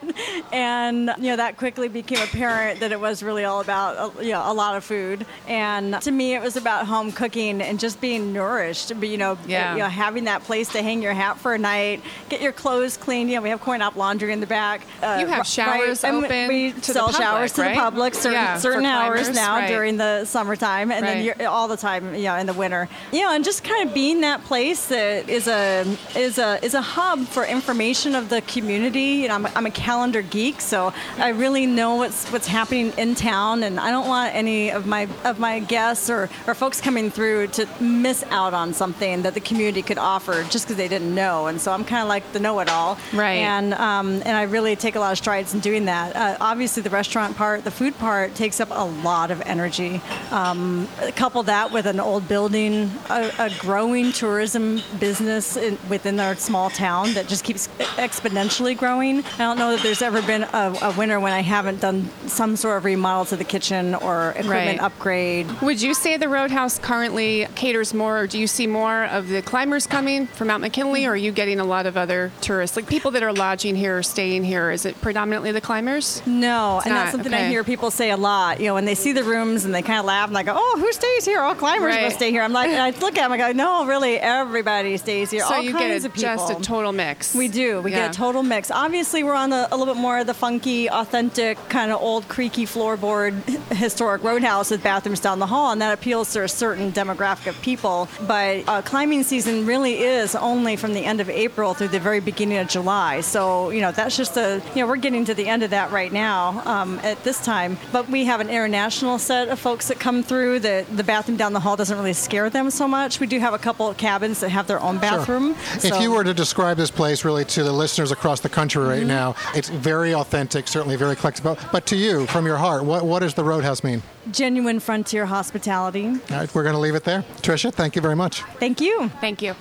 and 0.52 1.10
you 1.18 1.24
know 1.30 1.36
that 1.36 1.56
quickly 1.56 1.88
became 1.88 2.22
apparent 2.22 2.80
that 2.80 2.92
it 2.92 3.00
was 3.00 3.22
really 3.22 3.44
all 3.44 3.60
about 3.60 3.96
uh, 3.96 4.20
you 4.20 4.32
know 4.32 4.42
a 4.50 4.52
lot 4.54 4.76
of 4.76 4.84
food. 4.84 5.26
And 5.48 6.00
to 6.02 6.10
me, 6.10 6.34
it 6.34 6.42
was 6.42 6.56
about 6.56 6.86
home 6.86 7.12
cooking 7.12 7.60
and 7.60 7.78
just 7.78 8.00
being 8.00 8.32
nourished. 8.32 8.92
But 8.98 9.08
you 9.08 9.18
know, 9.18 9.38
Yeah. 9.46 9.72
you 9.74 9.78
know, 9.80 9.88
having 9.88 10.24
that 10.24 10.44
place 10.44 10.68
to 10.72 10.82
hang 10.82 11.02
your 11.02 11.12
hat 11.14 11.38
for 11.38 11.54
a 11.54 11.58
night, 11.58 12.02
get 12.28 12.40
your 12.40 12.52
clothes 12.52 12.96
clean. 12.96 13.28
You 13.28 13.36
know, 13.36 13.42
we 13.42 13.50
have 13.50 13.60
coin 13.60 13.82
op 13.82 13.96
laundry 13.96 14.32
in 14.32 14.40
the 14.40 14.46
back. 14.46 14.82
Uh, 15.02 15.18
You 15.20 15.26
have 15.26 15.46
showers 15.46 16.04
and 16.04 16.09
open 16.14 16.48
We 16.48 16.72
to 16.72 16.82
sell 16.92 17.06
public, 17.06 17.22
showers 17.22 17.52
to 17.52 17.62
right? 17.62 17.74
the 17.74 17.80
public 17.80 18.14
certain, 18.14 18.32
Yeah, 18.32 18.58
certain 18.58 18.84
hours 18.86 19.20
climbers, 19.20 19.36
now 19.36 19.56
right. 19.56 19.68
during 19.68 19.96
the 19.96 20.24
summertime, 20.24 20.90
and 20.92 21.06
then 21.06 21.16
Right. 21.26 21.36
you're 21.38 21.48
all 21.48 21.68
the 21.68 21.76
time, 21.76 22.14
you 22.14 22.24
know, 22.24 22.36
in 22.36 22.46
the 22.46 22.52
winter. 22.52 22.88
You 23.12 23.22
know, 23.22 23.32
and 23.34 23.44
just 23.44 23.64
kind 23.64 23.86
of 23.88 23.94
being 23.94 24.20
that 24.22 24.44
place 24.44 24.86
that 24.86 25.28
is 25.28 25.46
a 25.48 25.84
is 26.16 26.38
a 26.38 26.58
is 26.64 26.74
a 26.74 26.82
hub 26.82 27.26
for 27.26 27.44
information 27.44 28.14
of 28.14 28.28
the 28.28 28.40
community. 28.42 29.22
You 29.22 29.28
know, 29.28 29.34
I'm 29.34 29.46
a, 29.46 29.52
I'm 29.56 29.66
a 29.66 29.70
calendar 29.70 30.22
geek, 30.22 30.60
so 30.60 30.92
I 31.18 31.28
really 31.28 31.66
know 31.66 31.96
what's 31.96 32.28
what's 32.32 32.46
happening 32.46 32.92
in 32.96 33.14
town, 33.14 33.62
and 33.62 33.78
I 33.80 33.90
don't 33.90 34.08
want 34.08 34.34
any 34.34 34.70
of 34.70 34.86
my 34.86 35.08
of 35.24 35.38
my 35.38 35.58
guests 35.60 36.08
or, 36.10 36.28
or 36.46 36.54
folks 36.54 36.80
coming 36.80 37.10
through 37.10 37.48
to 37.48 37.66
miss 37.80 38.24
out 38.30 38.54
on 38.54 38.72
something 38.72 39.22
that 39.22 39.34
the 39.34 39.40
community 39.40 39.82
could 39.82 39.98
offer 39.98 40.44
just 40.44 40.64
because 40.66 40.76
they 40.76 40.88
didn't 40.88 41.14
know. 41.14 41.46
And 41.48 41.60
so 41.60 41.72
I'm 41.72 41.84
kind 41.84 42.02
of 42.02 42.08
like 42.08 42.24
the 42.32 42.40
know-it-all, 42.40 42.98
Right. 43.12 43.40
And 43.40 43.74
um, 43.74 44.08
and 44.24 44.36
I 44.36 44.42
really 44.44 44.76
take 44.76 44.94
a 44.96 45.00
lot 45.00 45.12
of 45.12 45.18
strides 45.18 45.54
in 45.54 45.60
doing 45.60 45.84
that. 45.86 45.99
Uh, 46.08 46.36
obviously, 46.40 46.82
the 46.82 46.90
restaurant 46.90 47.36
part, 47.36 47.64
the 47.64 47.70
food 47.70 47.96
part, 47.98 48.34
takes 48.34 48.60
up 48.60 48.68
a 48.70 48.84
lot 49.02 49.30
of 49.30 49.40
energy. 49.42 50.00
Um, 50.30 50.88
couple 51.16 51.42
that 51.44 51.72
with 51.72 51.86
an 51.86 52.00
old 52.00 52.26
building, 52.28 52.90
a, 53.10 53.30
a 53.38 53.50
growing 53.58 54.12
tourism 54.12 54.80
business 54.98 55.56
in, 55.56 55.78
within 55.88 56.18
our 56.20 56.34
small 56.36 56.70
town 56.70 57.12
that 57.14 57.28
just 57.28 57.44
keeps 57.44 57.68
exponentially 57.96 58.76
growing. 58.76 59.18
I 59.34 59.38
don't 59.38 59.58
know 59.58 59.72
that 59.72 59.82
there's 59.82 60.02
ever 60.02 60.22
been 60.22 60.42
a, 60.44 60.74
a 60.82 60.94
winter 60.96 61.20
when 61.20 61.32
I 61.32 61.40
haven't 61.40 61.80
done 61.80 62.08
some 62.26 62.56
sort 62.56 62.76
of 62.78 62.84
remodel 62.84 63.24
to 63.26 63.36
the 63.36 63.44
kitchen 63.44 63.94
or 63.94 64.30
equipment 64.30 64.50
Right. 64.50 64.80
upgrade. 64.80 65.46
Would 65.62 65.80
you 65.80 65.94
say 65.94 66.16
the 66.16 66.28
Roadhouse 66.28 66.78
currently 66.78 67.46
caters 67.54 67.94
more, 67.94 68.20
or 68.20 68.26
do 68.26 68.38
you 68.38 68.46
see 68.46 68.66
more 68.66 69.04
of 69.04 69.28
the 69.28 69.42
climbers 69.42 69.86
coming 69.86 70.26
from 70.26 70.48
Mount 70.48 70.60
McKinley, 70.62 71.06
or 71.06 71.12
are 71.12 71.16
you 71.16 71.32
getting 71.32 71.60
a 71.60 71.64
lot 71.64 71.86
of 71.86 71.96
other 71.96 72.30
tourists, 72.40 72.76
like 72.76 72.86
people 72.88 73.10
that 73.12 73.22
are 73.22 73.32
lodging 73.32 73.76
here 73.76 73.98
or 73.98 74.02
staying 74.02 74.44
here? 74.44 74.70
Is 74.70 74.84
it 74.84 75.00
predominantly 75.00 75.52
the 75.52 75.60
climbers? 75.60 75.79
No, 75.80 76.76
It's 76.78 76.86
and 76.86 76.94
not, 76.94 77.00
that's 77.00 77.10
something 77.12 77.32
I 77.34 77.48
hear 77.48 77.64
people 77.64 77.90
say 77.90 78.10
a 78.10 78.16
lot. 78.16 78.60
You 78.60 78.66
know, 78.66 78.74
when 78.74 78.84
they 78.84 78.94
see 78.94 79.12
the 79.12 79.24
rooms 79.24 79.64
and 79.64 79.74
they 79.74 79.82
kind 79.82 79.98
of 79.98 80.04
laugh 80.04 80.28
and 80.28 80.36
they 80.36 80.42
go, 80.42 80.52
"Oh, 80.56 80.76
who 80.78 80.92
stays 80.92 81.24
here? 81.24 81.40
All 81.40 81.54
climbers 81.54 81.94
Right. 81.94 82.02
will 82.04 82.10
stay 82.10 82.30
here." 82.30 82.42
I'm 82.42 82.52
like, 82.52 82.68
and 82.70 82.80
I 82.80 82.90
look 83.00 83.16
at 83.18 83.22
them, 83.22 83.32
I 83.32 83.36
go, 83.38 83.52
"No, 83.52 83.86
really, 83.86 84.18
everybody 84.18 84.96
stays 84.96 85.30
here. 85.30 85.40
So 85.40 85.54
all 85.54 85.62
you 85.62 85.72
get 85.72 85.80
kinds 85.80 86.04
a- 86.04 86.08
of 86.08 86.14
people." 86.14 86.36
just 86.36 86.50
a 86.50 86.62
total 86.62 86.92
mix. 86.92 87.34
We 87.34 87.48
do. 87.48 87.80
We 87.80 87.90
Yeah. 87.92 88.06
get 88.08 88.14
a 88.14 88.18
total 88.18 88.42
mix. 88.42 88.70
Obviously, 88.70 89.22
we're 89.22 89.34
on 89.34 89.50
the, 89.50 89.68
a 89.72 89.76
little 89.76 89.94
bit 89.94 90.00
more 90.00 90.18
of 90.18 90.26
the 90.26 90.34
funky, 90.34 90.88
authentic, 90.90 91.56
kind 91.68 91.90
of 91.90 92.00
old, 92.00 92.28
creaky 92.28 92.66
floorboard 92.66 93.32
historic 93.72 94.22
roadhouse 94.22 94.70
with 94.70 94.82
bathrooms 94.82 95.20
down 95.20 95.38
the 95.38 95.46
hall, 95.46 95.72
and 95.72 95.80
that 95.82 95.92
appeals 95.92 96.32
to 96.32 96.42
a 96.42 96.48
certain 96.48 96.92
demographic 96.92 97.46
of 97.46 97.60
people. 97.62 98.08
But 98.26 98.64
uh, 98.68 98.82
climbing 98.82 99.22
season 99.22 99.66
really 99.66 100.02
is 100.02 100.34
only 100.34 100.76
from 100.76 100.92
the 100.94 101.04
end 101.04 101.20
of 101.20 101.28
April 101.30 101.74
through 101.74 101.88
the 101.88 102.00
very 102.00 102.20
beginning 102.20 102.58
of 102.58 102.68
July. 102.68 103.20
So, 103.20 103.70
you 103.70 103.80
know, 103.80 103.92
that's 103.92 104.16
just 104.16 104.36
a, 104.36 104.60
you 104.74 104.82
know, 104.82 104.86
we're 104.88 104.96
getting 104.96 105.24
to 105.26 105.34
the 105.34 105.48
end 105.48 105.62
of 105.62 105.69
that 105.70 105.90
right 105.90 106.12
now 106.12 106.62
um, 106.64 106.98
at 107.02 107.22
this 107.24 107.44
time. 107.44 107.78
But 107.92 108.08
we 108.08 108.24
have 108.26 108.40
an 108.40 108.48
international 108.48 109.18
set 109.18 109.48
of 109.48 109.58
folks 109.58 109.88
that 109.88 109.98
come 109.98 110.22
through. 110.22 110.60
The, 110.60 110.84
the 110.92 111.04
bathroom 111.04 111.36
down 111.36 111.52
the 111.52 111.60
hall 111.60 111.76
doesn't 111.76 111.96
really 111.96 112.12
scare 112.12 112.50
them 112.50 112.70
so 112.70 112.86
much. 112.86 113.20
We 113.20 113.26
do 113.26 113.38
have 113.40 113.54
a 113.54 113.58
couple 113.58 113.88
of 113.88 113.96
cabins 113.96 114.40
that 114.40 114.50
have 114.50 114.66
their 114.66 114.80
own 114.80 114.98
bathroom. 114.98 115.52
If 115.74 115.82
so- 115.82 116.00
you 116.00 116.10
were 116.12 116.24
to 116.24 116.34
describe 116.34 116.76
this 116.76 116.90
place 116.90 117.24
really 117.24 117.44
to 117.46 117.62
the 117.64 117.72
listeners 117.72 118.10
across 118.12 118.40
the 118.40 118.48
country 118.48 118.84
right 118.84 119.02
Mhm. 119.02 119.06
now, 119.06 119.34
it's 119.54 119.68
very 119.68 120.14
authentic, 120.14 120.68
certainly 120.68 120.96
very 120.96 121.16
collectible. 121.16 121.58
But 121.72 121.86
to 121.86 121.96
you, 121.96 122.26
from 122.26 122.46
your 122.46 122.56
heart, 122.58 122.84
what, 122.84 123.04
what 123.04 123.20
does 123.20 123.34
the 123.34 123.44
Roadhouse 123.44 123.82
mean? 123.82 124.02
genuine 124.30 124.78
frontier 124.78 125.26
hospitality. 125.26 126.06
All 126.06 126.14
right, 126.30 126.54
we're 126.54 126.62
going 126.62 126.74
to 126.74 126.78
leave 126.80 126.94
it 126.94 127.04
there. 127.04 127.24
Tricia, 127.42 127.72
thank 127.72 127.96
you 127.96 128.02
very 128.02 128.14
much. 128.14 128.42
Thank 128.60 128.80
you. 128.80 129.08
Thank 129.20 129.40
you. 129.42 129.54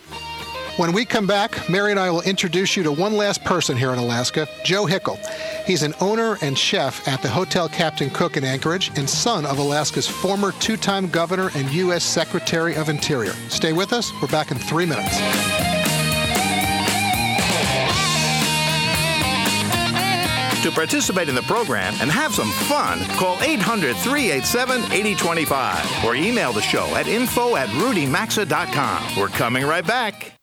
When 0.80 0.94
we 0.94 1.04
come 1.04 1.28
back, 1.28 1.70
Mary 1.70 1.92
and 1.92 2.00
I 2.00 2.10
will 2.10 2.22
introduce 2.22 2.78
you 2.78 2.84
to 2.84 2.92
one 2.94 3.18
last 3.18 3.44
person 3.44 3.76
here 3.76 3.92
in 3.92 4.00
Alaska, 4.00 4.48
Joe 4.64 4.86
Hickel. 4.86 5.18
He's 5.66 5.84
an 5.84 5.94
owner 6.00 6.38
and 6.42 6.58
chef 6.58 7.06
at 7.06 7.22
the 7.22 7.28
Hotel 7.28 7.68
Captain 7.68 8.10
Cook 8.10 8.38
in 8.38 8.46
Anchorage 8.46 8.90
and 8.98 9.10
son 9.10 9.46
of 9.46 9.58
Alaska's 9.58 10.08
former 10.08 10.54
two 10.54 10.78
time 10.78 11.10
governor 11.10 11.52
and 11.54 11.70
U.S. 11.74 12.06
Secretary 12.06 12.78
of 12.78 12.88
Interior. 12.88 13.34
Stay 13.50 13.74
with 13.74 13.92
us. 13.92 14.10
We're 14.22 14.30
back 14.30 14.52
in 14.52 14.58
three 14.58 14.86
minutes. 14.86 15.18
To 20.64 20.72
participate 20.72 21.28
in 21.28 21.36
the 21.36 21.42
program 21.42 21.94
and 22.00 22.10
have 22.10 22.34
some 22.34 22.52
fun, 22.70 23.00
call 23.18 23.38
800 23.44 23.98
387 23.98 24.94
8025 24.94 26.06
or 26.06 26.16
email 26.16 26.54
the 26.54 26.62
show 26.62 26.86
at 26.96 27.10
info 27.10 27.58
at 27.58 27.68
rudymaxa.com. 27.68 29.18
We're 29.18 29.28
coming 29.28 29.66
right 29.66 29.86
back. 29.86 30.39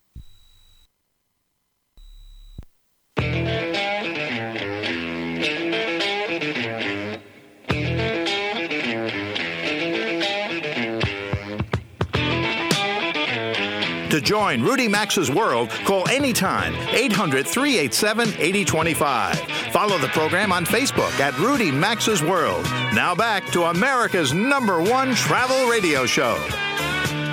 To 14.17 14.23
join 14.23 14.63
Rudy 14.63 14.89
Maxa's 14.89 15.31
World, 15.31 15.69
call 15.85 16.09
anytime 16.09 16.75
800 16.75 17.47
387 17.47 18.29
8025. 18.39 19.39
Follow 19.73 19.99
the 19.99 20.09
program 20.09 20.53
on 20.53 20.65
Facebook 20.65 21.21
at 21.21 21.39
Rudy 21.39 21.71
Maxa's 21.71 22.23
World. 22.23 22.65
Now 22.95 23.15
back 23.15 23.45
to 23.49 23.65
America's 23.65 24.33
number 24.33 24.81
one 24.81 25.15
travel 25.15 25.69
radio 25.69 26.07
show. 26.07 26.35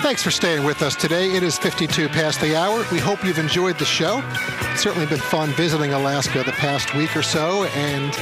Thanks 0.02 0.22
for 0.22 0.32
staying 0.32 0.66
with 0.66 0.82
us 0.82 0.94
today. 0.98 1.34
It 1.34 1.42
is 1.42 1.58
52 1.58 2.10
past 2.10 2.42
the 2.42 2.54
hour. 2.54 2.86
We 2.92 3.00
hope 3.00 3.24
you've 3.24 3.40
enjoyed 3.40 3.80
the 3.80 3.86
show. 3.86 4.22
It's 4.74 4.82
certainly 4.82 5.08
been 5.08 5.20
fun 5.20 5.52
visiting 5.52 5.94
Alaska 5.94 6.44
the 6.44 6.52
past 6.52 6.94
week 6.96 7.16
or 7.16 7.24
so, 7.24 7.64
and 7.64 8.14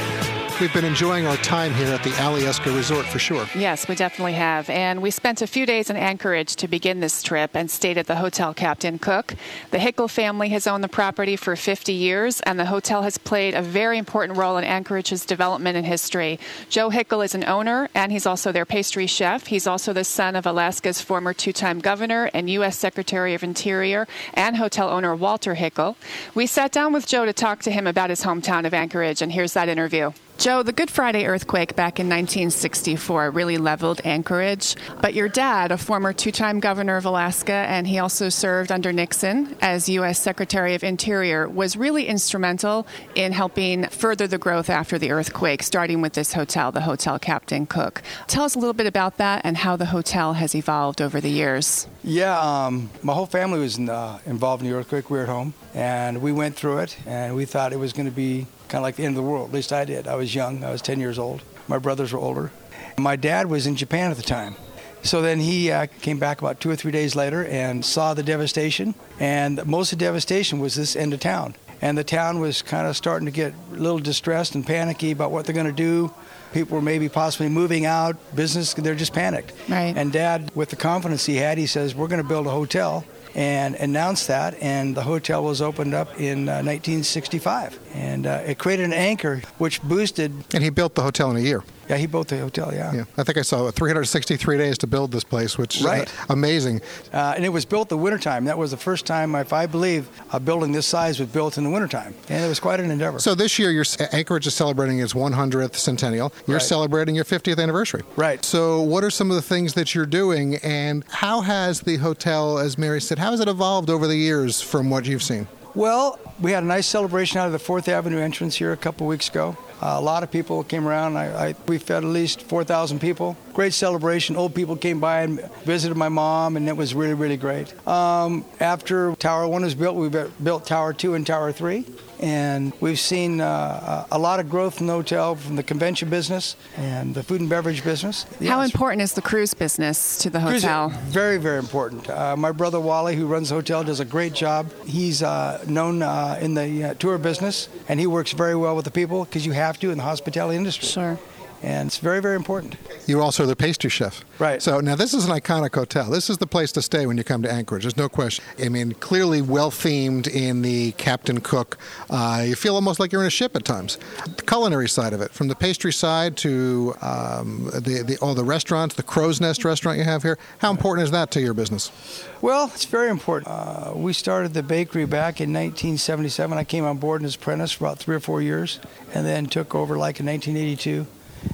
we've 0.62 0.72
been 0.72 0.84
enjoying 0.84 1.26
our 1.26 1.36
time 1.38 1.74
here 1.74 1.88
at 1.88 2.04
the 2.04 2.10
Alyeska 2.10 2.72
Resort 2.72 3.04
for 3.04 3.18
sure. 3.18 3.48
Yes, 3.52 3.88
we 3.88 3.96
definitely 3.96 4.34
have. 4.34 4.70
And 4.70 5.02
we 5.02 5.10
spent 5.10 5.42
a 5.42 5.48
few 5.48 5.66
days 5.66 5.90
in 5.90 5.96
Anchorage 5.96 6.54
to 6.54 6.68
begin 6.68 7.00
this 7.00 7.20
trip 7.20 7.50
and 7.54 7.68
stayed 7.68 7.98
at 7.98 8.06
the 8.06 8.14
Hotel 8.14 8.54
Captain 8.54 9.00
Cook. 9.00 9.34
The 9.72 9.78
Hickel 9.78 10.08
family 10.08 10.50
has 10.50 10.68
owned 10.68 10.84
the 10.84 10.88
property 10.88 11.34
for 11.34 11.56
50 11.56 11.92
years, 11.92 12.40
and 12.42 12.60
the 12.60 12.66
hotel 12.66 13.02
has 13.02 13.18
played 13.18 13.54
a 13.54 13.60
very 13.60 13.98
important 13.98 14.38
role 14.38 14.56
in 14.56 14.62
Anchorage's 14.62 15.26
development 15.26 15.76
and 15.76 15.84
history. 15.84 16.38
Joe 16.68 16.90
Hickel 16.90 17.24
is 17.24 17.34
an 17.34 17.42
owner, 17.42 17.88
and 17.92 18.12
he's 18.12 18.24
also 18.24 18.52
their 18.52 18.64
pastry 18.64 19.08
chef. 19.08 19.48
He's 19.48 19.66
also 19.66 19.92
the 19.92 20.04
son 20.04 20.36
of 20.36 20.46
Alaska's 20.46 21.00
former 21.00 21.34
two 21.34 21.52
time 21.52 21.80
governor 21.80 22.30
and 22.32 22.48
U.S. 22.50 22.78
Secretary 22.78 23.34
of 23.34 23.42
Interior 23.42 24.06
and 24.32 24.56
hotel 24.56 24.90
owner 24.90 25.16
Walter 25.16 25.56
Hickel. 25.56 25.96
We 26.36 26.46
sat 26.46 26.70
down 26.70 26.92
with 26.92 27.08
Joe 27.08 27.26
to 27.26 27.32
talk 27.32 27.62
to 27.62 27.72
him 27.72 27.88
about 27.88 28.10
his 28.10 28.22
hometown 28.22 28.64
of 28.64 28.72
Anchorage, 28.72 29.22
and 29.22 29.32
here's 29.32 29.54
that 29.54 29.68
interview. 29.68 30.12
Joe, 30.38 30.64
the 30.64 30.72
Good 30.72 30.90
Friday 30.90 31.26
earthquake 31.26 31.76
back 31.76 32.00
in 32.00 32.06
1964 32.08 33.30
really 33.30 33.58
leveled 33.58 34.00
Anchorage. 34.04 34.74
But 35.00 35.14
your 35.14 35.28
dad, 35.28 35.70
a 35.70 35.78
former 35.78 36.12
two 36.12 36.32
time 36.32 36.58
governor 36.58 36.96
of 36.96 37.04
Alaska, 37.04 37.52
and 37.52 37.86
he 37.86 38.00
also 38.00 38.28
served 38.28 38.72
under 38.72 38.92
Nixon 38.92 39.56
as 39.60 39.88
U.S. 39.88 40.20
Secretary 40.20 40.74
of 40.74 40.82
Interior, 40.82 41.48
was 41.48 41.76
really 41.76 42.06
instrumental 42.06 42.88
in 43.14 43.30
helping 43.30 43.86
further 43.88 44.26
the 44.26 44.38
growth 44.38 44.68
after 44.68 44.98
the 44.98 45.12
earthquake, 45.12 45.62
starting 45.62 46.00
with 46.00 46.14
this 46.14 46.32
hotel, 46.32 46.72
the 46.72 46.80
Hotel 46.80 47.20
Captain 47.20 47.64
Cook. 47.64 48.02
Tell 48.26 48.42
us 48.42 48.56
a 48.56 48.58
little 48.58 48.74
bit 48.74 48.86
about 48.86 49.18
that 49.18 49.42
and 49.44 49.56
how 49.56 49.76
the 49.76 49.86
hotel 49.86 50.32
has 50.32 50.56
evolved 50.56 51.00
over 51.00 51.20
the 51.20 51.30
years. 51.30 51.86
Yeah, 52.02 52.36
um, 52.40 52.90
my 53.02 53.12
whole 53.12 53.26
family 53.26 53.60
was 53.60 53.78
uh, 53.78 54.18
involved 54.26 54.64
in 54.64 54.70
the 54.70 54.76
earthquake. 54.76 55.08
We 55.08 55.18
were 55.18 55.24
at 55.24 55.28
home, 55.28 55.54
and 55.72 56.20
we 56.20 56.32
went 56.32 56.56
through 56.56 56.78
it, 56.78 56.96
and 57.06 57.36
we 57.36 57.44
thought 57.44 57.72
it 57.72 57.78
was 57.78 57.92
going 57.92 58.06
to 58.06 58.12
be 58.12 58.46
kind 58.72 58.80
of 58.80 58.84
like 58.84 58.96
the 58.96 59.04
end 59.04 59.18
of 59.18 59.22
the 59.22 59.30
world. 59.30 59.50
At 59.50 59.54
least 59.54 59.70
I 59.70 59.84
did. 59.84 60.08
I 60.08 60.14
was 60.14 60.34
young. 60.34 60.64
I 60.64 60.72
was 60.72 60.80
10 60.80 60.98
years 60.98 61.18
old. 61.18 61.42
My 61.68 61.76
brothers 61.76 62.10
were 62.10 62.18
older. 62.18 62.50
My 62.96 63.16
dad 63.16 63.46
was 63.46 63.66
in 63.66 63.76
Japan 63.76 64.10
at 64.10 64.16
the 64.16 64.22
time. 64.22 64.56
So 65.02 65.20
then 65.20 65.40
he 65.40 65.70
uh, 65.70 65.88
came 66.00 66.18
back 66.18 66.40
about 66.40 66.58
two 66.58 66.70
or 66.70 66.76
three 66.76 66.90
days 66.90 67.14
later 67.14 67.44
and 67.44 67.84
saw 67.84 68.14
the 68.14 68.22
devastation. 68.22 68.94
And 69.20 69.64
most 69.66 69.92
of 69.92 69.98
the 69.98 70.06
devastation 70.06 70.58
was 70.58 70.74
this 70.74 70.96
end 70.96 71.12
of 71.12 71.20
town. 71.20 71.54
And 71.82 71.98
the 71.98 72.04
town 72.04 72.40
was 72.40 72.62
kind 72.62 72.86
of 72.86 72.96
starting 72.96 73.26
to 73.26 73.32
get 73.32 73.52
a 73.72 73.74
little 73.74 73.98
distressed 73.98 74.54
and 74.54 74.66
panicky 74.66 75.10
about 75.10 75.32
what 75.32 75.44
they're 75.44 75.54
going 75.54 75.66
to 75.66 75.72
do. 75.72 76.10
People 76.54 76.76
were 76.76 76.82
maybe 76.82 77.10
possibly 77.10 77.50
moving 77.50 77.84
out, 77.84 78.16
business, 78.34 78.72
they're 78.72 78.94
just 78.94 79.12
panicked. 79.12 79.52
Right. 79.68 79.92
And 79.94 80.10
dad, 80.12 80.50
with 80.54 80.70
the 80.70 80.76
confidence 80.76 81.26
he 81.26 81.36
had, 81.36 81.58
he 81.58 81.66
says, 81.66 81.94
We're 81.94 82.08
going 82.08 82.22
to 82.22 82.28
build 82.28 82.46
a 82.46 82.50
hotel 82.50 83.04
and 83.34 83.74
announced 83.76 84.28
that. 84.28 84.54
And 84.60 84.94
the 84.94 85.02
hotel 85.02 85.44
was 85.44 85.62
opened 85.62 85.94
up 85.94 86.08
in 86.20 86.48
uh, 86.48 86.62
1965. 86.62 87.78
And 87.94 88.26
uh, 88.26 88.42
it 88.46 88.58
created 88.58 88.84
an 88.84 88.92
anchor 88.92 89.42
which 89.58 89.82
boosted. 89.82 90.32
And 90.54 90.62
he 90.62 90.70
built 90.70 90.94
the 90.94 91.02
hotel 91.02 91.30
in 91.30 91.36
a 91.36 91.40
year. 91.40 91.62
Yeah, 91.88 91.96
he 91.96 92.06
built 92.06 92.28
the 92.28 92.38
hotel, 92.38 92.72
yeah. 92.72 92.92
Yeah, 92.94 93.04
I 93.18 93.24
think 93.24 93.38
I 93.38 93.42
saw 93.42 93.70
363 93.70 94.56
days 94.58 94.78
to 94.78 94.86
build 94.86 95.12
this 95.12 95.24
place, 95.24 95.58
which 95.58 95.76
is 95.78 95.82
Right. 95.84 96.08
uh, 96.08 96.26
amazing. 96.32 96.80
Uh, 97.12 97.34
and 97.36 97.44
it 97.44 97.48
was 97.50 97.64
built 97.64 97.88
the 97.88 97.96
wintertime. 97.98 98.44
That 98.44 98.56
was 98.58 98.70
the 98.70 98.76
first 98.76 99.04
time, 99.06 99.34
if 99.34 99.52
I 99.52 99.66
believe, 99.66 100.08
a 100.32 100.40
building 100.40 100.72
this 100.72 100.86
size 100.86 101.18
was 101.18 101.28
built 101.28 101.58
in 101.58 101.64
the 101.64 101.70
wintertime. 101.70 102.14
And 102.28 102.44
it 102.44 102.48
was 102.48 102.60
quite 102.60 102.80
an 102.80 102.90
endeavor. 102.90 103.18
So 103.18 103.34
this 103.34 103.58
year, 103.58 103.70
your 103.70 103.84
Anchorage 104.12 104.46
is 104.46 104.54
celebrating 104.54 105.00
its 105.00 105.14
100th 105.14 105.76
centennial. 105.76 106.32
You're 106.46 106.58
Right. 106.58 106.62
celebrating 106.66 107.14
your 107.14 107.24
50th 107.24 107.58
anniversary. 107.58 108.02
Right. 108.16 108.44
So 108.44 108.80
what 108.80 109.04
are 109.04 109.10
some 109.10 109.30
of 109.30 109.36
the 109.36 109.42
things 109.42 109.74
that 109.74 109.94
you're 109.94 110.06
doing, 110.06 110.56
and 110.56 111.04
how 111.10 111.40
has 111.42 111.80
the 111.80 111.96
hotel, 111.96 112.58
as 112.58 112.78
Mary 112.78 113.00
said, 113.00 113.18
how 113.18 113.32
has 113.32 113.40
it 113.40 113.48
evolved 113.48 113.90
over 113.90 114.06
the 114.06 114.16
years 114.16 114.60
from 114.60 114.88
what 114.90 115.04
you've 115.06 115.22
seen? 115.22 115.46
Well, 115.74 116.18
we 116.40 116.52
had 116.52 116.62
a 116.62 116.66
nice 116.66 116.86
celebration 116.86 117.38
out 117.40 117.46
of 117.46 117.52
the 117.52 117.58
Fourth 117.58 117.88
Avenue 117.88 118.18
entrance 118.18 118.56
here 118.56 118.72
a 118.72 118.76
couple 118.76 119.06
weeks 119.06 119.28
ago. 119.28 119.56
Uh, 119.82 119.96
a 119.98 120.00
lot 120.00 120.22
of 120.22 120.30
people 120.30 120.62
came 120.62 120.86
around. 120.86 121.16
I, 121.16 121.48
I, 121.48 121.54
we 121.66 121.76
fed 121.78 122.04
at 122.04 122.08
least 122.08 122.42
4,000 122.42 123.00
people. 123.00 123.36
Great 123.52 123.74
celebration. 123.74 124.36
Old 124.36 124.54
people 124.54 124.76
came 124.76 125.00
by 125.00 125.22
and 125.22 125.40
visited 125.64 125.96
my 125.96 126.08
mom, 126.08 126.56
and 126.56 126.68
it 126.68 126.76
was 126.76 126.94
really, 126.94 127.14
really 127.14 127.36
great. 127.36 127.74
Um, 127.86 128.44
after 128.60 129.16
Tower 129.16 129.48
1 129.48 129.62
was 129.62 129.74
built, 129.74 129.96
we 129.96 130.08
built 130.08 130.66
Tower 130.66 130.92
2 130.92 131.14
and 131.14 131.26
Tower 131.26 131.50
3. 131.50 131.84
And 132.22 132.72
we've 132.78 133.00
seen 133.00 133.40
uh, 133.40 134.06
a 134.12 134.18
lot 134.18 134.38
of 134.38 134.48
growth 134.48 134.80
in 134.80 134.86
the 134.86 134.92
hotel 134.92 135.34
from 135.34 135.56
the 135.56 135.64
convention 135.64 136.08
business 136.08 136.54
and 136.76 137.16
the 137.16 137.22
food 137.24 137.40
and 137.40 137.50
beverage 137.50 137.82
business. 137.82 138.26
How 138.46 138.60
important 138.60 139.02
is 139.02 139.14
the 139.14 139.22
cruise 139.22 139.54
business 139.54 140.18
to 140.18 140.30
the 140.30 140.38
hotel? 140.38 140.90
Very, 141.06 141.38
very 141.38 141.58
important. 141.58 142.08
Uh, 142.08 142.36
my 142.36 142.52
brother 142.52 142.78
Wally, 142.78 143.16
who 143.16 143.26
runs 143.26 143.48
the 143.48 143.56
hotel, 143.56 143.82
does 143.82 143.98
a 143.98 144.04
great 144.04 144.34
job. 144.34 144.70
He's 144.86 145.20
uh, 145.20 145.64
known 145.66 146.02
uh, 146.02 146.38
in 146.40 146.54
the 146.54 146.84
uh, 146.84 146.94
tour 146.94 147.18
business, 147.18 147.68
and 147.88 147.98
he 147.98 148.06
works 148.06 148.30
very 148.30 148.54
well 148.54 148.76
with 148.76 148.84
the 148.84 148.92
people 148.92 149.24
because 149.24 149.44
you 149.44 149.50
have 149.50 149.71
to 149.80 149.90
in 149.90 149.98
the 149.98 150.04
hospitality 150.04 150.56
industry. 150.56 150.88
Sure. 150.88 151.18
And 151.62 151.86
it's 151.86 151.98
very, 151.98 152.20
very 152.20 152.34
important. 152.34 152.76
You're 153.06 153.22
also 153.22 153.46
the 153.46 153.54
pastry 153.54 153.88
chef. 153.88 154.24
Right. 154.40 154.60
So 154.60 154.80
now 154.80 154.96
this 154.96 155.14
is 155.14 155.26
an 155.26 155.30
iconic 155.30 155.72
hotel. 155.74 156.10
This 156.10 156.28
is 156.28 156.38
the 156.38 156.46
place 156.46 156.72
to 156.72 156.82
stay 156.82 157.06
when 157.06 157.16
you 157.16 157.22
come 157.22 157.42
to 157.42 157.52
Anchorage. 157.52 157.84
There's 157.84 157.96
no 157.96 158.08
question. 158.08 158.44
I 158.58 158.68
mean, 158.68 158.92
clearly 158.94 159.42
well 159.42 159.70
themed 159.70 160.26
in 160.26 160.62
the 160.62 160.90
Captain 160.92 161.40
Cook. 161.40 161.78
Uh, 162.10 162.42
you 162.46 162.56
feel 162.56 162.74
almost 162.74 162.98
like 162.98 163.12
you're 163.12 163.20
in 163.20 163.28
a 163.28 163.30
ship 163.30 163.54
at 163.54 163.64
times. 163.64 163.98
The 164.24 164.42
culinary 164.42 164.88
side 164.88 165.12
of 165.12 165.20
it, 165.20 165.30
from 165.30 165.46
the 165.46 165.54
pastry 165.54 165.92
side 165.92 166.36
to 166.38 166.94
um, 167.00 167.70
the, 167.72 168.02
the 168.04 168.18
all 168.20 168.34
the 168.34 168.44
restaurants, 168.44 168.96
the 168.96 169.04
Crow's 169.04 169.40
Nest 169.40 169.64
restaurant 169.64 169.98
you 169.98 170.04
have 170.04 170.24
here. 170.24 170.38
How 170.58 170.70
important 170.72 171.04
is 171.04 171.12
that 171.12 171.30
to 171.32 171.40
your 171.40 171.54
business? 171.54 171.92
Well, 172.40 172.72
it's 172.74 172.86
very 172.86 173.08
important. 173.08 173.48
Uh, 173.48 173.92
we 173.94 174.12
started 174.12 174.52
the 174.52 174.64
bakery 174.64 175.04
back 175.04 175.40
in 175.40 175.52
1977. 175.52 176.58
I 176.58 176.64
came 176.64 176.84
on 176.84 176.98
board 176.98 177.22
as 177.22 177.36
apprentice 177.36 177.70
for 177.70 177.84
about 177.84 178.00
three 178.00 178.16
or 178.16 178.20
four 178.20 178.42
years, 178.42 178.80
and 179.14 179.24
then 179.24 179.46
took 179.46 179.76
over 179.76 179.96
like 179.96 180.18
in 180.18 180.26
1982. 180.26 181.06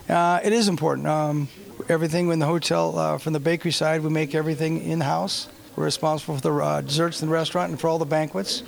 Uh, 0.08 0.40
it 0.42 0.52
is 0.52 0.68
important. 0.68 1.06
Um, 1.06 1.48
everything 1.88 2.30
in 2.30 2.38
the 2.38 2.46
hotel, 2.46 2.98
uh, 2.98 3.18
from 3.18 3.32
the 3.32 3.40
bakery 3.40 3.72
side, 3.72 4.02
we 4.02 4.10
make 4.10 4.34
everything 4.34 4.82
in 4.82 5.00
house. 5.00 5.48
We're 5.76 5.84
responsible 5.84 6.36
for 6.36 6.40
the 6.40 6.52
uh, 6.52 6.80
desserts 6.80 7.22
in 7.22 7.28
the 7.28 7.34
restaurant 7.34 7.70
and 7.70 7.80
for 7.80 7.88
all 7.88 7.98
the 7.98 8.04
banquets 8.04 8.62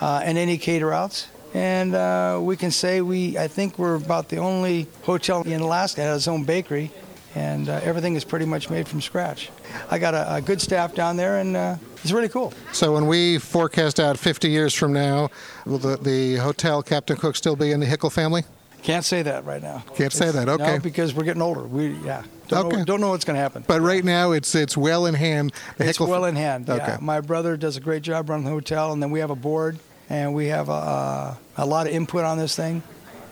uh, 0.00 0.20
and 0.24 0.36
any 0.36 0.58
cater 0.58 0.92
outs. 0.92 1.28
And 1.54 1.94
uh, 1.94 2.40
we 2.42 2.56
can 2.56 2.70
say 2.70 3.00
we, 3.00 3.38
I 3.38 3.48
think 3.48 3.78
we're 3.78 3.94
about 3.94 4.28
the 4.28 4.38
only 4.38 4.86
hotel 5.02 5.42
in 5.42 5.60
Alaska 5.60 6.00
that 6.00 6.06
has 6.06 6.22
its 6.22 6.28
own 6.28 6.44
bakery, 6.44 6.90
and 7.34 7.68
uh, 7.68 7.80
everything 7.82 8.16
is 8.16 8.24
pretty 8.24 8.46
much 8.46 8.70
made 8.70 8.88
from 8.88 9.00
scratch. 9.00 9.50
I 9.90 9.98
got 9.98 10.14
a, 10.14 10.36
a 10.36 10.40
good 10.40 10.60
staff 10.60 10.94
down 10.94 11.16
there, 11.16 11.38
and 11.38 11.56
uh, 11.56 11.76
it's 12.02 12.10
really 12.12 12.30
cool. 12.30 12.54
So 12.72 12.92
when 12.92 13.06
we 13.06 13.38
forecast 13.38 14.00
out 14.00 14.18
50 14.18 14.48
years 14.48 14.74
from 14.74 14.92
now, 14.92 15.30
will 15.66 15.78
the, 15.78 15.96
the 15.98 16.36
hotel 16.36 16.82
Captain 16.82 17.16
Cook 17.16 17.36
still 17.36 17.56
be 17.56 17.72
in 17.72 17.80
the 17.80 17.86
Hickel 17.86 18.10
family? 18.10 18.44
Can't 18.82 19.04
say 19.04 19.22
that 19.22 19.44
right 19.44 19.62
now. 19.62 19.84
Can't 19.94 20.12
say 20.12 20.30
that. 20.30 20.48
Okay. 20.48 20.74
No, 20.74 20.78
because 20.80 21.14
we're 21.14 21.24
getting 21.24 21.42
older. 21.42 21.62
We 21.62 21.92
yeah. 22.04 22.22
Don't 22.48 22.66
Okay. 22.66 22.76
Know, 22.78 22.84
don't 22.84 23.00
know 23.00 23.10
what's 23.10 23.24
going 23.24 23.36
to 23.36 23.40
happen. 23.40 23.64
But 23.66 23.80
right 23.80 24.04
now, 24.04 24.32
it's 24.32 24.54
it's 24.54 24.76
well 24.76 25.06
in 25.06 25.14
hand. 25.14 25.52
The 25.78 25.88
It's 25.88 26.00
well 26.00 26.24
in 26.24 26.36
hand. 26.36 26.68
Okay. 26.68 26.84
Yeah. 26.84 26.98
My 27.00 27.20
brother 27.20 27.56
does 27.56 27.76
a 27.76 27.80
great 27.80 28.02
job 28.02 28.28
running 28.28 28.44
the 28.44 28.50
hotel, 28.50 28.92
and 28.92 29.02
then 29.02 29.10
we 29.10 29.20
have 29.20 29.30
a 29.30 29.36
board, 29.36 29.78
and 30.10 30.34
we 30.34 30.46
have 30.48 30.68
a, 30.68 30.72
a, 30.72 31.38
a 31.58 31.66
lot 31.66 31.86
of 31.86 31.92
input 31.92 32.24
on 32.24 32.38
this 32.38 32.56
thing. 32.56 32.82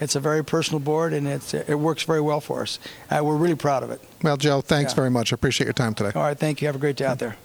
It's 0.00 0.14
a 0.16 0.20
very 0.20 0.42
personal 0.44 0.78
board, 0.80 1.12
and 1.12 1.26
it's 1.28 1.52
it 1.52 1.74
works 1.78 2.04
very 2.04 2.20
well 2.22 2.40
for 2.40 2.62
us. 2.62 2.78
Uh, 3.10 3.20
we're 3.22 3.36
really 3.36 3.56
proud 3.56 3.82
of 3.82 3.90
it. 3.90 4.00
Well, 4.22 4.36
Joe, 4.38 4.60
thanks 4.62 4.92
Yeah. 4.92 4.96
very 4.96 5.10
much. 5.10 5.32
I 5.32 5.34
appreciate 5.34 5.66
your 5.66 5.74
time 5.74 5.94
today. 5.94 6.12
All 6.14 6.22
right, 6.22 6.38
thank 6.38 6.62
you. 6.62 6.68
Have 6.68 6.76
a 6.76 6.78
great 6.78 6.96
day 6.96 7.04
out 7.04 7.18
there. 7.18 7.36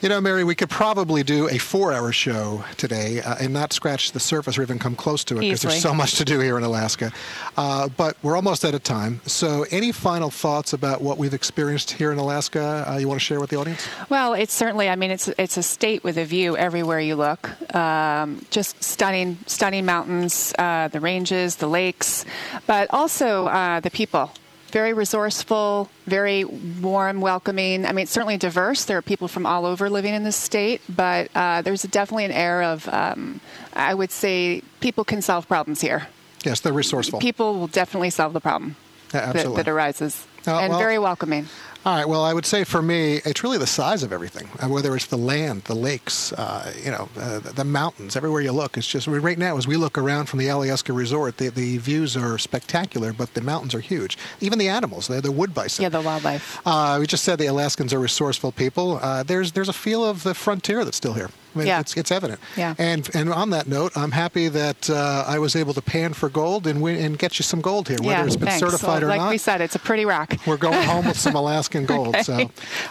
You 0.00 0.10
know, 0.10 0.20
Mary, 0.20 0.44
we 0.44 0.54
could 0.54 0.68
probably 0.68 1.22
do 1.22 1.48
a 1.48 1.56
four-hour 1.56 2.12
show 2.12 2.62
today 2.76 3.22
uh, 3.22 3.36
and 3.40 3.54
not 3.54 3.72
scratch 3.72 4.12
the 4.12 4.20
surface 4.20 4.58
or 4.58 4.62
even 4.62 4.78
come 4.78 4.94
close 4.94 5.24
to 5.24 5.36
it 5.36 5.40
because 5.40 5.62
there's 5.62 5.80
so 5.80 5.94
much 5.94 6.16
to 6.16 6.24
do 6.24 6.40
here 6.40 6.58
in 6.58 6.64
Alaska. 6.64 7.10
Uh, 7.56 7.88
but 7.88 8.16
we're 8.22 8.36
almost 8.36 8.64
out 8.64 8.74
of 8.74 8.82
time. 8.82 9.22
So, 9.24 9.64
any 9.70 9.92
final 9.92 10.30
thoughts 10.30 10.74
about 10.74 11.00
what 11.00 11.16
we've 11.16 11.32
experienced 11.32 11.92
here 11.92 12.12
in 12.12 12.18
Alaska 12.18 12.84
uh, 12.86 12.96
you 12.98 13.08
want 13.08 13.18
to 13.18 13.24
share 13.24 13.40
with 13.40 13.50
the 13.50 13.56
audience? 13.56 13.86
Well, 14.10 14.34
it's 14.34 14.52
certainly. 14.52 14.88
I 14.90 14.96
mean, 14.96 15.10
it's 15.10 15.28
it's 15.28 15.56
a 15.56 15.62
state 15.62 16.04
with 16.04 16.18
a 16.18 16.24
view 16.24 16.56
everywhere 16.56 17.00
you 17.00 17.16
look. 17.16 17.48
Um, 17.74 18.44
just 18.50 18.82
stunning, 18.84 19.38
stunning 19.46 19.86
mountains, 19.86 20.52
uh, 20.58 20.88
the 20.88 21.00
ranges, 21.00 21.56
the 21.56 21.68
lakes, 21.68 22.26
but 22.66 22.92
also 22.92 23.46
uh, 23.46 23.80
the 23.80 23.90
people. 23.90 24.32
Very 24.74 24.92
resourceful, 24.92 25.88
very 26.08 26.42
warm, 26.44 27.20
welcoming. 27.20 27.86
I 27.86 27.92
mean, 27.92 28.02
it's 28.02 28.10
certainly 28.10 28.36
diverse. 28.36 28.86
There 28.86 28.98
are 28.98 29.02
people 29.02 29.28
from 29.28 29.46
all 29.46 29.66
over 29.66 29.88
living 29.88 30.14
in 30.14 30.24
this 30.24 30.34
state, 30.34 30.80
but 30.88 31.30
uh, 31.32 31.62
there's 31.62 31.82
definitely 31.82 32.24
an 32.24 32.32
air 32.32 32.60
of, 32.60 32.88
um, 32.88 33.40
I 33.72 33.94
would 33.94 34.10
say, 34.10 34.62
people 34.80 35.04
can 35.04 35.22
solve 35.22 35.46
problems 35.46 35.80
here. 35.80 36.08
Yes, 36.44 36.58
they're 36.58 36.72
resourceful. 36.72 37.20
People 37.20 37.54
will 37.60 37.68
definitely 37.68 38.10
solve 38.10 38.32
the 38.32 38.40
problem 38.40 38.74
Yeah, 39.14 39.30
that, 39.32 39.54
that 39.54 39.68
arises, 39.68 40.26
Uh, 40.44 40.58
and 40.58 40.70
well- 40.70 40.80
very 40.80 40.98
welcoming. 40.98 41.46
All 41.86 41.94
right. 41.94 42.08
Well, 42.08 42.24
I 42.24 42.32
would 42.32 42.46
say 42.46 42.64
for 42.64 42.80
me, 42.80 43.20
it's 43.26 43.42
really 43.42 43.58
the 43.58 43.66
size 43.66 44.02
of 44.02 44.10
everything. 44.10 44.48
Uh, 44.58 44.68
whether 44.70 44.96
it's 44.96 45.04
the 45.04 45.18
land, 45.18 45.64
the 45.64 45.74
lakes, 45.74 46.32
uh, 46.32 46.72
you 46.82 46.90
know, 46.90 47.10
uh, 47.18 47.40
the 47.40 47.64
mountains. 47.64 48.16
Everywhere 48.16 48.40
you 48.40 48.52
look, 48.52 48.78
it's 48.78 48.86
just 48.86 49.06
right 49.06 49.36
now 49.36 49.58
as 49.58 49.66
we 49.66 49.76
look 49.76 49.98
around 49.98 50.26
from 50.26 50.38
the 50.38 50.46
Alyeska 50.46 50.96
Resort, 50.96 51.36
the, 51.36 51.50
the 51.50 51.76
views 51.76 52.16
are 52.16 52.38
spectacular, 52.38 53.12
but 53.12 53.34
the 53.34 53.42
mountains 53.42 53.74
are 53.74 53.80
huge. 53.80 54.16
Even 54.40 54.58
the 54.58 54.68
animals, 54.68 55.08
they're 55.08 55.20
the 55.20 55.30
wood 55.30 55.52
bison. 55.52 55.82
Yeah, 55.82 55.90
the 55.90 56.00
wildlife. 56.00 56.58
Uh, 56.66 56.96
we 57.00 57.06
just 57.06 57.22
said 57.22 57.38
the 57.38 57.46
Alaskans 57.46 57.92
are 57.92 58.00
resourceful 58.00 58.52
people. 58.52 58.98
Uh, 59.02 59.22
there's 59.22 59.52
there's 59.52 59.68
a 59.68 59.74
feel 59.74 60.02
of 60.06 60.22
the 60.22 60.32
frontier 60.32 60.86
that's 60.86 60.96
still 60.96 61.12
here. 61.12 61.28
I 61.54 61.58
mean, 61.58 61.66
Yeah. 61.66 61.80
it's, 61.80 61.96
it's 61.96 62.10
evident. 62.10 62.40
Yeah. 62.56 62.74
And 62.78 63.08
and 63.14 63.32
on 63.32 63.50
that 63.50 63.66
note, 63.68 63.92
I'm 63.96 64.10
happy 64.10 64.48
that 64.48 64.90
uh, 64.90 65.24
I 65.26 65.38
was 65.38 65.54
able 65.56 65.74
to 65.74 65.82
pan 65.82 66.12
for 66.14 66.28
gold 66.28 66.66
and 66.66 66.80
win, 66.82 66.98
and 67.04 67.18
get 67.18 67.38
you 67.38 67.42
some 67.42 67.60
gold 67.60 67.88
here, 67.88 67.98
whether 67.98 68.10
yeah, 68.10 68.24
it's 68.26 68.36
been 68.36 68.48
thanks. 68.48 68.60
certified 68.60 69.02
or 69.02 69.06
like 69.08 69.20
not. 69.20 69.30
we 69.30 69.38
said, 69.38 69.60
it's 69.60 69.74
a 69.74 69.78
pretty 69.78 70.04
rock. 70.04 70.34
We're 70.46 70.56
going 70.56 70.82
home 70.88 71.06
with 71.06 71.18
some 71.18 71.34
Alaskan 71.36 71.86
gold. 71.86 72.16
So, 72.22 72.50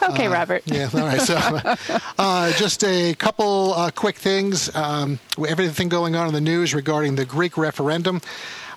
Okay, 0.10 0.28
uh, 0.28 0.32
Robert. 0.34 0.64
Yeah, 0.66 0.90
all 0.94 1.00
right. 1.02 1.22
So, 1.22 1.36
uh, 2.18 2.52
just 2.54 2.84
a 2.84 3.14
couple 3.16 3.74
uh, 3.74 3.92
quick 3.92 4.18
things. 4.18 4.74
Um, 4.76 5.20
everything 5.48 5.90
going 5.90 6.16
on 6.16 6.28
in 6.28 6.34
the 6.34 6.42
news 6.42 6.74
regarding 6.74 7.16
the 7.16 7.26
Greek 7.26 7.58
referendum. 7.58 8.22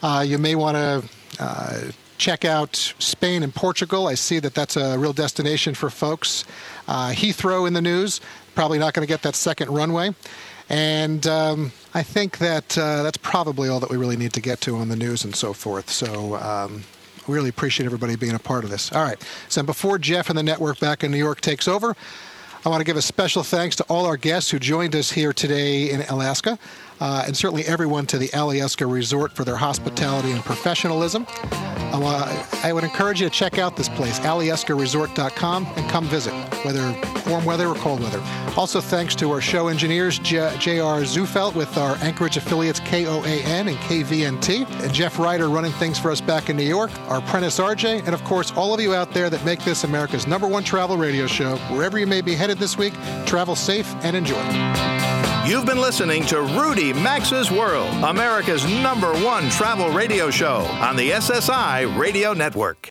Uh, 0.02 0.24
you 0.26 0.38
may 0.38 0.54
want 0.54 0.76
to. 0.76 1.08
Uh, 1.38 1.80
Check 2.18 2.46
out 2.46 2.94
Spain 2.98 3.42
and 3.42 3.54
Portugal. 3.54 4.06
I 4.08 4.14
see 4.14 4.38
that 4.38 4.54
that's 4.54 4.74
a 4.78 4.98
real 4.98 5.12
destination 5.12 5.74
for 5.74 5.90
folks. 5.90 6.46
Uh, 6.88 7.10
Heathrow 7.10 7.66
in 7.68 7.74
the 7.74 7.82
news. 7.82 8.22
Probably 8.56 8.78
not 8.80 8.92
going 8.94 9.06
to 9.06 9.08
get 9.08 9.22
that 9.22 9.36
second 9.36 9.70
runway. 9.70 10.12
And 10.68 11.24
um, 11.28 11.70
I 11.94 12.02
think 12.02 12.38
that 12.38 12.76
uh, 12.76 13.04
that's 13.04 13.18
probably 13.18 13.68
all 13.68 13.78
that 13.78 13.90
we 13.90 13.96
really 13.96 14.16
need 14.16 14.32
to 14.32 14.40
get 14.40 14.60
to 14.62 14.76
on 14.76 14.88
the 14.88 14.96
news 14.96 15.24
and 15.24 15.36
so 15.36 15.52
forth. 15.52 15.88
So 15.90 16.34
um, 16.36 16.82
really 17.28 17.50
appreciate 17.50 17.86
everybody 17.86 18.16
being 18.16 18.34
a 18.34 18.40
part 18.40 18.64
of 18.64 18.70
this. 18.70 18.90
All 18.92 19.04
right. 19.04 19.22
So 19.48 19.62
before 19.62 19.98
Jeff 19.98 20.28
and 20.28 20.38
the 20.38 20.42
network 20.42 20.80
back 20.80 21.04
in 21.04 21.12
New 21.12 21.18
York 21.18 21.40
takes 21.40 21.68
over, 21.68 21.94
I 22.64 22.68
want 22.68 22.80
to 22.80 22.84
give 22.84 22.96
a 22.96 23.02
special 23.02 23.44
thanks 23.44 23.76
to 23.76 23.84
all 23.84 24.06
our 24.06 24.16
guests 24.16 24.50
who 24.50 24.58
joined 24.58 24.96
us 24.96 25.12
here 25.12 25.32
today 25.32 25.90
in 25.90 26.00
Alaska, 26.02 26.58
uh, 27.00 27.24
and 27.26 27.36
certainly 27.36 27.64
everyone 27.64 28.06
to 28.06 28.18
the 28.18 28.28
Alyeska 28.28 28.90
Resort 28.90 29.32
for 29.32 29.44
their 29.44 29.56
hospitality 29.56 30.32
and 30.32 30.44
professionalism. 30.44 31.26
I, 32.04 32.46
I 32.62 32.72
would 32.72 32.84
encourage 32.84 33.20
you 33.20 33.28
to 33.28 33.34
check 33.34 33.58
out 33.58 33.76
this 33.76 33.88
place, 33.88 34.18
alyeskaresort.com, 34.20 35.66
and 35.76 35.90
come 35.90 36.04
visit, 36.06 36.32
whether 36.64 36.94
warm 37.28 37.44
weather 37.44 37.68
or 37.68 37.74
cold 37.76 38.00
weather. 38.00 38.20
Also, 38.56 38.80
thanks 38.80 39.14
to 39.16 39.30
our 39.30 39.40
show 39.40 39.68
engineers, 39.68 40.18
J.R. 40.18 41.00
Zufelt 41.02 41.54
with 41.54 41.76
our 41.76 41.96
Anchorage 41.96 42.36
affiliates 42.36 42.80
KOAN 42.80 43.26
and 43.26 43.76
KVNT, 43.78 44.68
and 44.82 44.92
Jeff 44.92 45.18
Ryder 45.18 45.48
running 45.48 45.72
things 45.72 45.98
for 45.98 46.10
us 46.10 46.20
back 46.20 46.50
in 46.50 46.56
New 46.56 46.64
York, 46.64 46.90
our 47.08 47.18
apprentice 47.18 47.58
RJ, 47.58 48.04
and 48.04 48.14
of 48.14 48.22
course, 48.24 48.52
all 48.52 48.74
of 48.74 48.80
you 48.80 48.94
out 48.94 49.12
there 49.12 49.30
that 49.30 49.44
make 49.44 49.60
this 49.60 49.84
America's 49.84 50.26
number 50.26 50.48
one 50.48 50.64
travel 50.64 50.96
radio 50.96 51.26
show. 51.26 51.56
Wherever 51.70 51.98
you 51.98 52.06
may 52.06 52.20
be 52.20 52.34
headed 52.34 52.58
this 52.58 52.76
week, 52.76 52.94
travel 53.26 53.56
safe 53.56 53.94
and 54.02 54.16
enjoy. 54.16 54.42
You've 55.46 55.64
been 55.64 55.80
listening 55.80 56.26
to 56.26 56.40
Rudy 56.42 56.85
Maxa's 56.92 57.50
World, 57.50 57.92
America's 58.04 58.64
number 58.82 59.12
one 59.24 59.48
travel 59.50 59.88
radio 59.90 60.30
show 60.30 60.58
on 60.80 60.96
the 60.96 61.10
SSI 61.10 61.98
Radio 61.98 62.32
Network. 62.32 62.90